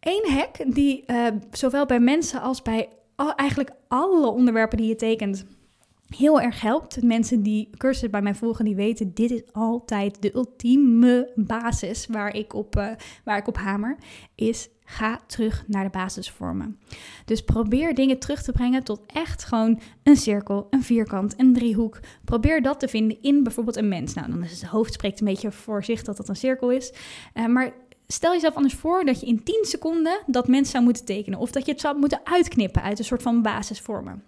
Eén 0.00 0.24
hack 0.32 0.74
die 0.74 1.04
uh, 1.06 1.26
zowel 1.50 1.86
bij 1.86 2.00
mensen 2.00 2.40
als 2.40 2.62
bij 2.62 2.88
eigenlijk 3.36 3.70
alle 3.88 4.28
onderwerpen 4.28 4.78
die 4.78 4.88
je 4.88 4.96
tekent 4.96 5.44
heel 6.16 6.40
erg 6.40 6.60
helpt. 6.60 7.02
Mensen 7.02 7.42
die 7.42 7.70
cursus 7.76 8.10
bij 8.10 8.22
mij 8.22 8.34
volgen, 8.34 8.64
die 8.64 8.74
weten, 8.74 9.14
dit 9.14 9.30
is 9.30 9.42
altijd 9.52 10.22
de 10.22 10.34
ultieme 10.34 11.32
basis 11.34 12.06
waar 12.06 12.34
ik 12.34 12.54
op, 12.54 12.74
waar 13.24 13.38
ik 13.38 13.48
op 13.48 13.56
hamer, 13.56 13.96
is 14.34 14.68
ga 14.88 15.20
terug 15.26 15.64
naar 15.66 15.84
de 15.84 15.90
basisvormen. 15.90 16.78
Dus 17.24 17.44
probeer 17.44 17.94
dingen 17.94 18.18
terug 18.18 18.42
te 18.42 18.52
brengen 18.52 18.84
tot 18.84 19.00
echt 19.06 19.44
gewoon 19.44 19.80
een 20.02 20.16
cirkel, 20.16 20.66
een 20.70 20.82
vierkant, 20.82 21.34
een 21.36 21.54
driehoek. 21.54 22.00
Probeer 22.24 22.62
dat 22.62 22.80
te 22.80 22.88
vinden 22.88 23.22
in 23.22 23.42
bijvoorbeeld 23.42 23.76
een 23.76 23.88
mens. 23.88 24.14
Nou, 24.14 24.30
dan 24.30 24.44
is 24.44 24.60
het 24.60 24.70
hoofd 24.70 24.92
spreekt 24.92 25.20
een 25.20 25.26
beetje 25.26 25.52
voor 25.52 25.84
zich 25.84 26.02
dat 26.02 26.16
dat 26.16 26.28
een 26.28 26.36
cirkel 26.36 26.70
is. 26.70 26.92
Uh, 27.34 27.46
maar 27.46 27.72
stel 28.06 28.32
jezelf 28.32 28.54
anders 28.54 28.74
voor 28.74 29.04
dat 29.04 29.20
je 29.20 29.26
in 29.26 29.42
10 29.44 29.64
seconden 29.64 30.22
dat 30.26 30.48
mens 30.48 30.70
zou 30.70 30.84
moeten 30.84 31.04
tekenen. 31.04 31.38
Of 31.38 31.50
dat 31.50 31.66
je 31.66 31.72
het 31.72 31.80
zou 31.80 31.98
moeten 31.98 32.20
uitknippen 32.24 32.82
uit 32.82 32.98
een 32.98 33.04
soort 33.04 33.22
van 33.22 33.42
basisvormen. 33.42 34.22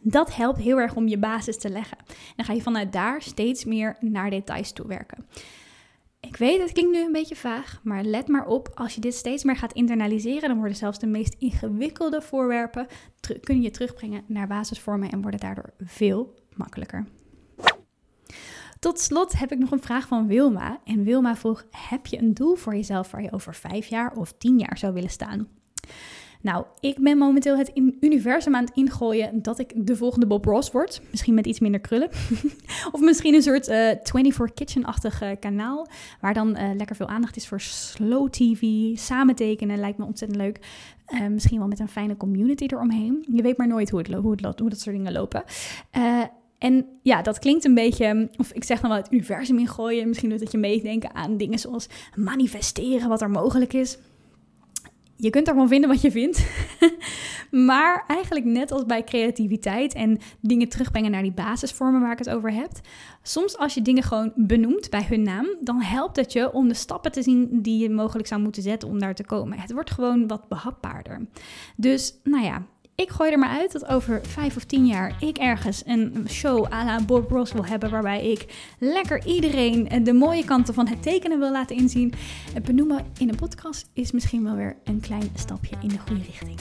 Dat 0.00 0.34
helpt 0.34 0.58
heel 0.58 0.78
erg 0.78 0.94
om 0.94 1.08
je 1.08 1.18
basis 1.18 1.58
te 1.58 1.70
leggen. 1.70 1.98
Dan 2.36 2.44
ga 2.44 2.52
je 2.52 2.62
vanuit 2.62 2.92
daar 2.92 3.22
steeds 3.22 3.64
meer 3.64 3.96
naar 4.00 4.30
details 4.30 4.72
toe 4.72 4.86
werken. 4.86 5.26
Ik 6.20 6.36
weet, 6.36 6.60
het 6.60 6.72
klinkt 6.72 6.92
nu 6.92 7.04
een 7.04 7.12
beetje 7.12 7.36
vaag, 7.36 7.80
maar 7.82 8.04
let 8.04 8.28
maar 8.28 8.46
op, 8.46 8.70
als 8.74 8.94
je 8.94 9.00
dit 9.00 9.14
steeds 9.14 9.44
meer 9.44 9.56
gaat 9.56 9.72
internaliseren, 9.72 10.48
dan 10.48 10.58
worden 10.58 10.76
zelfs 10.76 10.98
de 10.98 11.06
meest 11.06 11.34
ingewikkelde 11.38 12.22
voorwerpen, 12.22 12.86
kun 13.40 13.62
je 13.62 13.70
terugbrengen 13.70 14.24
naar 14.26 14.46
basisvormen 14.46 15.10
en 15.10 15.22
worden 15.22 15.40
daardoor 15.40 15.72
veel 15.78 16.34
makkelijker. 16.54 17.06
Tot 18.78 19.00
slot 19.00 19.38
heb 19.38 19.52
ik 19.52 19.58
nog 19.58 19.70
een 19.70 19.82
vraag 19.82 20.08
van 20.08 20.26
Wilma. 20.26 20.80
En 20.84 21.04
Wilma 21.04 21.36
vroeg: 21.36 21.64
Heb 21.70 22.06
je 22.06 22.18
een 22.18 22.34
doel 22.34 22.54
voor 22.54 22.74
jezelf 22.74 23.10
waar 23.10 23.22
je 23.22 23.32
over 23.32 23.54
vijf 23.54 23.86
jaar 23.86 24.12
of 24.12 24.32
tien 24.32 24.58
jaar 24.58 24.78
zou 24.78 24.92
willen 24.92 25.10
staan? 25.10 25.48
Nou, 26.42 26.64
ik 26.80 26.98
ben 26.98 27.18
momenteel 27.18 27.56
het 27.58 27.72
universum 28.00 28.54
aan 28.54 28.64
het 28.64 28.74
ingooien 28.74 29.42
dat 29.42 29.58
ik 29.58 29.72
de 29.86 29.96
volgende 29.96 30.26
Bob 30.26 30.44
Ross 30.44 30.70
word. 30.70 31.00
Misschien 31.10 31.34
met 31.34 31.46
iets 31.46 31.60
minder 31.60 31.80
krullen. 31.80 32.08
of 32.92 33.00
misschien 33.00 33.34
een 33.34 33.42
soort 33.42 33.68
uh, 33.68 33.90
eh, 33.90 33.98
24 34.02 34.54
Kitchen-achtig 34.54 35.22
uh, 35.22 35.30
kanaal. 35.40 35.88
Waar 36.20 36.34
dan 36.34 36.56
uh, 36.56 36.70
lekker 36.76 36.96
veel 36.96 37.08
aandacht 37.08 37.36
is 37.36 37.48
voor 37.48 37.60
slow 37.60 38.28
TV. 38.28 38.62
Samen 38.98 39.34
tekenen 39.34 39.78
lijkt 39.78 39.98
me 39.98 40.04
ontzettend 40.04 40.40
leuk. 40.40 40.60
misschien 41.30 41.58
wel 41.58 41.68
met 41.68 41.78
een 41.78 41.88
fijne 41.88 42.16
community 42.16 42.64
eromheen. 42.64 43.24
Je 43.32 43.42
weet 43.42 43.56
maar 43.56 43.68
nooit 43.68 43.90
hoe, 43.90 43.98
het 43.98 44.12
hoe, 44.14 44.30
het 44.30 44.58
hoe 44.60 44.70
dat 44.70 44.80
soort 44.80 44.96
dingen 44.96 45.12
lopen. 45.12 45.44
En 46.58 46.86
ja, 47.02 47.22
dat 47.22 47.38
klinkt 47.38 47.64
een 47.64 47.74
beetje, 47.74 48.28
of 48.36 48.52
ik 48.52 48.64
zeg 48.64 48.80
dan 48.80 48.90
wel 48.90 48.98
het 48.98 49.12
universum 49.12 49.58
ingooien. 49.58 50.08
Misschien 50.08 50.30
doet 50.30 50.40
het 50.40 50.52
je 50.52 50.58
meedenken 50.58 51.14
aan 51.14 51.36
dingen 51.36 51.58
zoals 51.58 51.88
manifesteren, 52.14 53.08
wat 53.08 53.22
er 53.22 53.30
mogelijk 53.30 53.72
is 53.72 53.98
je 55.16 55.30
kunt 55.30 55.48
ervan 55.48 55.68
vinden 55.68 55.88
wat 55.88 56.00
je 56.00 56.10
vindt. 56.10 56.46
maar 57.68 58.04
eigenlijk 58.06 58.46
net 58.46 58.72
als 58.72 58.86
bij 58.86 59.04
creativiteit 59.04 59.94
en 59.94 60.18
dingen 60.40 60.68
terugbrengen 60.68 61.10
naar 61.10 61.22
die 61.22 61.32
basisvormen 61.32 62.00
waar 62.00 62.12
ik 62.12 62.18
het 62.18 62.30
over 62.30 62.52
heb. 62.52 62.70
Soms 63.22 63.58
als 63.58 63.74
je 63.74 63.82
dingen 63.82 64.02
gewoon 64.02 64.32
benoemt 64.34 64.90
bij 64.90 65.06
hun 65.08 65.22
naam, 65.22 65.46
dan 65.60 65.82
helpt 65.82 66.16
het 66.16 66.32
je 66.32 66.52
om 66.52 66.68
de 66.68 66.74
stappen 66.74 67.12
te 67.12 67.22
zien 67.22 67.62
die 67.62 67.82
je 67.82 67.90
mogelijk 67.90 68.28
zou 68.28 68.40
moeten 68.40 68.62
zetten 68.62 68.88
om 68.88 68.98
daar 68.98 69.14
te 69.14 69.24
komen. 69.24 69.58
Het 69.58 69.72
wordt 69.72 69.90
gewoon 69.90 70.26
wat 70.26 70.48
behapbaarder. 70.48 71.26
Dus 71.76 72.14
nou 72.22 72.44
ja, 72.44 72.62
ik 72.96 73.10
gooi 73.10 73.30
er 73.30 73.38
maar 73.38 73.58
uit 73.58 73.72
dat 73.72 73.86
over 73.86 74.20
vijf 74.26 74.56
of 74.56 74.64
tien 74.64 74.86
jaar 74.86 75.16
ik 75.20 75.38
ergens 75.38 75.82
een 75.86 76.26
show 76.28 76.72
à 76.72 76.84
la 76.84 77.04
Bob 77.04 77.30
Ross 77.30 77.52
wil 77.52 77.64
hebben. 77.64 77.90
Waarbij 77.90 78.30
ik 78.30 78.72
lekker 78.78 79.26
iedereen 79.26 80.04
de 80.04 80.12
mooie 80.12 80.44
kanten 80.44 80.74
van 80.74 80.88
het 80.88 81.02
tekenen 81.02 81.38
wil 81.38 81.52
laten 81.52 81.76
inzien. 81.76 82.12
Het 82.54 82.64
benoemen 82.64 83.04
in 83.18 83.28
een 83.28 83.36
podcast 83.36 83.90
is 83.92 84.12
misschien 84.12 84.44
wel 84.44 84.54
weer 84.54 84.76
een 84.84 85.00
klein 85.00 85.30
stapje 85.34 85.76
in 85.82 85.88
de 85.88 85.98
goede 85.98 86.22
richting. 86.22 86.58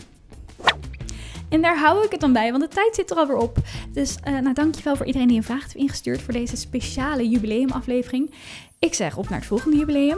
En 1.49 1.61
daar 1.61 1.79
hou 1.79 2.05
ik 2.05 2.11
het 2.11 2.19
dan 2.19 2.33
bij, 2.33 2.51
want 2.51 2.63
de 2.63 2.69
tijd 2.69 2.95
zit 2.95 3.11
er 3.11 3.17
alweer 3.17 3.37
op. 3.37 3.57
Dus 3.93 4.17
uh, 4.27 4.39
nou, 4.39 4.53
dankjewel 4.53 4.95
voor 4.95 5.05
iedereen 5.05 5.27
die 5.27 5.37
een 5.37 5.43
vraag 5.43 5.61
heeft 5.61 5.75
ingestuurd 5.75 6.21
voor 6.21 6.33
deze 6.33 6.55
speciale 6.55 7.29
jubileumaflevering. 7.29 8.31
Ik 8.85 8.93
zeg 8.93 9.17
op 9.17 9.29
naar 9.29 9.39
het 9.39 9.47
volgende 9.47 9.77
jubileum. 9.77 10.17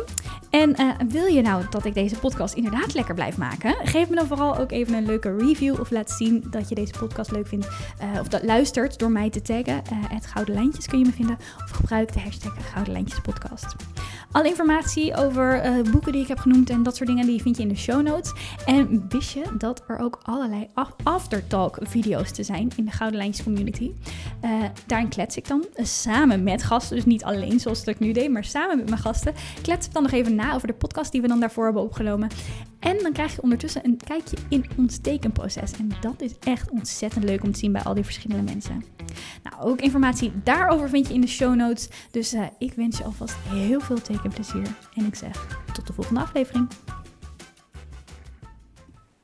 En 0.49 0.81
uh, 0.81 0.91
wil 1.09 1.25
je 1.25 1.41
nou 1.41 1.63
dat 1.69 1.85
ik 1.85 1.93
deze 1.93 2.19
podcast 2.19 2.53
inderdaad 2.53 2.93
lekker 2.93 3.13
blijf 3.13 3.37
maken? 3.37 3.75
Geef 3.83 4.09
me 4.09 4.15
dan 4.15 4.27
vooral 4.27 4.57
ook 4.57 4.71
even 4.71 4.93
een 4.93 5.05
leuke 5.05 5.35
review. 5.37 5.79
Of 5.79 5.91
laat 5.91 6.11
zien 6.11 6.47
dat 6.49 6.69
je 6.69 6.75
deze 6.75 6.93
podcast 6.99 7.31
leuk 7.31 7.47
vindt. 7.47 7.67
Uh, 7.67 8.19
of 8.19 8.27
dat 8.27 8.43
luistert 8.43 8.99
door 8.99 9.11
mij 9.11 9.29
te 9.29 9.41
taggen. 9.41 9.81
Uh, 9.91 9.97
het 10.09 10.25
Gouden 10.25 10.55
Lijntjes 10.55 10.87
kun 10.87 10.99
je 10.99 11.05
me 11.05 11.11
vinden. 11.11 11.37
Of 11.63 11.69
gebruik 11.69 12.13
de 12.13 12.19
hashtag 12.19 12.71
Gouden 12.71 12.93
Lijntjes 12.93 13.19
podcast. 13.19 13.75
Alle 14.31 14.47
informatie 14.47 15.15
over 15.15 15.81
boeken 15.91 16.11
die 16.11 16.21
ik 16.21 16.27
heb 16.27 16.39
genoemd 16.39 16.69
en 16.69 16.83
dat 16.83 16.95
soort 16.95 17.09
dingen 17.09 17.25
die 17.25 17.41
vind 17.41 17.57
je 17.57 17.63
in 17.63 17.69
de 17.69 17.75
show 17.75 18.01
notes. 18.01 18.33
En 18.65 19.05
wist 19.09 19.31
je 19.31 19.43
dat 19.57 19.83
er 19.87 19.97
ook 19.97 20.19
allerlei 20.23 20.67
aftertalk 21.03 21.77
video's 21.81 22.31
te 22.31 22.43
zijn 22.43 22.71
in 22.75 22.85
de 22.85 22.91
Gouden 22.91 23.19
Lijntjes 23.19 23.45
community. 23.45 23.91
daarin 24.85 25.09
klets 25.09 25.37
ik 25.37 25.47
dan 25.47 25.65
samen 25.75 26.43
met 26.43 26.63
gasten. 26.63 26.95
Dus 26.95 27.05
niet 27.05 27.23
alleen 27.23 27.59
zoals 27.59 27.83
dat 27.83 27.93
ik 27.93 27.99
nu 27.99 28.11
deed, 28.11 28.31
maar 28.31 28.43
samen 28.43 28.56
met 28.65 28.89
mijn 28.89 29.01
gasten. 29.01 29.33
Klets 29.61 29.89
dan 29.89 30.03
nog 30.03 30.11
even 30.11 30.35
na 30.35 30.53
over 30.53 30.67
de 30.67 30.73
podcast 30.73 31.11
die 31.11 31.21
we 31.21 31.27
dan 31.27 31.39
daarvoor 31.39 31.63
hebben 31.63 31.83
opgenomen. 31.83 32.29
En 32.79 32.97
dan 33.01 33.11
krijg 33.11 33.35
je 33.35 33.41
ondertussen 33.41 33.85
een 33.85 33.99
kijkje 34.07 34.37
in 34.49 34.65
ons 34.77 34.97
tekenproces. 34.97 35.71
En 35.71 35.91
dat 36.01 36.21
is 36.21 36.31
echt 36.39 36.69
ontzettend 36.69 37.23
leuk 37.23 37.43
om 37.43 37.51
te 37.51 37.59
zien 37.59 37.71
bij 37.71 37.83
al 37.83 37.93
die 37.93 38.03
verschillende 38.03 38.43
mensen. 38.43 38.83
Nou, 39.43 39.71
ook 39.71 39.81
informatie 39.81 40.31
daarover 40.43 40.89
vind 40.89 41.07
je 41.07 41.13
in 41.13 41.21
de 41.21 41.27
show 41.27 41.55
notes. 41.55 41.89
Dus 42.11 42.33
uh, 42.33 42.45
ik 42.57 42.73
wens 42.73 42.97
je 42.97 43.03
alvast 43.03 43.35
heel 43.47 43.79
veel 43.79 44.01
tekenplezier. 44.01 44.67
En 44.95 45.05
ik 45.05 45.15
zeg 45.15 45.47
tot 45.73 45.87
de 45.87 45.93
volgende 45.93 46.21
aflevering. 46.21 46.67